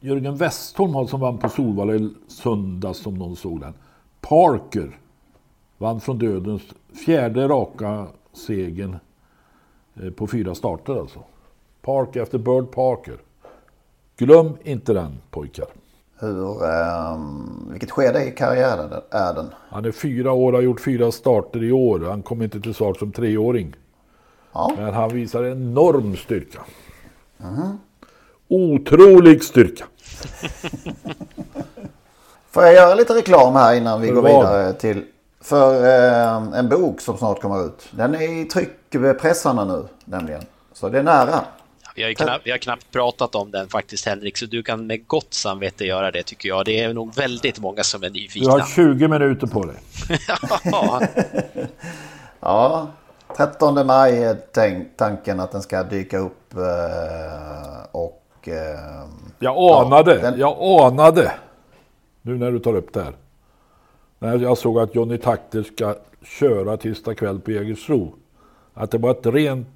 Jörgen 0.00 0.36
Westholm 0.36 0.94
har 0.94 1.06
som 1.06 1.20
vann 1.20 1.38
på 1.38 1.48
Solvalla 1.48 1.94
i 1.94 2.10
söndags 2.28 2.98
som 2.98 3.14
någon 3.14 3.36
såg 3.36 3.60
den. 3.60 3.74
Parker 4.20 4.98
vann 5.78 6.00
från 6.00 6.18
dödens 6.18 6.62
fjärde 7.04 7.48
raka 7.48 8.06
segern 8.32 8.96
eh, 10.02 10.10
på 10.10 10.26
fyra 10.26 10.54
starter 10.54 11.00
alltså. 11.00 11.20
Parker 11.82 12.22
efter 12.22 12.38
Bird 12.38 12.70
Parker. 12.70 13.18
Glöm 14.18 14.56
inte 14.62 14.92
den 14.92 15.18
pojkar. 15.30 15.66
Hur, 16.18 16.64
um, 16.64 17.68
vilket 17.70 17.90
skede 17.90 18.24
i 18.24 18.30
karriären 18.30 18.92
är 19.10 19.34
den? 19.34 19.50
Han 19.68 19.84
är 19.84 19.92
fyra 19.92 20.32
år, 20.32 20.52
har 20.52 20.60
gjort 20.60 20.80
fyra 20.80 21.12
starter 21.12 21.64
i 21.64 21.72
år. 21.72 22.00
Han 22.00 22.22
kom 22.22 22.42
inte 22.42 22.60
till 22.60 22.74
start 22.74 22.98
som 22.98 23.12
treåring. 23.12 23.74
Ja. 24.52 24.72
Men 24.76 24.94
han 24.94 25.08
visar 25.08 25.44
enorm 25.44 26.16
styrka. 26.16 26.60
Mm. 27.40 27.78
Otrolig 28.48 29.44
styrka. 29.44 29.84
Får 32.50 32.62
jag 32.62 32.74
göra 32.74 32.94
lite 32.94 33.14
reklam 33.14 33.54
här 33.54 33.74
innan 33.74 34.00
vi 34.00 34.08
för 34.08 34.14
går 34.14 34.22
vad? 34.22 34.32
vidare 34.32 34.72
till 34.72 35.04
för 35.40 35.84
eh, 35.84 36.58
en 36.58 36.68
bok 36.68 37.00
som 37.00 37.18
snart 37.18 37.40
kommer 37.40 37.66
ut. 37.66 37.88
Den 37.90 38.14
är 38.14 38.40
i 38.40 38.44
tryckpressarna 38.44 39.64
nu 39.64 39.84
nämligen. 40.04 40.42
Så 40.72 40.88
det 40.88 40.98
är 40.98 41.02
nära. 41.02 41.40
Vi 41.96 42.02
har, 42.02 42.12
knappt, 42.12 42.46
vi 42.46 42.50
har 42.50 42.58
knappt 42.58 42.90
pratat 42.92 43.34
om 43.34 43.50
den 43.50 43.68
faktiskt 43.68 44.06
Henrik, 44.06 44.36
så 44.36 44.46
du 44.46 44.62
kan 44.62 44.86
med 44.86 45.06
gott 45.06 45.34
samvete 45.34 45.84
göra 45.84 46.10
det 46.10 46.22
tycker 46.22 46.48
jag. 46.48 46.64
Det 46.64 46.80
är 46.80 46.94
nog 46.94 47.14
väldigt 47.14 47.60
många 47.60 47.82
som 47.82 48.02
är 48.02 48.10
nyfikna. 48.10 48.54
Du 48.54 48.60
har 48.60 48.68
20 48.68 49.08
minuter 49.08 49.46
på 49.46 49.64
dig. 49.64 49.76
ja. 50.64 51.02
ja, 52.40 52.88
13 53.36 53.86
maj 53.86 54.22
är 54.22 54.36
tänk, 54.52 54.96
tanken 54.96 55.40
att 55.40 55.52
den 55.52 55.62
ska 55.62 55.82
dyka 55.82 56.18
upp 56.18 56.54
eh, 56.54 57.86
och... 57.92 58.48
Eh, 58.48 59.08
jag 59.38 59.86
anade, 59.86 60.14
ja, 60.14 60.30
den... 60.30 60.40
jag 60.40 60.82
anade. 60.92 61.32
Nu 62.22 62.38
när 62.38 62.52
du 62.52 62.58
tar 62.58 62.76
upp 62.76 62.92
det 62.92 63.02
här. 63.02 63.14
När 64.18 64.38
jag 64.38 64.58
såg 64.58 64.78
att 64.78 64.94
Johnny 64.94 65.18
Takter 65.18 65.62
ska 65.62 65.94
köra 66.22 66.76
tisdag 66.76 67.14
kväll 67.14 67.40
på 67.40 67.50
Jägersro. 67.50 68.14
Att 68.74 68.90
det 68.90 68.98
var 68.98 69.10
ett 69.10 69.26
rent 69.26 69.68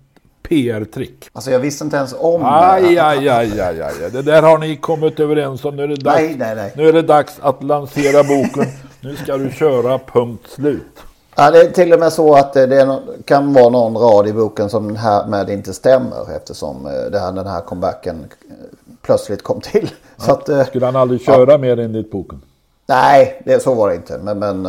PR-trick. 0.42 1.28
Alltså 1.32 1.50
jag 1.50 1.58
visste 1.58 1.84
inte 1.84 1.96
ens 1.96 2.14
om 2.18 2.42
aj, 2.44 2.82
det. 2.82 2.98
Aj, 2.98 3.28
aj, 3.28 3.60
aj, 3.60 3.82
aj. 3.82 4.10
Det 4.12 4.22
där 4.22 4.42
har 4.42 4.58
ni 4.58 4.76
kommit 4.76 5.20
överens 5.20 5.64
om. 5.64 5.76
Nu 5.76 5.82
är 5.82 5.88
det 5.88 5.96
dags, 5.96 6.20
nej, 6.20 6.36
nej, 6.38 6.54
nej. 6.54 6.72
Nu 6.76 6.88
är 6.88 6.92
det 6.92 7.02
dags 7.02 7.36
att 7.40 7.62
lansera 7.62 8.22
boken. 8.22 8.66
nu 9.00 9.16
ska 9.16 9.36
du 9.36 9.50
köra 9.50 9.98
punkt 9.98 10.42
slut. 10.48 11.00
Ja, 11.36 11.50
det 11.50 11.60
är 11.60 11.70
till 11.70 11.92
och 11.92 12.00
med 12.00 12.12
så 12.12 12.34
att 12.34 12.52
det 12.52 13.00
kan 13.24 13.52
vara 13.52 13.68
någon 13.68 13.96
rad 13.96 14.28
i 14.28 14.32
boken 14.32 14.70
som 14.70 14.96
härmed 14.96 15.50
inte 15.50 15.72
stämmer 15.72 16.36
eftersom 16.36 16.86
eh, 16.86 17.10
det 17.12 17.18
här, 17.18 17.32
den 17.32 17.46
här 17.46 17.60
comebacken 17.60 18.16
eh, 18.48 18.54
plötsligt 19.02 19.42
kom 19.42 19.60
till. 19.60 19.90
Ja. 20.26 20.32
Att, 20.32 20.48
eh, 20.48 20.64
Skulle 20.64 20.86
han 20.86 20.96
aldrig 20.96 21.20
köra 21.20 21.52
ja. 21.52 21.58
mer 21.58 21.78
enligt 21.78 22.10
boken? 22.10 22.42
Nej, 22.86 23.42
det, 23.44 23.62
så 23.62 23.74
var 23.74 23.88
det 23.88 23.94
inte. 23.94 24.18
Men, 24.18 24.38
men 24.38 24.66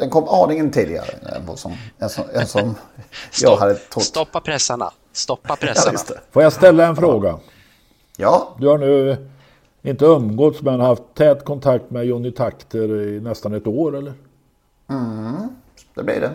den 0.00 0.10
kom 0.10 0.28
aningen 0.28 0.70
tidigare 0.70 1.10
än 1.36 1.56
som, 1.56 1.72
än 1.98 2.10
som, 2.10 2.24
än 2.34 2.46
som 2.46 2.74
jag 3.42 3.56
hade 3.56 3.74
trott. 3.74 4.04
Stoppa 4.04 4.40
pressarna. 4.40 4.90
Stoppa 5.12 5.56
pressarna. 5.60 5.98
Ja, 6.08 6.14
Får 6.30 6.42
jag 6.42 6.52
ställa 6.52 6.86
en 6.86 6.96
fråga? 6.96 7.38
Ja. 8.16 8.54
Du 8.58 8.68
har 8.68 8.78
nu 8.78 9.16
inte 9.82 10.04
umgåtts 10.04 10.62
men 10.62 10.80
haft 10.80 11.02
tät 11.14 11.44
kontakt 11.44 11.90
med 11.90 12.04
Johnny 12.04 12.30
Takter 12.30 13.00
i 13.00 13.20
nästan 13.20 13.54
ett 13.54 13.66
år 13.66 13.96
eller? 13.96 14.12
Mm, 14.90 15.48
det 15.94 16.02
blir 16.02 16.20
det. 16.20 16.30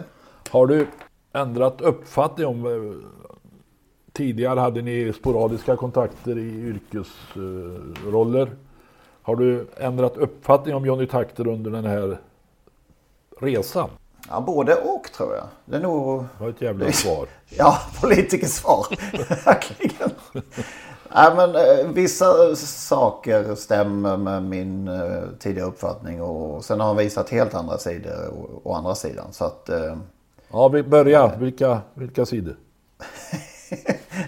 Har 0.49 0.67
du 0.67 0.87
ändrat 1.33 1.81
uppfattning 1.81 2.47
om 2.47 2.65
eh, 2.65 2.71
Tidigare 4.13 4.59
hade 4.59 4.81
ni 4.81 5.13
sporadiska 5.13 5.75
kontakter 5.75 6.37
i 6.37 6.41
yrkesroller. 6.41 8.51
Har 9.21 9.35
du 9.35 9.67
ändrat 9.77 10.17
uppfattning 10.17 10.75
om 10.75 10.85
Johnny 10.85 11.07
Takter 11.07 11.47
under 11.47 11.71
den 11.71 11.85
här 11.85 12.17
resan? 13.39 13.89
Ja, 14.29 14.41
både 14.41 14.75
och 14.75 15.11
tror 15.17 15.35
jag. 15.35 15.45
Det 15.65 15.75
är 15.75 15.79
nog... 15.81 16.21
Det 16.21 16.43
var 16.43 16.49
ett 16.49 16.61
jävla 16.61 16.91
svar. 16.91 17.27
ja, 17.49 17.79
politikersvar. 18.01 18.85
Verkligen. 19.45 20.09
Nej, 21.15 21.35
men 21.35 21.55
eh, 21.55 21.87
vissa 21.93 22.55
saker 22.55 23.55
stämmer 23.55 24.17
med 24.17 24.43
min 24.43 24.87
eh, 24.87 25.23
tidigare 25.39 25.67
uppfattning 25.67 26.21
och 26.21 26.65
sen 26.65 26.79
har 26.79 26.87
han 26.87 26.97
visat 26.97 27.29
helt 27.29 27.53
andra 27.53 27.77
sidor 27.77 28.33
å, 28.63 28.73
andra 28.73 28.95
sidan. 28.95 29.33
Så 29.33 29.45
att... 29.45 29.69
Eh, 29.69 29.97
ja, 30.51 30.67
vi 30.67 30.83
börjar. 30.83 31.37
Vilka, 31.37 31.81
vilka 31.93 32.25
sidor? 32.25 32.55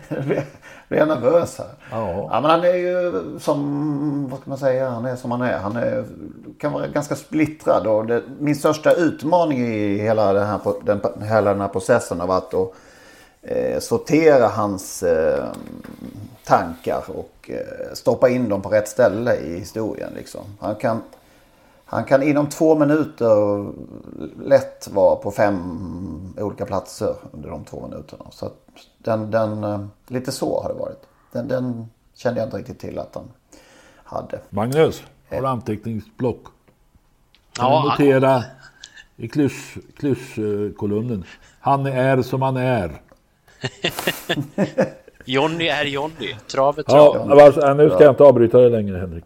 blir 0.87 0.99
jag 0.99 1.07
nervös 1.07 1.57
här. 1.57 1.67
Ja. 1.91 2.29
ja. 2.31 2.41
men 2.41 2.51
han 2.51 2.63
är 2.63 2.73
ju 2.73 3.11
som, 3.39 4.27
vad 4.29 4.39
ska 4.39 4.49
man 4.49 4.57
säga, 4.57 4.89
han 4.89 5.05
är 5.05 5.15
som 5.15 5.31
han 5.31 5.41
är. 5.41 5.57
Han 5.57 5.75
är, 5.75 6.05
kan 6.59 6.73
vara 6.73 6.87
ganska 6.87 7.15
splittrad 7.15 7.87
och 7.87 8.05
det, 8.05 8.23
min 8.39 8.55
största 8.55 8.93
utmaning 8.93 9.59
i 9.59 9.97
hela 9.97 10.33
den 10.33 10.47
här, 10.47 10.59
den, 10.83 11.01
hela 11.27 11.51
den 11.51 11.61
här 11.61 11.67
processen 11.67 12.19
har 12.19 12.27
varit 12.27 12.53
att 12.53 12.73
eh, 13.41 13.79
sortera 13.79 14.47
hans 14.47 15.03
eh, 15.03 15.45
tankar 16.43 17.03
och 17.07 17.49
eh, 17.53 17.93
stoppa 17.93 18.29
in 18.29 18.49
dem 18.49 18.61
på 18.61 18.69
rätt 18.69 18.87
ställe 18.87 19.35
i 19.35 19.59
historien. 19.59 20.09
Liksom. 20.15 20.41
Han, 20.59 20.75
kan, 20.75 21.01
han 21.89 22.03
kan 22.03 22.23
inom 22.23 22.49
två 22.49 22.75
minuter 22.75 23.65
lätt 24.43 24.87
vara 24.91 25.15
på 25.15 25.31
fem 25.31 26.33
olika 26.37 26.65
platser 26.65 27.15
under 27.31 27.49
de 27.49 27.65
två 27.65 27.87
minuterna. 27.89 28.25
Så 28.31 28.45
att, 28.45 28.55
den, 28.97 29.31
den, 29.31 29.63
eh, 29.63 29.85
lite 30.07 30.31
så 30.31 30.61
har 30.61 30.69
det 30.69 30.79
varit. 30.79 31.01
Den, 31.31 31.47
den 31.47 31.89
kände 32.15 32.39
jag 32.39 32.47
inte 32.47 32.57
riktigt 32.57 32.79
till 32.79 32.99
att 32.99 33.15
han 33.15 33.23
hade. 34.03 34.39
Magnus, 34.49 35.03
har 35.29 35.41
du 35.41 35.47
anteckningsblock? 35.47 36.43
Kan 37.53 37.71
ja, 37.71 37.83
notera 37.83 38.43
i 39.15 39.27
klyschkolumnen. 39.97 41.23
Han 41.59 41.85
är 41.85 42.21
som 42.21 42.41
han 42.41 42.57
är. 42.57 43.01
Jonny 45.25 45.67
är 45.67 45.85
Jonny. 45.85 46.35
Travet 46.47 46.85
trav. 46.85 47.27
Ja, 47.29 47.45
alltså, 47.45 47.73
nu 47.73 47.89
ska 47.89 48.03
jag 48.03 48.11
inte 48.11 48.23
avbryta 48.23 48.57
dig 48.57 48.69
längre 48.69 48.97
Henrik. 48.97 49.25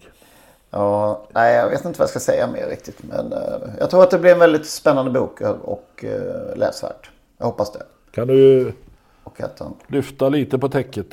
Ja, 0.71 1.27
nej, 1.29 1.55
jag 1.55 1.69
vet 1.69 1.85
inte 1.85 1.99
vad 1.99 2.03
jag 2.03 2.09
ska 2.09 2.19
säga 2.19 2.47
mer 2.47 2.67
riktigt. 2.67 3.03
Men 3.03 3.33
uh, 3.33 3.69
jag 3.79 3.89
tror 3.89 4.03
att 4.03 4.11
det 4.11 4.19
blir 4.19 4.31
en 4.31 4.39
väldigt 4.39 4.65
spännande 4.65 5.11
bok 5.11 5.41
och 5.63 6.05
uh, 6.07 6.55
läsvärd. 6.55 7.09
Jag 7.37 7.45
hoppas 7.45 7.71
det. 7.71 7.83
Kan 8.11 8.27
du 8.27 8.73
och 9.23 9.41
han... 9.59 9.73
Lyfta 9.87 10.29
lite 10.29 10.59
på 10.59 10.69
täcket. 10.69 11.07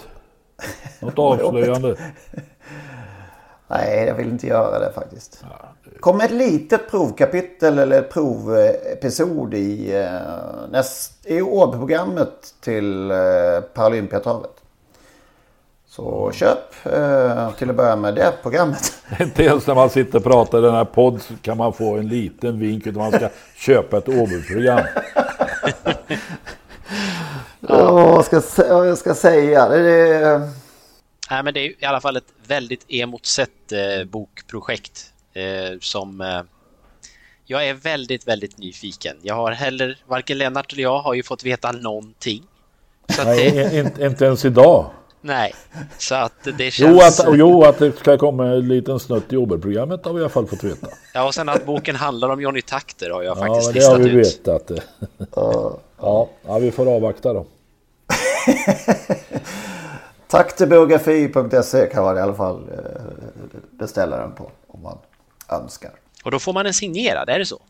Något 1.01 1.19
avslöjande. 1.19 1.97
Nej, 3.69 4.05
jag 4.07 4.15
vill 4.15 4.29
inte 4.29 4.47
göra 4.47 4.79
det 4.79 4.93
faktiskt. 4.93 5.45
Kom 6.01 6.21
ett 6.21 6.31
litet 6.31 6.91
provkapitel 6.91 7.79
eller 7.79 8.03
provepisod 8.03 9.55
i, 9.55 9.95
uh, 9.97 10.71
näst, 10.71 11.27
i 11.27 11.43
Åbyprogrammet 11.43 12.55
till 12.61 13.11
uh, 13.11 13.61
Paralympiatravet. 13.61 14.58
Så 15.99 16.33
köp 16.35 16.59
uh, 16.87 17.53
till 17.53 17.71
att 17.71 17.77
börja 17.77 17.97
med 17.97 18.15
det 18.15 18.33
programmet. 18.43 18.93
Inte 19.21 19.43
ens 19.43 19.67
när 19.67 19.75
man 19.75 19.91
sitter 19.91 20.19
och 20.19 20.25
pratar 20.25 20.59
i 20.59 20.63
den 20.63 20.75
här 20.75 20.85
podden 20.85 21.21
så 21.21 21.35
kan 21.43 21.57
man 21.57 21.73
få 21.73 21.97
en 21.97 22.09
liten 22.09 22.61
vink 22.61 22.87
utan 22.87 23.03
man 23.03 23.13
ska 23.13 23.29
köpa 23.57 23.99
ett 23.99 24.09
Åbyprogram. 24.09 24.81
Ja, 27.61 27.93
vad 27.93 28.25
ska, 28.25 28.43
jag 28.67 28.99
ska 28.99 29.15
säga? 29.15 29.69
Det 29.69 29.91
är... 30.15 30.39
Nej, 31.31 31.43
men 31.43 31.55
det 31.55 31.61
är 31.61 31.83
i 31.83 31.85
alla 31.85 32.01
fall 32.01 32.17
ett 32.17 32.33
väldigt 32.47 32.85
emotsett 32.89 33.73
eh, 33.73 34.05
bokprojekt 34.05 35.13
eh, 35.33 35.79
som 35.81 36.21
eh, 36.21 36.43
jag 37.45 37.69
är 37.69 37.75
väldigt, 37.75 38.29
väldigt 38.29 38.59
nyfiken. 38.59 39.17
Jag 39.23 39.35
har 39.35 39.53
heller, 39.53 39.99
varken 40.07 40.39
Lennart 40.39 40.73
eller 40.73 40.83
jag 40.83 40.99
har 40.99 41.15
ju 41.15 41.23
fått 41.23 41.45
veta 41.45 41.73
någonting. 41.73 42.43
Så 43.09 43.25
Nej, 43.25 43.51
det... 43.51 43.79
inte, 43.79 44.05
inte 44.05 44.25
ens 44.25 44.45
idag. 44.45 44.91
Nej, 45.21 45.55
så 45.99 46.15
att 46.15 46.45
det 46.59 46.71
känns... 46.71 46.91
Jo, 46.91 47.01
att, 47.01 47.39
jo, 47.39 47.63
att 47.65 47.79
det 47.79 47.99
ska 47.99 48.19
komma 48.19 48.47
en 48.47 48.69
liten 48.69 49.01
snutt 49.01 49.33
i 49.33 49.37
Oberprogrammet 49.37 50.05
har 50.05 50.13
vi 50.13 50.19
i 50.19 50.23
alla 50.23 50.29
fall 50.29 50.47
fått 50.47 50.65
veta. 50.65 50.87
Ja, 51.15 51.27
och 51.27 51.35
sen 51.35 51.49
att 51.49 51.67
boken 51.67 51.97
handlar 51.97 52.29
om 52.29 52.41
Johnny 52.41 52.63
Takter 52.63 53.11
har 53.11 53.23
jag 53.23 53.39
ja, 53.39 53.47
faktiskt 53.47 53.75
listat 53.75 54.01
ut. 54.01 54.07
Ja, 54.07 54.11
det 54.11 54.13
har 54.13 54.17
vi 54.17 54.17
vetat. 54.17 54.71
ja, 56.01 56.29
ja, 56.47 56.59
vi 56.59 56.71
får 56.71 56.95
avvakta 56.95 57.33
då. 57.33 57.47
Tack 60.29 60.57
till 60.57 60.69
biografi.se 60.69 61.87
kan 61.87 62.05
man 62.05 62.17
i 62.17 62.21
alla 62.21 62.35
fall 62.35 62.69
eh, 62.73 62.79
beställa 63.71 64.17
den 64.17 64.33
på 64.33 64.51
om 64.67 64.83
man 64.83 64.99
önskar. 65.49 65.91
Och 66.25 66.31
då 66.31 66.39
får 66.39 66.53
man 66.53 66.67
en 66.67 66.75
signerad, 66.75 67.29
är 67.29 67.39
det 67.39 67.47
så? 67.47 67.61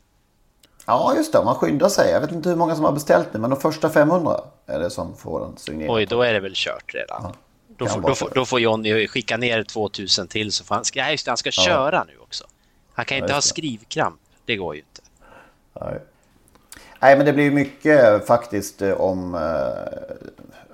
Ja, 0.88 1.14
just 1.16 1.32
det. 1.32 1.44
Man 1.44 1.54
skyndar 1.54 1.88
sig. 1.88 2.10
Jag 2.10 2.20
vet 2.20 2.32
inte 2.32 2.48
hur 2.48 2.56
många 2.56 2.74
som 2.74 2.84
har 2.84 2.92
beställt 2.92 3.32
nu, 3.32 3.40
men 3.40 3.50
de 3.50 3.60
första 3.60 3.90
500 3.90 4.40
är 4.66 4.78
det 4.78 4.90
som 4.90 5.16
får 5.16 5.40
den 5.40 5.56
signerad. 5.56 5.96
Oj, 5.96 6.06
då 6.06 6.22
är 6.22 6.32
det 6.32 6.40
väl 6.40 6.52
kört 6.54 6.94
redan. 6.94 7.22
Ja, 7.22 7.34
då, 7.76 7.86
får, 7.86 8.00
då, 8.00 8.14
får, 8.14 8.30
då 8.34 8.44
får 8.44 8.60
Johnny 8.60 9.08
skicka 9.08 9.36
ner 9.36 9.62
2000 9.62 10.28
till 10.28 10.52
så 10.52 10.64
får 10.64 10.74
han, 10.74 10.84
ska, 10.84 11.10
just 11.10 11.24
det, 11.24 11.30
han 11.30 11.36
ska 11.36 11.50
ja. 11.52 11.62
köra 11.62 12.04
nu 12.04 12.12
också. 12.20 12.44
Han 12.92 13.04
kan 13.04 13.18
inte 13.18 13.28
ja, 13.28 13.34
ha 13.34 13.40
skrivkramp. 13.40 14.20
Det 14.44 14.56
går 14.56 14.74
ju 14.74 14.80
inte. 14.80 15.02
Nej. 15.80 16.00
Nej, 17.00 17.16
men 17.16 17.26
det 17.26 17.32
blir 17.32 17.50
mycket 17.50 18.26
faktiskt 18.26 18.82
eh, 18.82 19.00
om... 19.00 19.34
Eh, 19.34 19.40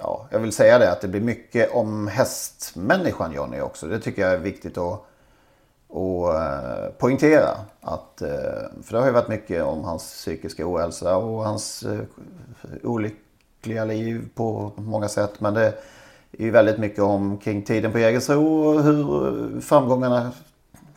ja, 0.00 0.26
jag 0.30 0.38
vill 0.38 0.52
säga 0.52 0.78
det 0.78 0.92
att 0.92 1.00
det 1.00 1.08
blir 1.08 1.20
mycket 1.20 1.74
om 1.74 2.08
hästmänniskan 2.08 3.32
Johnny 3.32 3.60
också. 3.60 3.86
Det 3.86 4.00
tycker 4.00 4.22
jag 4.22 4.32
är 4.32 4.38
viktigt 4.38 4.78
att, 4.78 5.06
och 5.94 6.34
eh, 6.34 6.90
poängtera. 6.98 7.50
Att, 7.80 8.22
eh, 8.22 8.28
för 8.82 8.92
det 8.92 8.98
har 8.98 9.06
ju 9.06 9.12
varit 9.12 9.28
mycket 9.28 9.62
om 9.62 9.84
hans 9.84 10.02
psykiska 10.02 10.66
ohälsa 10.66 11.16
och 11.16 11.44
hans 11.44 11.82
eh, 11.82 12.00
olyckliga 12.82 13.84
liv 13.84 14.28
på 14.34 14.72
många 14.76 15.08
sätt. 15.08 15.40
Men 15.40 15.54
det 15.54 15.66
är 16.32 16.44
ju 16.44 16.50
väldigt 16.50 16.78
mycket 16.78 17.02
om 17.02 17.38
kring 17.38 17.62
tiden 17.62 17.92
på 17.92 17.98
Jägersro 17.98 18.46
och 18.46 18.82
hur 18.82 19.60
framgångarna 19.60 20.32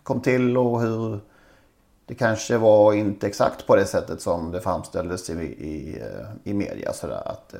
kom 0.03 0.21
till 0.21 0.57
och 0.57 0.81
hur 0.81 1.19
det 2.05 2.15
kanske 2.15 2.57
var 2.57 2.93
inte 2.93 3.27
exakt 3.27 3.67
på 3.67 3.75
det 3.75 3.85
sättet 3.85 4.21
som 4.21 4.51
det 4.51 4.61
framställdes 4.61 5.29
i, 5.29 5.33
i, 5.33 6.03
i 6.43 6.53
media. 6.53 6.93
Sådär, 6.93 7.21
att, 7.25 7.55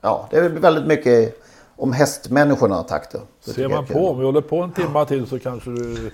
ja, 0.00 0.28
det 0.30 0.36
är 0.36 0.48
väldigt 0.48 0.86
mycket 0.86 1.42
om 1.78 1.92
hästmänniskorna 1.92 2.82
takter. 2.82 3.20
Ser 3.40 3.68
man 3.68 3.86
på, 3.86 4.08
om 4.10 4.18
vi 4.18 4.24
håller 4.24 4.40
på 4.40 4.62
en 4.62 4.72
timma 4.72 5.04
till 5.04 5.26
så 5.26 5.38
kanske 5.38 5.70
du... 5.70 6.10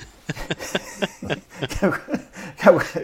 kanske, 1.68 2.00
kanske, 2.58 3.00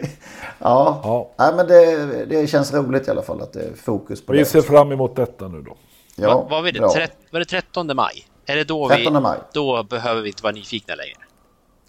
ja, 0.59 1.01
ja. 1.03 1.29
Nej, 1.37 1.55
men 1.55 1.67
det, 1.67 2.25
det 2.25 2.47
känns 2.47 2.73
roligt 2.73 3.07
i 3.07 3.11
alla 3.11 3.21
fall 3.21 3.41
att 3.41 3.53
det 3.53 3.61
är 3.61 3.73
fokus 3.73 4.25
på 4.25 4.31
vi 4.31 4.37
det. 4.37 4.43
Vi 4.43 4.49
ser 4.49 4.61
fram 4.61 4.91
emot 4.91 5.15
detta 5.15 5.47
nu 5.47 5.61
då. 5.61 5.77
Ja, 6.15 6.33
var, 6.33 6.49
var, 6.49 6.61
vi 6.61 6.71
det, 6.71 6.89
trett, 6.89 7.17
var 7.31 7.39
det 7.39 7.45
13 7.45 7.95
maj? 7.95 8.27
Är 8.45 8.55
det 8.55 8.63
då 8.63 8.89
13 8.89 9.13
vi... 9.13 9.19
maj. 9.19 9.37
Då 9.53 9.83
behöver 9.83 10.21
vi 10.21 10.27
inte 10.27 10.43
vara 10.43 10.53
nyfikna 10.53 10.95
längre. 10.95 11.17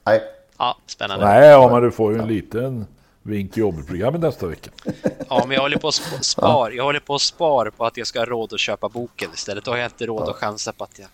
Nej. 0.05 0.23
Ja, 0.59 0.77
spännande. 0.87 1.25
Nej, 1.25 1.49
ja, 1.49 1.69
men 1.73 1.83
du 1.83 1.91
får 1.91 2.13
ju 2.13 2.19
en 2.19 2.29
liten 2.29 2.87
vink 3.23 3.57
i 3.57 3.61
jobbprogrammet 3.61 4.21
nästa 4.21 4.47
vecka. 4.47 4.71
Ja, 5.29 5.45
men 5.47 5.55
jag 5.55 5.63
håller 5.63 5.77
på 5.77 5.89
att 5.89 6.25
spar. 6.25 6.71
Jag 6.71 6.85
håller 6.85 7.01
på 7.01 7.15
att 7.15 7.21
spara 7.21 7.71
på 7.71 7.87
att 7.87 7.97
jag 7.97 8.07
ska 8.07 8.19
ha 8.19 8.27
råd 8.27 8.53
att 8.53 8.61
köpa 8.61 8.89
boken 8.89 9.31
istället. 9.35 9.65
Då 9.65 9.71
har 9.71 9.79
jag 9.79 9.87
inte 9.87 10.07
råd 10.07 10.29
att 10.29 10.37
chansa 10.37 10.73
på 10.73 10.85
att 10.85 10.99
jag... 10.99 11.09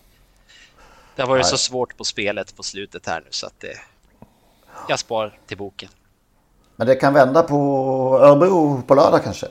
Det 1.16 1.22
har 1.22 1.28
varit 1.28 1.42
Nej. 1.42 1.50
så 1.50 1.58
svårt 1.58 1.96
på 1.96 2.04
spelet 2.04 2.56
på 2.56 2.62
slutet 2.62 3.06
här 3.06 3.20
nu 3.20 3.26
så 3.30 3.46
att 3.46 3.60
det... 3.60 3.78
Jag 4.88 4.98
spar 4.98 5.38
till 5.46 5.56
boken. 5.56 5.88
Men 6.76 6.86
det 6.86 6.94
kan 6.94 7.14
vända 7.14 7.42
på 7.42 7.56
Örebro 8.22 8.82
på 8.82 8.94
lördag 8.94 9.24
kanske? 9.24 9.46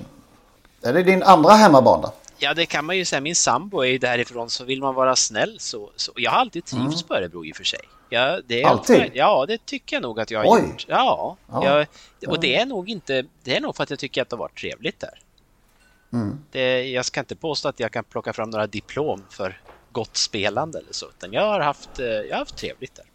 Är 0.81 0.93
det 0.93 1.03
din 1.03 1.23
andra 1.23 1.53
hemmabana? 1.53 2.11
Ja, 2.39 2.53
det 2.53 2.65
kan 2.65 2.85
man 2.85 2.97
ju 2.97 3.05
säga. 3.05 3.21
Min 3.21 3.35
sambo 3.35 3.81
är 3.81 3.87
ju 3.87 3.97
därifrån 3.97 4.49
så 4.49 4.63
vill 4.63 4.81
man 4.81 4.95
vara 4.95 5.15
snäll 5.15 5.55
så... 5.59 5.91
så. 5.95 6.11
Jag 6.15 6.31
har 6.31 6.39
alltid 6.39 6.65
trivts 6.65 7.01
mm. 7.01 7.07
på 7.07 7.15
Örebro 7.15 7.45
i 7.45 7.51
och 7.51 7.55
för 7.55 7.63
sig. 7.63 7.79
Ja, 8.09 8.39
det 8.45 8.61
är 8.61 8.67
Alltid? 8.67 9.11
ja, 9.13 9.45
det 9.47 9.65
tycker 9.65 9.95
jag 9.95 10.03
nog 10.03 10.19
att 10.19 10.31
jag 10.31 10.39
har 10.39 10.55
Oj. 10.55 10.61
gjort. 10.61 10.85
Ja, 10.87 11.37
ja. 11.51 11.85
Jag, 12.19 12.31
och 12.31 12.39
det 12.39 12.55
är 12.55 12.65
nog 12.65 12.89
inte... 12.89 13.25
Det 13.43 13.57
är 13.57 13.61
nog 13.61 13.75
för 13.75 13.83
att 13.83 13.89
jag 13.89 13.99
tycker 13.99 14.21
att 14.21 14.29
det 14.29 14.35
har 14.35 14.39
varit 14.39 14.59
trevligt 14.59 14.99
där. 14.99 15.19
Mm. 16.13 16.39
Det, 16.51 16.89
jag 16.89 17.05
ska 17.05 17.19
inte 17.19 17.35
påstå 17.35 17.69
att 17.69 17.79
jag 17.79 17.91
kan 17.91 18.03
plocka 18.03 18.33
fram 18.33 18.49
några 18.49 18.67
diplom 18.67 19.23
för 19.29 19.61
gott 19.91 20.17
spelande 20.17 20.79
eller 20.79 20.93
så, 20.93 21.09
utan 21.09 21.33
jag 21.33 21.47
har 21.47 21.59
haft, 21.59 21.99
eh, 21.99 22.05
jag 22.05 22.31
har 22.31 22.39
haft 22.39 22.57
trevligt 22.57 22.95
där. 22.95 23.05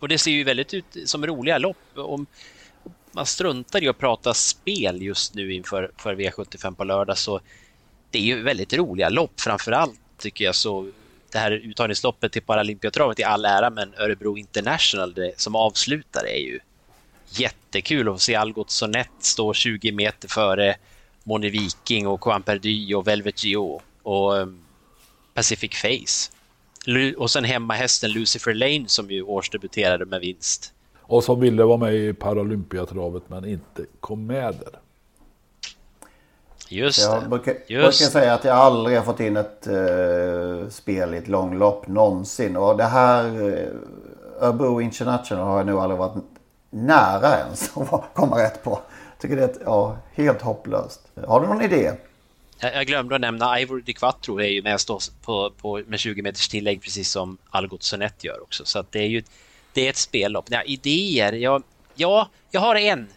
Och 0.00 0.08
det 0.08 0.18
ser 0.18 0.30
ju 0.30 0.44
väldigt 0.44 0.74
ut 0.74 0.84
som 1.04 1.26
roliga 1.26 1.58
lopp. 1.58 1.76
Om 1.94 2.26
man 3.12 3.26
struntar 3.26 3.82
i 3.82 3.88
att 3.88 3.98
prata 3.98 4.34
spel 4.34 5.02
just 5.02 5.34
nu 5.34 5.52
inför 5.52 5.90
för 5.96 6.14
V75 6.14 6.74
på 6.74 6.84
lördag 6.84 7.18
så 7.18 7.40
det 8.12 8.18
är 8.18 8.22
ju 8.22 8.42
väldigt 8.42 8.72
roliga 8.72 9.08
lopp. 9.08 9.40
Framför 9.40 9.72
allt 9.72 10.00
tycker 10.18 10.44
jag 10.44 10.54
så 10.54 10.90
det 11.32 11.38
här 11.38 11.50
uttagningsloppet 11.50 12.32
till 12.32 12.42
Paralympiatravet 12.42 13.20
i 13.20 13.24
all 13.24 13.44
ära, 13.44 13.70
men 13.70 13.94
Örebro 13.98 14.38
International 14.38 15.14
det, 15.14 15.32
som 15.36 15.56
avslutar 15.56 16.26
är 16.26 16.40
ju 16.40 16.60
jättekul 17.28 18.08
att 18.08 18.20
se 18.20 18.34
Algot 18.34 18.70
Sonett 18.70 19.10
stå 19.18 19.54
20 19.54 19.92
meter 19.92 20.28
före 20.28 20.76
Moni 21.24 21.48
Viking 21.48 22.06
och 22.06 22.22
Juan 22.26 22.42
Perdy 22.42 22.94
och 22.94 23.06
Velvet 23.06 23.44
Gio 23.44 23.80
och 24.02 24.32
um, 24.32 24.60
Pacific 25.34 25.70
Face. 25.74 26.32
Och 27.16 27.30
sen 27.30 27.44
hemmahästen 27.44 28.10
Lucifer 28.10 28.54
Lane 28.54 28.84
som 28.88 29.10
ju 29.10 29.22
årsdebuterade 29.22 30.04
med 30.04 30.20
vinst. 30.20 30.72
Och 31.00 31.24
som 31.24 31.40
ville 31.40 31.64
vara 31.64 31.76
med 31.76 31.94
i 31.94 32.12
Paralympiatravet 32.12 33.22
men 33.28 33.44
inte 33.44 33.86
kom 34.00 34.26
med 34.26 34.54
där. 34.54 34.81
Just 36.72 37.00
jag 37.00 37.22
det. 37.22 37.28
brukar, 37.28 37.54
Just 37.66 37.98
brukar 37.98 38.10
säga 38.12 38.34
att 38.34 38.44
jag 38.44 38.56
aldrig 38.56 38.96
har 38.96 39.04
fått 39.04 39.20
in 39.20 39.36
ett 39.36 39.68
uh, 39.68 40.68
spel 40.68 41.14
i 41.14 41.16
ett 41.16 41.28
långlopp 41.28 41.86
någonsin. 41.86 42.56
Och 42.56 42.76
det 42.76 42.84
här 42.84 43.24
uh, 43.24 43.68
Örebro 44.40 44.80
International 44.80 45.44
har 45.44 45.56
jag 45.56 45.66
nog 45.66 45.80
aldrig 45.80 45.98
varit 45.98 46.24
nära 46.70 47.38
ens 47.38 47.76
att 47.76 48.14
komma 48.14 48.38
rätt 48.38 48.64
på. 48.64 48.80
Tycker 49.20 49.36
det 49.36 49.42
är 49.42 49.48
ett, 49.48 49.60
ja, 49.64 49.96
helt 50.14 50.42
hopplöst. 50.42 51.00
Har 51.26 51.40
du 51.40 51.46
någon 51.46 51.62
idé? 51.62 51.92
Jag 52.60 52.86
glömde 52.86 53.14
att 53.14 53.20
nämna 53.20 53.60
Ivory 53.60 53.82
Di 53.82 53.92
Quattro 53.92 54.40
är 54.40 54.48
ju 54.48 54.62
med 54.62 54.78
på, 55.24 55.50
på, 55.50 55.82
med 55.86 55.98
20 55.98 56.22
meters 56.22 56.48
tillägg 56.48 56.82
precis 56.82 57.10
som 57.10 57.38
Algot 57.50 57.82
Sonett 57.82 58.24
gör 58.24 58.42
också. 58.42 58.64
Så 58.64 58.78
att 58.78 58.92
det 58.92 58.98
är 58.98 59.06
ju 59.06 59.22
det 59.72 59.86
är 59.86 59.90
ett 59.90 59.96
spellopp. 59.96 60.44
Ja, 60.48 60.62
idéer? 60.62 61.32
Ja, 61.32 61.60
ja, 61.94 62.28
jag 62.50 62.60
har 62.60 62.74
en 62.74 63.08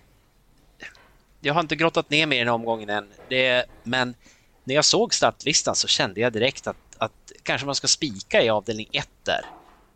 jag 1.45 1.53
har 1.53 1.61
inte 1.61 1.75
grottat 1.75 2.09
ner 2.09 2.25
mig 2.25 2.37
i 2.37 2.43
den 2.43 2.53
omgången 2.53 2.89
än. 2.89 3.07
Det, 3.29 3.65
men 3.83 4.15
när 4.63 4.75
jag 4.75 4.85
såg 4.85 5.13
startlistan 5.13 5.75
så 5.75 5.87
kände 5.87 6.21
jag 6.21 6.33
direkt 6.33 6.67
att, 6.67 6.75
att 6.97 7.31
kanske 7.43 7.65
man 7.65 7.75
ska 7.75 7.87
spika 7.87 8.43
i 8.43 8.49
avdelning 8.49 8.87
1 8.91 9.09
där. 9.23 9.45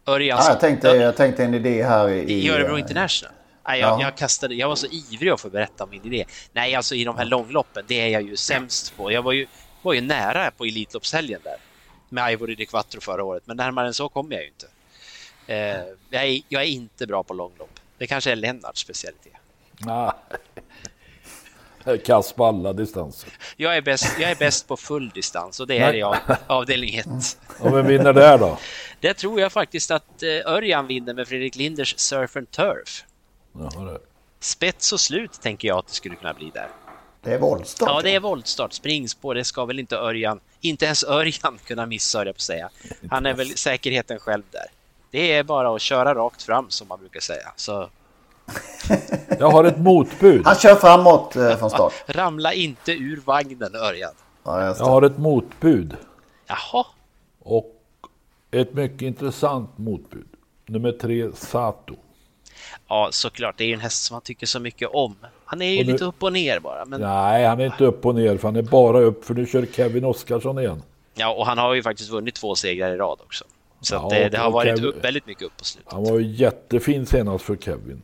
Örjans, 0.05 0.45
ja, 0.45 0.51
jag, 0.51 0.59
tänkte, 0.59 0.87
jag 0.87 1.15
tänkte 1.15 1.43
en 1.43 1.53
idé 1.53 1.83
här 1.83 2.09
i... 2.09 2.33
I 2.33 2.49
Örebro 2.49 2.77
International. 2.77 3.33
Nej, 3.67 3.79
jag, 3.79 3.89
ja. 3.89 4.01
jag, 4.01 4.17
kastade, 4.17 4.55
jag 4.55 4.67
var 4.67 4.75
så 4.75 4.87
ivrig 4.87 5.29
att 5.29 5.41
få 5.41 5.49
berätta 5.49 5.83
om 5.83 5.89
min 5.89 6.05
idé. 6.05 6.25
Nej, 6.53 6.75
alltså 6.75 6.95
i 6.95 7.03
de 7.03 7.17
här 7.17 7.25
långloppen, 7.25 7.83
det 7.87 8.01
är 8.01 8.07
jag 8.07 8.21
ju 8.21 8.35
sämst 8.35 8.97
på. 8.97 9.11
Jag 9.11 9.21
var 9.21 9.31
ju, 9.31 9.47
var 9.81 9.93
ju 9.93 10.01
nära 10.01 10.51
på 10.51 10.65
Elitloppshelgen 10.65 11.39
där 11.43 11.57
med 12.09 12.33
Ivory 12.33 12.55
de 12.55 12.65
Quattro 12.65 13.01
förra 13.01 13.23
året, 13.23 13.43
men 13.45 13.57
närmare 13.57 13.87
än 13.87 13.93
så 13.93 14.09
kommer 14.09 14.35
jag 14.35 14.43
ju 14.43 14.47
inte. 14.47 14.67
Eh, 15.47 15.95
jag, 16.09 16.27
är, 16.27 16.41
jag 16.49 16.61
är 16.61 16.67
inte 16.67 17.07
bra 17.07 17.23
på 17.23 17.33
långlopp. 17.33 17.79
Det 17.97 18.07
kanske 18.07 18.31
är 18.31 18.35
Lennarts 18.35 18.81
specialitet. 18.81 19.33
Ah. 19.87 20.13
Kass 22.05 22.34
på 22.34 22.45
alla 22.45 22.73
distanser. 22.73 23.30
Jag 23.57 23.77
är, 23.77 23.82
bäst, 23.82 24.19
jag 24.19 24.32
är 24.32 24.36
bäst 24.36 24.67
på 24.67 24.77
full 24.77 25.09
distans 25.09 25.59
och 25.59 25.67
det 25.67 25.77
är 25.77 25.93
jag 25.93 26.17
avdelning 26.47 26.95
1. 26.95 27.07
Och 27.59 27.75
vem 27.75 27.88
vinner 27.88 28.13
där 28.13 28.38
då? 28.38 28.57
Det 28.99 29.13
tror 29.13 29.39
jag 29.39 29.51
faktiskt 29.51 29.91
att 29.91 30.23
eh, 30.23 30.53
Örjan 30.53 30.88
vinner 30.88 31.13
med 31.13 31.27
Fredrik 31.27 31.55
Linders 31.55 31.93
Surf 31.97 32.38
and 32.38 32.51
Turf. 32.51 33.03
Jaha, 33.53 33.86
det. 33.86 33.99
Spets 34.39 34.93
och 34.93 34.99
slut 34.99 35.41
tänker 35.41 35.67
jag 35.67 35.77
att 35.77 35.88
det 35.88 35.93
skulle 35.93 36.15
kunna 36.15 36.34
bli 36.34 36.51
där. 36.53 36.67
Det 37.21 37.34
är 37.34 37.39
voltstart. 37.39 37.89
Ja, 37.89 38.01
det 38.01 38.15
är 38.15 38.19
voltstart. 38.19 38.73
Springspår, 38.73 39.36
det 39.36 39.43
ska 39.43 39.65
väl 39.65 39.80
inte 39.80 39.95
Örjan, 39.95 40.39
inte 40.61 40.86
ens 40.86 41.03
Örjan 41.03 41.59
kunna 41.65 41.86
missa, 41.86 42.25
jag 42.25 42.36
på 42.36 42.41
säga. 42.41 42.69
Han 43.09 43.25
är 43.25 43.34
väl 43.34 43.57
säkerheten 43.57 44.19
själv 44.19 44.43
där. 44.51 44.65
Det 45.11 45.34
är 45.34 45.43
bara 45.43 45.75
att 45.75 45.82
köra 45.82 46.15
rakt 46.15 46.43
fram 46.43 46.69
som 46.69 46.88
man 46.88 46.99
brukar 46.99 47.19
säga. 47.19 47.51
Så... 47.55 47.89
Jag 49.39 49.49
har 49.49 49.63
ett 49.63 49.77
motbud. 49.79 50.41
Han 50.45 50.55
kör 50.55 50.75
framåt 50.75 51.35
eh, 51.35 51.57
från 51.57 51.69
start. 51.69 51.93
Ramla 52.07 52.53
inte 52.53 52.91
ur 52.91 53.21
vagnen 53.25 53.75
Örjan. 53.75 54.11
Ja, 54.43 54.63
Jag 54.65 54.85
har 54.85 55.01
ett 55.01 55.17
motbud. 55.17 55.95
Jaha. 56.47 56.85
Och 57.39 57.75
ett 58.51 58.73
mycket 58.73 59.01
intressant 59.01 59.77
motbud. 59.77 60.27
Nummer 60.65 60.91
tre, 60.91 61.31
Sato. 61.35 61.95
Ja, 62.87 63.09
såklart. 63.11 63.57
Det 63.57 63.63
är 63.63 63.67
ju 63.67 63.73
en 63.73 63.79
häst 63.79 64.03
som 64.03 64.15
man 64.15 64.21
tycker 64.21 64.45
så 64.45 64.59
mycket 64.59 64.89
om. 64.89 65.15
Han 65.45 65.61
är 65.61 65.65
ju 65.69 65.85
nu- 65.85 65.91
lite 65.91 66.05
upp 66.05 66.23
och 66.23 66.33
ner 66.33 66.59
bara. 66.59 66.85
Men... 66.85 67.01
Nej, 67.01 67.45
han 67.45 67.59
är 67.59 67.65
inte 67.65 67.83
upp 67.85 68.05
och 68.05 68.15
ner 68.15 68.37
för 68.37 68.47
han 68.47 68.55
är 68.55 68.61
bara 68.61 68.99
upp 68.99 69.25
för 69.25 69.33
nu 69.33 69.45
kör 69.45 69.65
Kevin 69.65 70.05
Oskarsson 70.05 70.59
igen. 70.59 70.83
Ja, 71.15 71.33
och 71.33 71.45
han 71.45 71.57
har 71.57 71.73
ju 71.73 71.83
faktiskt 71.83 72.09
vunnit 72.09 72.35
två 72.35 72.55
segrar 72.55 72.91
i 72.93 72.97
rad 72.97 73.19
också. 73.23 73.45
Så 73.81 73.95
Ja, 73.95 74.03
att 74.03 74.09
det, 74.09 74.29
det 74.29 74.37
har 74.37 74.51
varit 74.51 74.79
Kev- 74.79 74.85
upp, 74.85 75.03
väldigt 75.05 75.25
mycket 75.27 75.43
upp 75.43 75.57
på 75.57 75.63
slutet. 75.63 75.93
Han 75.93 76.03
var 76.03 76.19
ju 76.19 76.27
jättefin 76.27 77.05
senast 77.05 77.45
för 77.45 77.55
Kevin. 77.55 78.01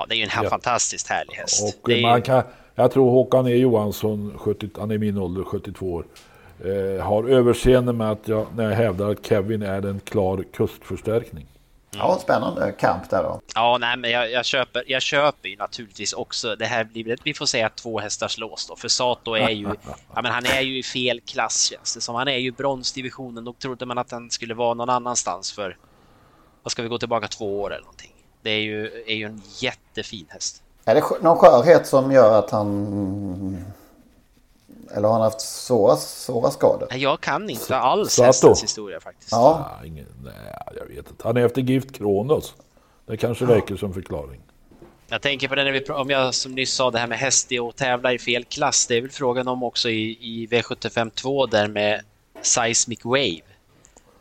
Ja, 0.00 0.06
det 0.08 0.14
är 0.14 0.16
ju 0.16 0.22
en 0.22 0.30
här 0.30 0.44
Ja. 0.44 0.50
fantastiskt 0.50 1.06
härlig 1.06 1.34
häst. 1.34 1.78
Och 1.84 1.90
man 2.02 2.22
kan, 2.22 2.42
jag 2.74 2.92
tror 2.92 3.10
Håkan 3.10 3.46
E 3.46 3.50
Johansson, 3.56 4.34
70, 4.38 4.68
han 4.78 4.90
är 4.90 4.98
min 4.98 5.18
ålder, 5.18 5.44
72 5.44 5.92
år, 5.92 6.04
eh, 6.64 7.04
har 7.04 7.28
överseende 7.28 7.92
med 7.92 8.10
att 8.10 8.28
jag, 8.28 8.46
när 8.56 8.64
jag 8.64 8.76
hävdar 8.76 9.10
att 9.10 9.26
Kevin 9.26 9.62
är 9.62 9.86
en 9.86 10.00
klar 10.00 10.44
kustförstärkning. 10.52 11.46
Ja, 11.96 12.18
spännande 12.22 12.72
kamp 12.72 13.10
där 13.10 13.22
då. 13.22 13.40
Ja, 13.54 13.78
nej, 13.80 13.96
men 13.96 14.10
jag, 14.10 14.30
jag, 14.32 14.44
köper, 14.44 14.84
jag 14.86 15.02
köper 15.02 15.48
ju 15.48 15.56
naturligtvis 15.56 16.12
också. 16.12 16.56
Det 16.56 16.66
här 16.66 16.84
blir, 16.84 17.16
vi 17.24 17.34
får 17.34 17.46
säga 17.46 17.68
två 17.68 18.00
hästars 18.00 18.38
lås 18.38 18.66
då, 18.66 18.76
för 18.76 18.88
Sato 18.88 19.34
är 19.34 19.50
ju, 19.50 19.62
ja, 20.14 20.22
men 20.22 20.32
han 20.32 20.46
är 20.46 20.60
ju 20.60 20.78
i 20.78 20.82
fel 20.82 21.20
klass 21.20 21.70
känns 21.74 21.94
det 21.94 22.00
som. 22.00 22.14
Han 22.14 22.28
är 22.28 22.36
ju 22.38 22.50
bronsdivisionen. 22.50 23.44
Då 23.44 23.52
trodde 23.52 23.86
man 23.86 23.98
att 23.98 24.10
han 24.10 24.30
skulle 24.30 24.54
vara 24.54 24.74
någon 24.74 24.90
annanstans 24.90 25.52
för, 25.52 25.76
vad 26.62 26.72
ska 26.72 26.82
vi 26.82 26.88
gå 26.88 26.98
tillbaka 26.98 27.28
två 27.28 27.60
år 27.60 27.70
eller 27.72 27.82
någonting. 27.84 28.12
Det 28.42 28.50
är 28.50 28.60
ju, 28.60 29.04
är 29.06 29.14
ju 29.14 29.24
en 29.26 29.42
jättefin 29.58 30.26
häst. 30.28 30.62
Är 30.84 30.94
det 30.94 31.02
någon 31.22 31.36
skörhet 31.36 31.86
som 31.86 32.12
gör 32.12 32.38
att 32.38 32.50
han... 32.50 33.64
Eller 34.94 35.08
har 35.08 35.12
han 35.12 35.22
haft 35.22 35.40
svåra, 35.40 35.96
svåra 35.96 36.50
skador? 36.50 36.88
Jag 36.94 37.20
kan 37.20 37.50
inte 37.50 37.76
alls 37.76 38.12
Sato. 38.12 38.26
hästens 38.26 38.62
historia 38.62 39.00
faktiskt. 39.00 39.32
Ja, 39.32 39.70
Nej, 39.80 39.88
ingen, 39.88 40.06
nej, 40.24 40.34
jag 40.76 40.86
vet 40.86 41.10
inte. 41.10 41.26
Han 41.26 41.36
är 41.36 41.46
efter 41.46 41.62
gift 41.62 41.92
Kronos. 41.96 42.54
Det 43.06 43.16
kanske 43.16 43.44
räcker 43.44 43.76
som 43.76 43.94
förklaring. 43.94 44.40
Jag 45.08 45.22
tänker 45.22 45.48
på 45.48 45.54
det 45.54 45.64
när 45.64 45.72
vi, 45.72 45.84
om 45.84 46.10
jag 46.10 46.34
som 46.34 46.54
nyss 46.54 46.72
sa 46.72 46.90
det 46.90 46.98
här 46.98 47.06
med 47.06 47.18
häst 47.18 47.48
och 47.60 47.76
tävla 47.76 48.12
i 48.12 48.18
fel 48.18 48.44
klass. 48.44 48.86
Det 48.86 48.96
är 48.96 49.00
väl 49.00 49.10
frågan 49.10 49.48
om 49.48 49.62
också 49.62 49.90
i, 49.90 50.10
i 50.20 50.46
V75 50.50 51.10
2 51.10 51.46
där 51.46 51.68
med 51.68 52.00
Seismic 52.42 53.04
Wave. 53.04 53.40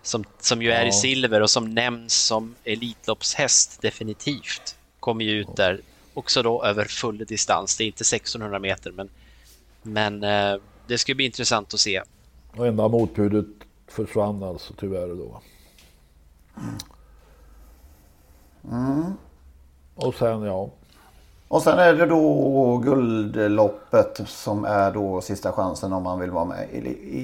Som, 0.02 0.24
som 0.40 0.62
ju 0.62 0.72
är 0.72 0.84
i 0.84 0.88
Ja. 0.88 0.92
silver 0.92 1.42
och 1.42 1.50
som 1.50 1.74
nämns 1.74 2.14
som 2.14 2.56
Elitloppshäst 2.64 3.82
definitivt. 3.82 4.76
Kommer 5.00 5.26
ju 5.26 5.32
ut 5.32 5.56
där 5.56 5.82
också 6.14 6.44
då 6.44 6.64
över 6.64 6.86
full 6.86 7.18
distans. 7.18 7.78
Det 7.78 7.84
är 7.84 7.86
inte 7.86 8.02
1600 8.02 8.60
meter 8.60 8.92
men, 8.92 9.10
men 9.82 10.24
eh, 10.24 10.56
det 10.88 10.98
ska 10.98 11.16
bli 11.16 11.26
intressant 11.26 11.74
att 11.74 11.80
se. 11.80 12.02
Och 12.58 12.68
enda 12.68 12.88
motbudet 12.88 13.46
försvann 13.88 14.44
alltså 14.44 14.74
tyvärr 14.80 15.08
då. 15.08 15.42
Mm. 18.72 19.14
Och 19.96 20.16
sen 20.16 20.42
ja, 20.42 20.70
Och 21.48 21.62
sen 21.62 21.80
är 21.80 21.94
det 21.94 22.06
då 22.06 22.78
guldloppet 22.78 24.22
som 24.28 24.66
är 24.66 24.92
då 24.92 25.22
sista 25.22 25.52
chansen 25.52 25.94
om 25.94 26.04
man 26.04 26.20
vill 26.20 26.32
vara 26.32 26.46
med 26.46 26.68
i, 26.72 26.78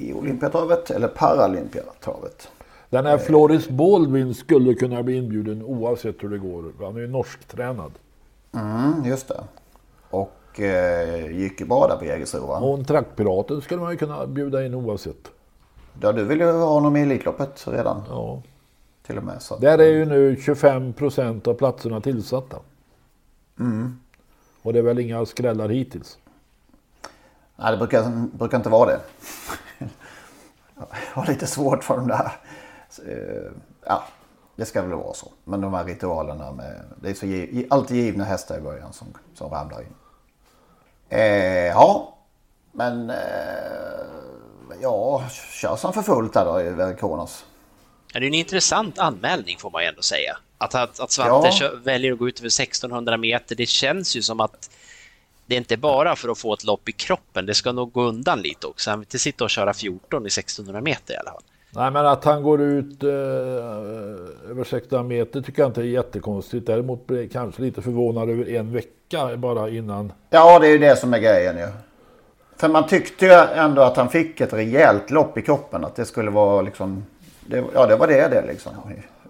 i 0.10 0.14
Olympiatravet 0.14 0.92
eller 0.92 1.08
Paralympiatravet. 1.08 2.50
Den 2.96 3.06
här 3.06 3.18
Floris 3.18 3.70
Baldwin 3.70 4.34
skulle 4.34 4.74
kunna 4.74 5.04
bli 5.04 5.16
inbjuden 5.16 5.64
oavsett 5.64 6.24
hur 6.24 6.30
det 6.30 6.38
går. 6.38 6.72
Han 6.80 6.96
är 6.96 7.00
ju 7.00 7.08
norsktränad. 7.08 7.92
Mm, 8.54 9.06
just 9.06 9.28
det. 9.28 9.44
Och 10.10 10.60
eh, 10.60 11.32
gick 11.32 11.60
ju 11.60 11.66
bra 11.66 11.88
där 11.88 11.98
på 11.98 12.06
Jägersro 12.06 12.48
va? 12.48 12.58
Och 12.60 12.78
en 12.78 12.86
trackpiraten 12.86 13.62
skulle 13.62 13.82
man 13.82 13.92
ju 13.92 13.98
kunna 13.98 14.28
bjuda 14.28 14.66
in 14.66 14.74
oavsett. 14.74 15.32
Ja, 16.02 16.12
du 16.12 16.24
vill 16.24 16.40
ju 16.40 16.52
ha 16.52 16.70
honom 16.70 16.96
i 16.96 17.02
Elitloppet 17.02 17.68
redan. 17.68 18.04
Ja. 18.10 18.42
Till 19.06 19.18
och 19.18 19.24
med. 19.24 19.42
Så. 19.42 19.58
Där 19.58 19.78
är 19.78 19.90
ju 19.90 20.06
nu 20.06 20.36
25 20.42 20.94
procent 20.94 21.48
av 21.48 21.54
platserna 21.54 22.02
tillsatta. 22.02 22.58
Mm. 23.60 24.00
Och 24.62 24.74
det 24.74 24.80
är 24.80 24.84
väl 24.84 25.00
inga 25.00 25.26
skrällar 25.26 25.70
hittills. 25.70 26.18
Nej, 27.56 27.72
det 27.72 27.78
brukar, 27.78 28.28
brukar 28.38 28.58
inte 28.58 28.70
vara 28.70 28.90
det. 28.90 29.00
Jag 30.76 31.22
har 31.22 31.28
lite 31.28 31.48
svårt 31.48 31.84
för 31.84 31.98
de 31.98 32.08
där. 32.08 32.32
Eh, 33.00 33.52
Ja, 33.88 34.04
det 34.56 34.66
ska 34.66 34.82
väl 34.82 34.92
vara 34.94 35.14
så. 35.14 35.32
Men 35.44 35.62
de 35.62 35.74
här 35.74 35.86
ritualerna 35.86 36.52
med... 36.52 36.84
Det 37.02 37.10
är 37.10 37.14
så 37.14 37.26
giv, 37.26 37.68
alltid 37.70 37.98
givna 37.98 38.24
hästar 38.24 38.58
i 38.58 38.62
början 38.62 38.94
som, 38.94 39.08
som 39.34 39.52
ramlar 39.52 39.82
in. 39.82 39.94
Eh, 41.10 41.20
ja, 41.68 42.18
men... 42.72 43.10
Eh, 43.10 43.16
ja, 44.82 45.24
kör 45.62 45.76
som 45.76 45.94
för 45.94 46.02
fullt 46.02 46.34
där 46.34 46.46
då 46.46 46.62
i 46.62 46.70
Verikonos. 46.70 47.46
Ja, 48.14 48.20
det 48.20 48.26
är 48.26 48.28
en 48.28 48.34
intressant 48.34 49.00
anmälning 49.00 49.58
får 49.58 49.70
man 49.72 49.82
ju 49.84 49.88
ändå 49.88 50.02
säga. 50.02 50.38
Att, 50.58 50.76
att, 50.76 51.00
att 51.00 51.12
Svante 51.12 51.50
Ja. 51.62 51.72
väljer 51.84 52.12
att 52.14 52.20
gå 52.20 52.28
ut 52.28 52.40
över 52.40 52.48
1600 52.48 53.18
meter, 53.18 53.56
det 53.56 53.66
känns 53.66 54.16
ju 54.16 54.22
som 54.22 54.40
att 54.40 54.70
det 55.46 55.56
är 55.56 55.58
inte 55.58 55.78
bara 55.78 56.16
för 56.16 56.30
att 56.30 56.38
få 56.38 56.54
ett 56.54 56.64
lopp 56.64 56.90
i 56.90 56.92
kroppen, 56.92 57.46
det 57.46 57.54
ska 57.54 57.72
nog 57.72 57.92
gå 57.92 58.04
undan 58.04 58.42
lite 58.42 58.68
också. 58.68 58.90
Han 58.90 59.00
vill 59.00 59.06
inte 59.06 59.20
sitta 59.20 59.44
och 59.44 59.50
köra 59.50 59.74
14 59.74 60.24
i 60.26 60.28
1600 60.28 60.82
meter 60.82 61.14
i 61.14 61.18
alla 61.18 61.32
fall. 61.32 61.44
Nej 61.76 61.92
men 61.92 62.06
att 62.06 62.24
han 62.26 62.44
går 62.44 62.62
ut 62.62 63.04
eh, 63.04 63.10
över 64.52 64.64
16 64.64 65.08
meter 65.08 65.42
tycker 65.42 65.62
jag 65.62 65.70
inte 65.70 65.82
är 65.82 65.86
jättekonstigt. 65.86 66.68
Däremot 66.68 67.08
blir 67.08 67.22
jag 67.22 67.32
kanske 67.32 67.62
lite 67.62 67.82
förvånad 67.82 68.30
över 68.30 68.50
en 68.50 68.74
vecka 68.74 69.38
bara 69.38 69.70
innan. 69.70 70.14
Ja, 70.30 70.60
det 70.60 70.68
är 70.68 70.72
ju 70.72 70.78
det 70.78 70.96
som 70.96 71.14
är 71.14 71.20
grejen 71.20 71.58
ju. 71.58 71.68
För 72.58 72.70
man 72.70 72.88
tyckte 72.88 73.26
ju 73.26 73.32
ändå 73.34 73.82
att 73.82 73.98
han 73.98 74.10
fick 74.10 74.42
ett 74.42 74.54
rejält 74.54 75.12
lopp 75.12 75.38
i 75.38 75.42
kroppen. 75.42 75.86
Att 75.86 75.96
det 75.96 76.06
skulle 76.06 76.32
vara 76.32 76.62
liksom... 76.62 77.06
Det, 77.48 77.64
ja, 77.74 77.86
det 77.86 77.96
var 77.96 78.08
det 78.08 78.28
det 78.28 78.44
liksom. 78.48 78.72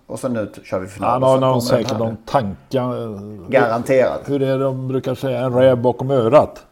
Och 0.07 0.19
så 0.19 0.27
nu 0.27 0.51
kör 0.63 0.79
vi 0.79 0.87
final. 0.87 1.09
Han 1.09 1.23
har 1.23 1.37
någon, 1.39 1.61
säkert 1.61 1.99
någon 1.99 2.17
tanke. 2.25 2.77
eh, 2.77 3.19
Garanterat. 3.49 4.21
Hur 4.25 4.41
är 4.41 4.57
det 4.57 4.63
de 4.63 4.87
brukar 4.87 5.15
säga? 5.15 5.39
En 5.39 5.53
räv 5.53 5.77
bakom 5.77 6.11
örat. 6.11 6.65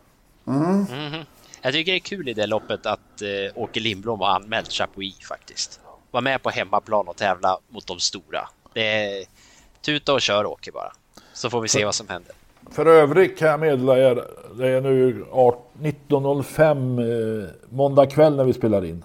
Mm. 0.48 0.70
Mhm. 0.80 0.86
Jag 1.66 1.74
tycker 1.74 1.92
det 1.92 1.98
är 1.98 2.00
kul 2.00 2.30
i 2.30 2.34
det 2.34 2.48
loppet 2.48 2.86
att 2.86 3.22
eh, 3.22 3.62
Åke 3.62 3.80
Lindblom 3.80 4.20
har 4.20 4.28
anmält 4.28 4.72
Chapuis 4.72 5.28
faktiskt. 5.28 5.80
Var 6.12 6.22
med 6.22 6.44
på 6.44 6.50
hemmaplan 6.50 7.08
och 7.08 7.16
tävla 7.16 7.58
mot 7.70 7.88
de 7.88 8.00
stora. 8.00 8.50
Det 8.74 8.82
är 8.82 9.26
tuta 9.82 10.14
och 10.14 10.22
kör 10.22 10.46
Åke 10.46 10.72
bara. 10.72 10.92
Så 11.34 11.50
får 11.50 11.62
vi 11.62 11.68
se 11.68 11.86
vad 11.86 11.96
som 11.96 12.08
händer. 12.08 12.32
För 12.72 12.86
övrigt 12.86 13.38
kan 13.38 13.48
jag 13.48 13.60
meddela 13.60 14.00
er. 14.00 14.24
Det 14.58 14.68
är 14.68 14.82
nu 14.82 15.26
18 15.32 15.62
19.05 15.80 17.44
eh, 17.44 17.50
måndag 17.70 18.06
kväll 18.06 18.36
när 18.36 18.44
vi 18.44 18.54
spelar 18.54 18.86
in. 18.86 19.04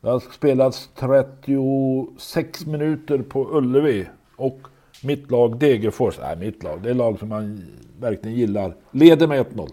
Det 0.00 0.10
har 0.10 0.20
spelats 0.20 0.90
36 0.94 2.66
minuter 2.66 3.18
på 3.18 3.58
Ullevi. 3.58 4.06
Och 4.36 4.60
mitt 5.02 5.30
lag 5.30 5.58
Degerfors, 5.58 6.18
nej 6.20 6.36
mitt 6.36 6.62
lag, 6.62 6.82
det 6.82 6.90
är 6.90 6.94
lag 6.94 7.18
som 7.18 7.28
man 7.28 7.66
verkligen 8.00 8.36
gillar. 8.36 8.76
Leder 8.90 9.26
med 9.26 9.46
1-0. 9.46 9.70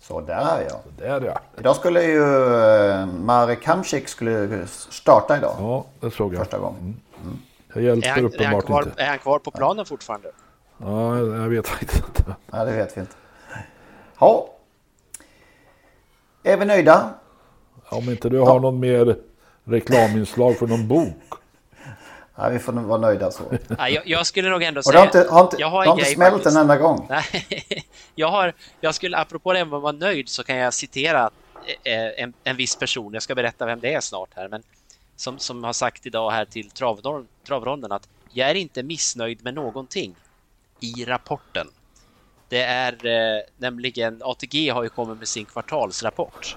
Så 0.00 0.20
där 0.20 0.66
ja. 0.70 0.80
Där 0.98 1.20
ja. 1.20 1.40
Idag 1.58 1.76
skulle 1.76 2.02
ju 2.02 2.22
eh, 2.22 3.06
Marek 3.06 3.66
Hamsik 3.66 4.08
skulle 4.08 4.66
starta 4.66 5.36
idag. 5.36 5.54
Ja, 5.58 5.84
det 6.00 6.10
såg 6.10 6.34
jag. 6.34 6.38
Första 6.38 6.58
gången. 6.58 7.00
Det 7.74 7.80
Är 7.80 7.82
hjälper 7.82 8.08
han, 8.08 8.18
är, 8.18 8.22
han 8.22 8.32
uppenbart 8.32 8.66
kvar, 8.66 8.82
inte. 8.82 9.02
är 9.02 9.06
han 9.08 9.18
kvar 9.18 9.38
på 9.38 9.50
planen 9.50 9.86
fortfarande? 9.86 10.28
Ja, 10.78 11.18
jag 11.18 11.48
vet 11.48 11.68
faktiskt 11.68 12.04
inte. 12.08 12.34
Ja, 12.50 12.64
det 12.64 12.72
vet 12.72 12.96
vi 12.96 13.00
inte. 13.00 13.14
Ja. 14.20 14.48
Är 16.42 16.56
vi 16.56 16.64
nöjda? 16.64 17.10
Om 17.88 18.10
inte 18.10 18.28
du 18.28 18.38
har 18.38 18.60
någon 18.60 18.80
mer 18.80 19.16
reklaminslag 19.64 20.56
för 20.56 20.66
någon 20.66 20.88
bok. 20.88 21.39
Ja, 22.42 22.48
vi 22.48 22.58
får 22.58 22.72
vara 22.72 23.00
nöjda 23.00 23.30
så. 23.30 23.42
Ja, 23.78 23.88
jag, 23.88 24.06
jag 24.06 24.26
skulle 24.26 24.50
nog 24.50 24.62
ändå 24.62 24.78
Och 24.78 24.84
säga... 24.84 24.92
det 24.94 24.98
har 25.00 25.06
inte, 25.06 25.32
har 25.32 25.42
inte, 25.42 25.56
jag 25.58 25.70
har 25.70 25.84
inte 25.98 26.04
smält 26.04 26.32
faktiskt. 26.34 26.56
en 26.56 26.60
enda 26.62 26.76
gång. 26.76 27.06
Nej, 27.10 27.24
jag 28.14 28.28
har, 28.28 28.54
jag 28.80 28.94
skulle, 28.94 29.16
apropå 29.16 29.52
det 29.52 29.64
med 29.64 29.76
att 29.76 29.82
vara 29.82 29.92
nöjd 29.92 30.28
så 30.28 30.44
kan 30.44 30.56
jag 30.56 30.74
citera 30.74 31.30
eh, 31.84 32.22
en, 32.22 32.32
en 32.44 32.56
viss 32.56 32.76
person, 32.76 33.12
jag 33.14 33.22
ska 33.22 33.34
berätta 33.34 33.66
vem 33.66 33.80
det 33.80 33.94
är 33.94 34.00
snart 34.00 34.28
här, 34.36 34.48
men 34.48 34.62
som, 35.16 35.38
som 35.38 35.64
har 35.64 35.72
sagt 35.72 36.06
idag 36.06 36.30
här 36.30 36.44
till 36.44 36.68
travron- 36.70 37.26
travronden 37.46 37.92
att 37.92 38.08
jag 38.32 38.50
är 38.50 38.54
inte 38.54 38.82
missnöjd 38.82 39.44
med 39.44 39.54
någonting 39.54 40.14
i 40.80 41.04
rapporten. 41.04 41.66
Det 42.48 42.62
är 42.62 43.06
eh, 43.06 43.42
nämligen, 43.58 44.20
ATG 44.24 44.68
har 44.70 44.82
ju 44.82 44.88
kommit 44.88 45.18
med 45.18 45.28
sin 45.28 45.44
kvartalsrapport 45.44 46.56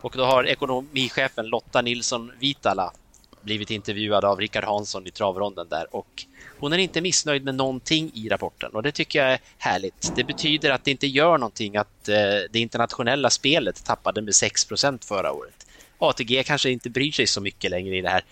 och 0.00 0.14
då 0.16 0.24
har 0.24 0.46
ekonomichefen 0.46 1.46
Lotta 1.46 1.82
Nilsson 1.82 2.32
Vitala 2.40 2.92
blivit 3.46 3.70
intervjuad 3.70 4.24
av 4.24 4.40
Rickard 4.40 4.64
Hansson 4.64 5.06
i 5.06 5.10
travronden 5.10 5.68
där 5.68 5.96
och 5.96 6.24
hon 6.58 6.72
är 6.72 6.78
inte 6.78 7.00
missnöjd 7.00 7.44
med 7.44 7.54
någonting 7.54 8.10
i 8.14 8.28
rapporten 8.28 8.70
och 8.72 8.82
det 8.82 8.92
tycker 8.92 9.18
jag 9.18 9.32
är 9.32 9.40
härligt. 9.58 10.12
Det 10.16 10.24
betyder 10.24 10.70
att 10.70 10.84
det 10.84 10.90
inte 10.90 11.06
gör 11.06 11.38
någonting 11.38 11.76
att 11.76 12.08
eh, 12.08 12.14
det 12.50 12.58
internationella 12.58 13.30
spelet 13.30 13.84
tappade 13.84 14.22
med 14.22 14.30
6% 14.32 15.04
förra 15.08 15.32
året. 15.32 15.66
ATG 15.98 16.42
kanske 16.42 16.70
inte 16.70 16.90
bryr 16.90 17.12
sig 17.12 17.26
så 17.26 17.40
mycket 17.40 17.70
längre 17.70 17.96
i 17.96 18.00
det 18.00 18.08
här 18.08 18.24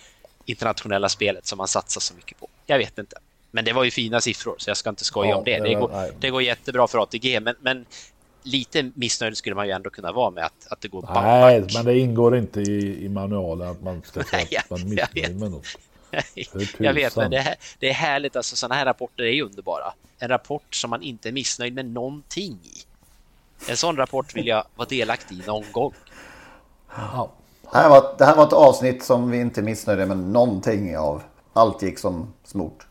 internationella 0.44 1.08
spelet 1.08 1.46
som 1.46 1.56
man 1.58 1.68
satsar 1.68 2.00
så 2.00 2.14
mycket 2.14 2.40
på. 2.40 2.48
Jag 2.66 2.78
vet 2.78 2.98
inte. 2.98 3.16
Men 3.50 3.64
det 3.64 3.72
var 3.72 3.84
ju 3.84 3.90
fina 3.90 4.20
siffror 4.20 4.54
så 4.58 4.70
jag 4.70 4.76
ska 4.76 4.90
inte 4.90 5.04
skoja 5.04 5.30
Ja, 5.30 5.36
om 5.36 5.44
det. 5.44 5.58
det 5.58 5.74
går, 5.74 6.12
det 6.20 6.30
går 6.30 6.42
jättebra 6.42 6.86
för 6.86 6.98
ATG 6.98 7.40
men, 7.40 7.54
men 7.60 7.86
lite 8.45 8.90
missnöjd 8.95 9.36
skulle 9.36 9.57
man 9.57 9.66
ju 9.66 9.72
ändå 9.72 9.90
kunna 9.90 10.12
vara 10.12 10.30
med 10.30 10.45
att, 10.45 10.66
att 10.70 10.80
det 10.80 10.88
går 10.88 11.03
back. 11.03 11.14
Nej, 11.24 11.66
men 11.74 11.84
det 11.84 11.99
ingår 11.99 12.36
inte 12.36 12.61
i, 12.61 13.05
i 13.05 13.09
manualen 13.09 13.68
att 13.68 13.82
man 13.82 14.03
ska 14.05 14.24
säga 14.24 14.61
att 14.61 14.70
man 14.70 14.88
missnöjd 14.88 15.40
med 15.40 15.51
något. 15.51 15.66
Jag 16.78 16.95
vet, 16.95 17.16
men 17.16 17.30
det, 17.30 17.36
är- 17.38 17.57
det 17.78 17.88
är 17.90 17.95
härligt. 17.95 18.36
Alltså, 18.36 18.57
sådana 18.57 18.74
här 18.74 18.84
rapporter 18.84 19.24
är 19.24 19.32
ju 19.32 19.42
underbara. 19.42 19.92
En 20.18 20.28
rapport 20.28 20.74
som 20.74 20.90
man 20.90 21.03
inte 21.03 21.28
är 21.28 21.32
missnöjd 21.32 21.74
med 21.74 21.86
någonting 21.86 22.53
i. 22.64 22.82
En 23.70 23.76
sån 23.76 23.97
rapport 23.97 24.36
vill 24.36 24.47
jag 24.47 24.64
vara 24.76 24.88
delaktig 24.88 25.34
i 25.38 25.42
någon 25.47 25.64
gång. 25.72 25.92
Ja. 26.97 27.32
Det 27.72 27.78
här, 27.78 27.88
var, 27.88 28.14
det 28.18 28.24
här 28.24 28.36
var 28.36 28.47
ett 28.47 28.53
avsnitt 28.53 29.05
som 29.05 29.30
vi 29.30 29.40
inte 29.40 29.61
är 29.61 29.62
missnöjda 29.62 30.07
med 30.07 30.16
någonting 30.18 30.99
av. 30.99 31.22
Allt 31.53 31.82
gick 31.82 31.99
som 31.99 32.32
smort. 32.45 32.86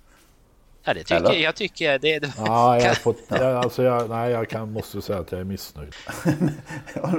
Ja, 0.85 0.93
det 0.93 0.99
tycker, 0.99 1.15
Eller? 1.15 1.33
jag 1.33 1.55
tycker 1.55 1.99
det, 1.99 2.19
det 2.19 2.33
Ja, 2.37 2.79
jag 2.79 2.97
fått, 2.97 3.17
jag, 3.27 3.41
alltså 3.41 3.83
jag, 3.83 4.09
nej, 4.09 4.31
jag 4.31 4.49
kan, 4.49 4.71
måste 4.71 5.01
säga 5.01 5.19
att 5.19 5.31
jag 5.31 5.41
är 5.41 5.45
missnöjd. 5.45 5.93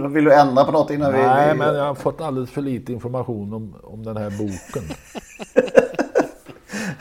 Vill 0.13 0.25
du 0.25 0.35
ändra 0.35 0.65
på 0.65 0.73
något 0.73 0.91
innan 0.91 1.13
vi... 1.13 1.19
Nej, 1.19 1.53
vi... 1.53 1.59
men 1.59 1.75
jag 1.75 1.85
har 1.85 1.95
fått 1.95 2.21
alldeles 2.21 2.51
för 2.51 2.63
lite 2.63 2.93
information 2.93 3.53
om, 3.53 3.77
om 3.83 4.05
den 4.05 4.17
här 4.17 4.31
boken. 4.31 4.97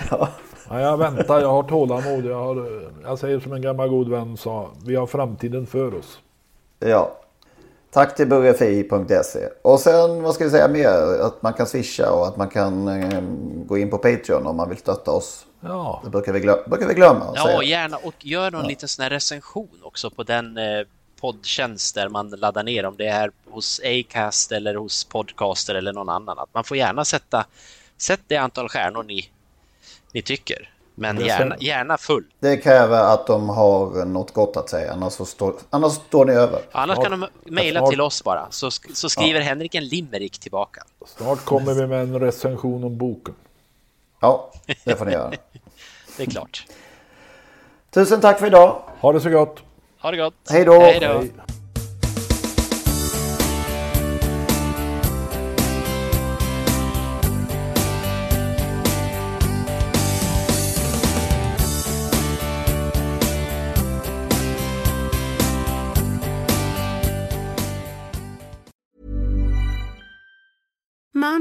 ja. 0.69 0.79
jag 0.79 0.97
väntar, 0.97 1.41
jag 1.41 1.49
har 1.51 1.63
tålamod. 1.63 2.25
Jag, 2.25 2.43
har, 2.43 2.89
jag 3.03 3.19
säger 3.19 3.39
som 3.39 3.53
en 3.53 3.61
gammal 3.61 3.89
god 3.89 4.09
vän 4.09 4.37
sa, 4.37 4.71
vi 4.85 4.95
har 4.95 5.07
framtiden 5.07 5.67
för 5.67 5.95
oss. 5.95 6.19
Ja. 6.79 7.19
Tack 7.91 8.15
till 8.15 8.27
burgerfi.se. 8.27 9.49
Och 9.61 9.79
sen, 9.79 10.23
vad 10.23 10.35
ska 10.35 10.43
vi 10.43 10.49
säga 10.49 10.67
mer? 10.67 11.21
Att 11.21 11.41
man 11.41 11.53
kan 11.53 11.65
swisha 11.65 12.11
och 12.11 12.27
att 12.27 12.37
man 12.37 12.49
kan 12.49 12.87
eh, 12.87 13.21
gå 13.65 13.77
in 13.77 13.89
på 13.89 13.97
Patreon 13.97 14.47
om 14.47 14.57
man 14.57 14.69
vill 14.69 14.77
stötta 14.77 15.11
oss. 15.11 15.45
Ja. 15.63 16.01
Det 16.03 16.09
brukar 16.09 16.33
vi, 16.33 16.39
glö- 16.39 16.69
brukar 16.69 16.87
vi 16.87 16.93
glömma 16.93 17.31
Ja, 17.35 17.43
säga. 17.45 17.63
gärna. 17.63 17.97
Och 17.97 18.13
gör 18.19 18.51
någon 18.51 18.67
liten 18.67 18.89
sån 18.89 19.03
här 19.03 19.09
recension 19.09 19.79
också 19.83 20.09
på 20.09 20.23
den 20.23 20.57
eh, 20.57 20.85
poddtjänst 21.21 21.95
där 21.95 22.09
man 22.09 22.29
laddar 22.29 22.63
ner 22.63 22.85
om 22.85 22.95
det 22.97 23.07
är 23.07 23.31
hos 23.49 23.81
Acast 23.83 24.51
eller 24.51 24.75
hos 24.75 25.03
Podcaster 25.03 25.75
eller 25.75 25.93
någon 25.93 26.09
annan. 26.09 26.39
Att 26.39 26.53
man 26.53 26.63
får 26.63 26.77
gärna 26.77 27.05
sätta 27.05 27.45
sätt 27.97 28.21
det 28.27 28.37
antal 28.37 28.69
stjärnor 28.69 29.03
ni, 29.03 29.29
ni 30.11 30.21
tycker. 30.21 30.69
Men 30.95 31.25
gärna, 31.25 31.55
gärna 31.59 31.97
full. 31.97 32.23
Det 32.39 32.57
kräver 32.57 33.13
att 33.13 33.27
de 33.27 33.49
har 33.49 34.05
något 34.05 34.33
gott 34.33 34.57
att 34.57 34.69
säga, 34.69 34.93
annars, 34.93 35.13
så 35.13 35.25
står, 35.25 35.55
annars 35.69 35.93
står 35.93 36.25
ni 36.25 36.33
över. 36.33 36.61
Annars 36.71 36.97
kan 36.99 37.11
de 37.11 37.27
mejla 37.45 37.89
till 37.89 38.01
oss 38.01 38.23
bara, 38.23 38.47
så, 38.51 38.71
så 38.71 39.09
skriver 39.09 39.41
Henrik 39.41 39.75
en 39.75 39.85
limerick 39.87 40.39
tillbaka. 40.39 40.83
Snart 41.05 41.45
kommer 41.45 41.73
vi 41.73 41.87
med 41.87 42.01
en 42.01 42.19
recension 42.19 42.83
om 42.83 42.97
boken. 42.97 43.33
Ja, 44.23 44.51
det 44.83 44.95
får 44.95 45.05
ni 45.05 45.11
göra. 45.11 45.31
Det 46.17 46.23
är 46.23 46.27
klart. 46.27 46.65
Tusen 47.89 48.21
tack 48.21 48.39
för 48.39 48.47
idag. 48.47 48.81
Ha 48.99 49.13
det 49.13 49.21
så 49.21 49.29
gott. 49.29 49.63
Ha 50.01 50.11
det 50.11 50.17
gott. 50.17 50.33
Hej 50.49 50.65
då. 50.65 50.79
Hej 50.81 50.99
då. 50.99 51.23